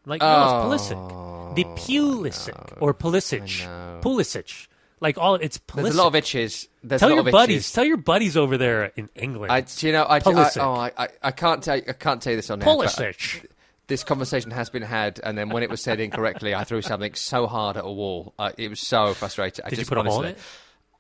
Like 0.06 0.22
no, 0.22 0.72
it's 0.74 0.86
Pulisic. 0.90 1.56
The 1.56 1.64
Pulisic 1.66 2.78
or 2.82 2.94
Pulisic. 2.94 4.02
Pulisic. 4.02 4.68
Like 5.00 5.18
all 5.18 5.36
it's 5.36 5.58
Pulisic. 5.58 5.84
There's 5.84 5.96
a 5.96 5.98
lot 5.98 6.08
of 6.08 6.16
itches. 6.16 6.68
There's 6.84 7.00
Tell 7.00 7.12
your 7.12 7.24
buddies. 7.24 7.58
itches. 7.58 7.72
Tell 7.74 7.86
your 7.86 7.98
buddies 7.98 8.38
over 8.38 8.58
there 8.58 8.86
in 8.96 9.10
England. 9.16 9.52
I, 9.52 9.62
do 9.62 9.88
you 9.88 9.94
know, 9.94 10.04
I, 10.04 10.18
I, 10.18 10.22
oh, 10.26 10.72
I, 10.74 10.92
I, 10.98 11.08
I 11.24 11.32
can't 11.32 11.64
tell, 11.64 11.76
I 11.76 11.94
can't 11.94 12.22
tell 12.22 12.32
you 12.32 12.38
this 12.38 12.50
on 12.50 12.62
Pulisic. 12.62 13.46
This 13.88 14.04
conversation 14.04 14.52
has 14.52 14.70
been 14.70 14.84
had, 14.84 15.20
and 15.22 15.38
then 15.38 15.50
when 15.50 15.64
it 15.64 15.70
was 15.70 15.82
said 15.82 16.00
incorrectly, 16.00 16.56
I 16.56 16.64
threw 16.64 16.82
something 16.82 17.14
so 17.14 17.46
hard 17.46 17.76
at 17.76 17.84
a 17.84 17.92
wall. 17.92 18.34
Uh, 18.40 18.52
it 18.58 18.70
was 18.70 18.80
so 18.80 19.14
frustrating. 19.14 19.66
I 19.66 19.70
Did 19.70 19.80
you 19.80 19.82
just 19.82 19.90
put 19.90 19.98
a 19.98 20.04
hole 20.04 20.22
in 20.22 20.30
it? 20.30 20.38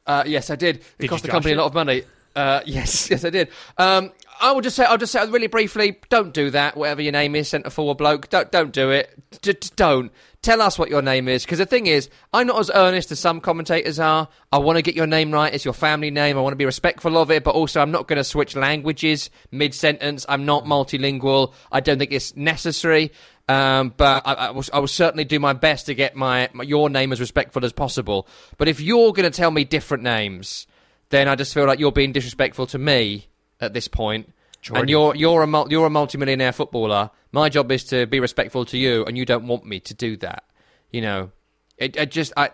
Uh, 0.05 0.23
yes, 0.25 0.49
I 0.49 0.55
did. 0.55 0.77
It 0.77 0.83
Did 0.99 1.09
cost 1.09 1.23
you 1.23 1.27
the 1.27 1.31
company 1.31 1.53
josh 1.53 1.59
a 1.59 1.61
lot 1.61 1.67
of 1.67 1.73
money. 1.73 2.03
Uh, 2.35 2.61
yes, 2.65 3.09
yes, 3.09 3.25
I 3.25 3.29
did. 3.29 3.49
Um, 3.77 4.11
I 4.41 4.51
will 4.53 4.61
just 4.61 4.75
say, 4.75 4.85
I'll 4.85 4.97
just 4.97 5.11
say 5.11 5.23
really 5.29 5.47
briefly, 5.47 5.99
don't 6.09 6.33
do 6.33 6.49
that. 6.49 6.75
Whatever 6.75 7.03
your 7.03 7.11
name 7.11 7.35
is, 7.35 7.47
centre 7.47 7.69
forward 7.69 7.97
bloke, 7.97 8.29
don't 8.29 8.51
don't 8.51 8.73
do 8.73 8.89
it. 8.89 9.11
Just 9.41 9.75
don't. 9.75 10.11
Tell 10.41 10.63
us 10.63 10.79
what 10.79 10.89
your 10.89 11.03
name 11.03 11.27
is, 11.27 11.45
because 11.45 11.59
the 11.59 11.67
thing 11.67 11.85
is, 11.85 12.09
I'm 12.33 12.47
not 12.47 12.59
as 12.59 12.71
earnest 12.73 13.11
as 13.11 13.19
some 13.19 13.39
commentators 13.39 13.99
are. 13.99 14.27
I 14.51 14.57
want 14.57 14.77
to 14.77 14.81
get 14.81 14.95
your 14.95 15.05
name 15.05 15.31
right. 15.31 15.53
It's 15.53 15.63
your 15.63 15.75
family 15.75 16.09
name. 16.09 16.35
I 16.35 16.41
want 16.41 16.53
to 16.53 16.57
be 16.57 16.65
respectful 16.65 17.19
of 17.19 17.29
it, 17.29 17.43
but 17.43 17.53
also 17.53 17.79
I'm 17.79 17.91
not 17.91 18.07
going 18.07 18.17
to 18.17 18.23
switch 18.23 18.55
languages 18.55 19.29
mid 19.51 19.75
sentence. 19.75 20.25
I'm 20.27 20.43
not 20.43 20.65
multilingual. 20.65 21.53
I 21.71 21.79
don't 21.79 21.99
think 21.99 22.11
it's 22.11 22.35
necessary. 22.35 23.11
Um, 23.47 23.93
but 23.95 24.23
I, 24.25 24.33
I, 24.33 24.51
will, 24.51 24.63
I 24.73 24.79
will 24.79 24.87
certainly 24.87 25.25
do 25.25 25.39
my 25.39 25.53
best 25.53 25.85
to 25.87 25.93
get 25.93 26.15
my, 26.15 26.49
my 26.53 26.63
your 26.63 26.89
name 26.89 27.11
as 27.11 27.19
respectful 27.19 27.63
as 27.63 27.73
possible. 27.73 28.27
But 28.57 28.67
if 28.67 28.79
you're 28.79 29.13
going 29.13 29.29
to 29.29 29.35
tell 29.35 29.51
me 29.51 29.65
different 29.65 30.03
names, 30.03 30.65
then 31.11 31.27
I 31.27 31.35
just 31.35 31.53
feel 31.53 31.65
like 31.65 31.79
you're 31.79 31.91
being 31.91 32.11
disrespectful 32.11 32.67
to 32.67 32.77
me 32.77 33.27
at 33.59 33.73
this 33.73 33.87
point. 33.87 34.33
And 34.73 34.89
you're 34.89 35.15
you're 35.15 35.41
a 35.41 35.47
mul- 35.47 35.71
you're 35.71 35.87
a 35.87 35.89
multimillionaire 35.89 36.51
footballer. 36.51 37.09
My 37.31 37.49
job 37.49 37.71
is 37.71 37.83
to 37.85 38.05
be 38.05 38.19
respectful 38.19 38.65
to 38.65 38.77
you, 38.77 39.05
and 39.05 39.17
you 39.17 39.25
don't 39.25 39.47
want 39.47 39.65
me 39.65 39.79
to 39.79 39.93
do 39.93 40.17
that. 40.17 40.43
You 40.91 41.01
know, 41.01 41.31
it, 41.77 41.95
it 41.97 42.11
just 42.11 42.31
I 42.37 42.51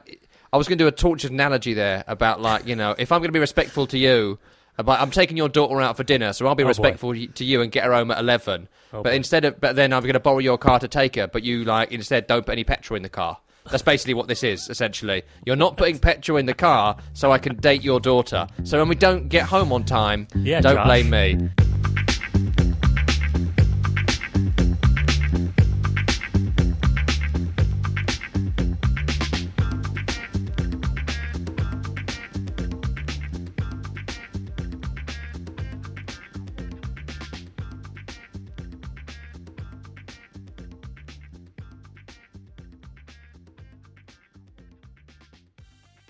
I 0.54 0.58
was 0.58 0.68
going 0.68 0.78
to 0.78 0.84
do 0.84 0.88
a 0.88 0.92
tortured 0.92 1.32
analogy 1.32 1.74
there 1.74 2.06
about 2.08 2.42
like 2.42 2.66
you 2.66 2.76
know 2.76 2.96
if 2.98 3.12
I'm 3.12 3.20
going 3.20 3.30
to 3.30 3.34
be 3.34 3.40
respectful 3.40 3.88
to 3.88 3.98
you. 3.98 4.40
About, 4.80 5.02
I'm 5.02 5.10
taking 5.10 5.38
your 5.38 5.50
daughter 5.50 5.82
out 5.82 5.98
for 5.98 6.04
dinner, 6.04 6.34
so 6.34 6.46
I'll 6.46 6.54
be 6.54 6.62
oh, 6.62 6.66
boy. 6.66 6.70
respectful 6.70 7.16
to 7.16 7.44
you 7.44 7.64
and 7.64 7.72
get 7.72 7.84
her 7.84 7.94
home 7.94 8.12
at 8.12 8.20
eleven. 8.20 8.70
Oh, 8.94 9.02
but 9.02 9.10
boy. 9.10 9.16
instead 9.16 9.44
of, 9.44 9.60
but 9.60 9.76
then 9.76 9.92
I'm 9.92 10.04
going 10.04 10.14
to 10.14 10.20
borrow 10.20 10.38
your 10.38 10.60
car 10.60 10.80
to 10.80 10.88
take 10.88 11.16
her. 11.16 11.26
But 11.26 11.42
you 11.42 11.64
like 11.66 11.92
instead 11.92 12.28
don't 12.28 12.46
put 12.46 12.52
any 12.52 12.64
petrol 12.64 12.96
in 12.96 13.02
the 13.02 13.10
car. 13.10 13.40
That's 13.70 13.84
basically 13.84 14.14
what 14.14 14.28
this 14.28 14.44
is. 14.44 14.70
Essentially, 14.70 15.24
you're 15.46 15.56
not 15.56 15.78
putting 15.78 16.00
petrol 16.00 16.38
in 16.38 16.46
the 16.46 16.54
car, 16.54 16.98
so 17.14 17.32
I 17.32 17.38
can 17.38 17.56
date 17.58 17.84
your 17.84 18.00
daughter. 18.00 18.48
So 18.64 18.78
when 18.80 18.88
we 18.90 18.96
don't 18.96 19.30
get 19.30 19.44
home 19.44 19.72
on 19.74 19.84
time, 19.84 20.28
Yeah, 20.36 20.62
don't 20.62 20.76
Josh. 20.76 20.86
blame 20.86 21.10
me. 21.10 21.50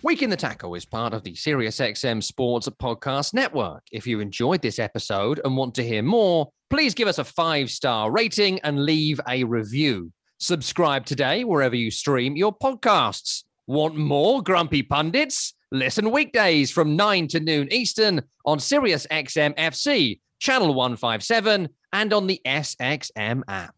Week 0.08 0.22
in 0.22 0.30
the 0.30 0.38
Tackle 0.38 0.74
is 0.76 0.86
part 0.86 1.14
of 1.14 1.24
the 1.24 1.34
SiriusXM 1.34 2.24
Sports 2.24 2.70
Podcast 2.82 3.34
Network. 3.34 3.84
If 3.91 4.08
you 4.08 4.22
enjoyed 4.22 4.62
this 4.62 4.80
episode 4.80 5.41
and 5.43 5.58
want 5.58 5.76
to 5.76 5.84
hear 5.84 6.01
more, 6.01 6.49
please 6.70 6.93
give 6.93 7.10
us 7.10 7.18
a 7.18 7.26
five 7.26 7.70
star 7.70 8.10
rating 8.10 8.62
and 8.62 8.86
leave 8.86 9.20
a 9.28 9.43
review. 9.43 10.14
Subscribe 10.39 11.05
today 11.05 11.43
wherever 11.43 11.76
you 11.76 11.91
stream 11.91 12.38
your 12.38 12.58
podcasts. 12.58 13.43
Want 13.68 13.97
more 13.97 14.41
Grumpy 14.41 14.82
Pundits? 14.82 15.55
Listen 15.74 16.10
weekdays 16.10 16.72
from 16.72 16.95
9 16.95 17.28
to 17.28 17.41
noon 17.41 17.68
Eastern 17.70 18.22
on 18.45 18.60
SiriusXM 18.60 19.58
FC, 19.58 20.22
Channel 20.39 20.74
157, 20.74 21.68
and 21.91 22.14
on 22.14 22.28
the 22.28 22.39
SXM 22.45 23.41
app. 23.49 23.76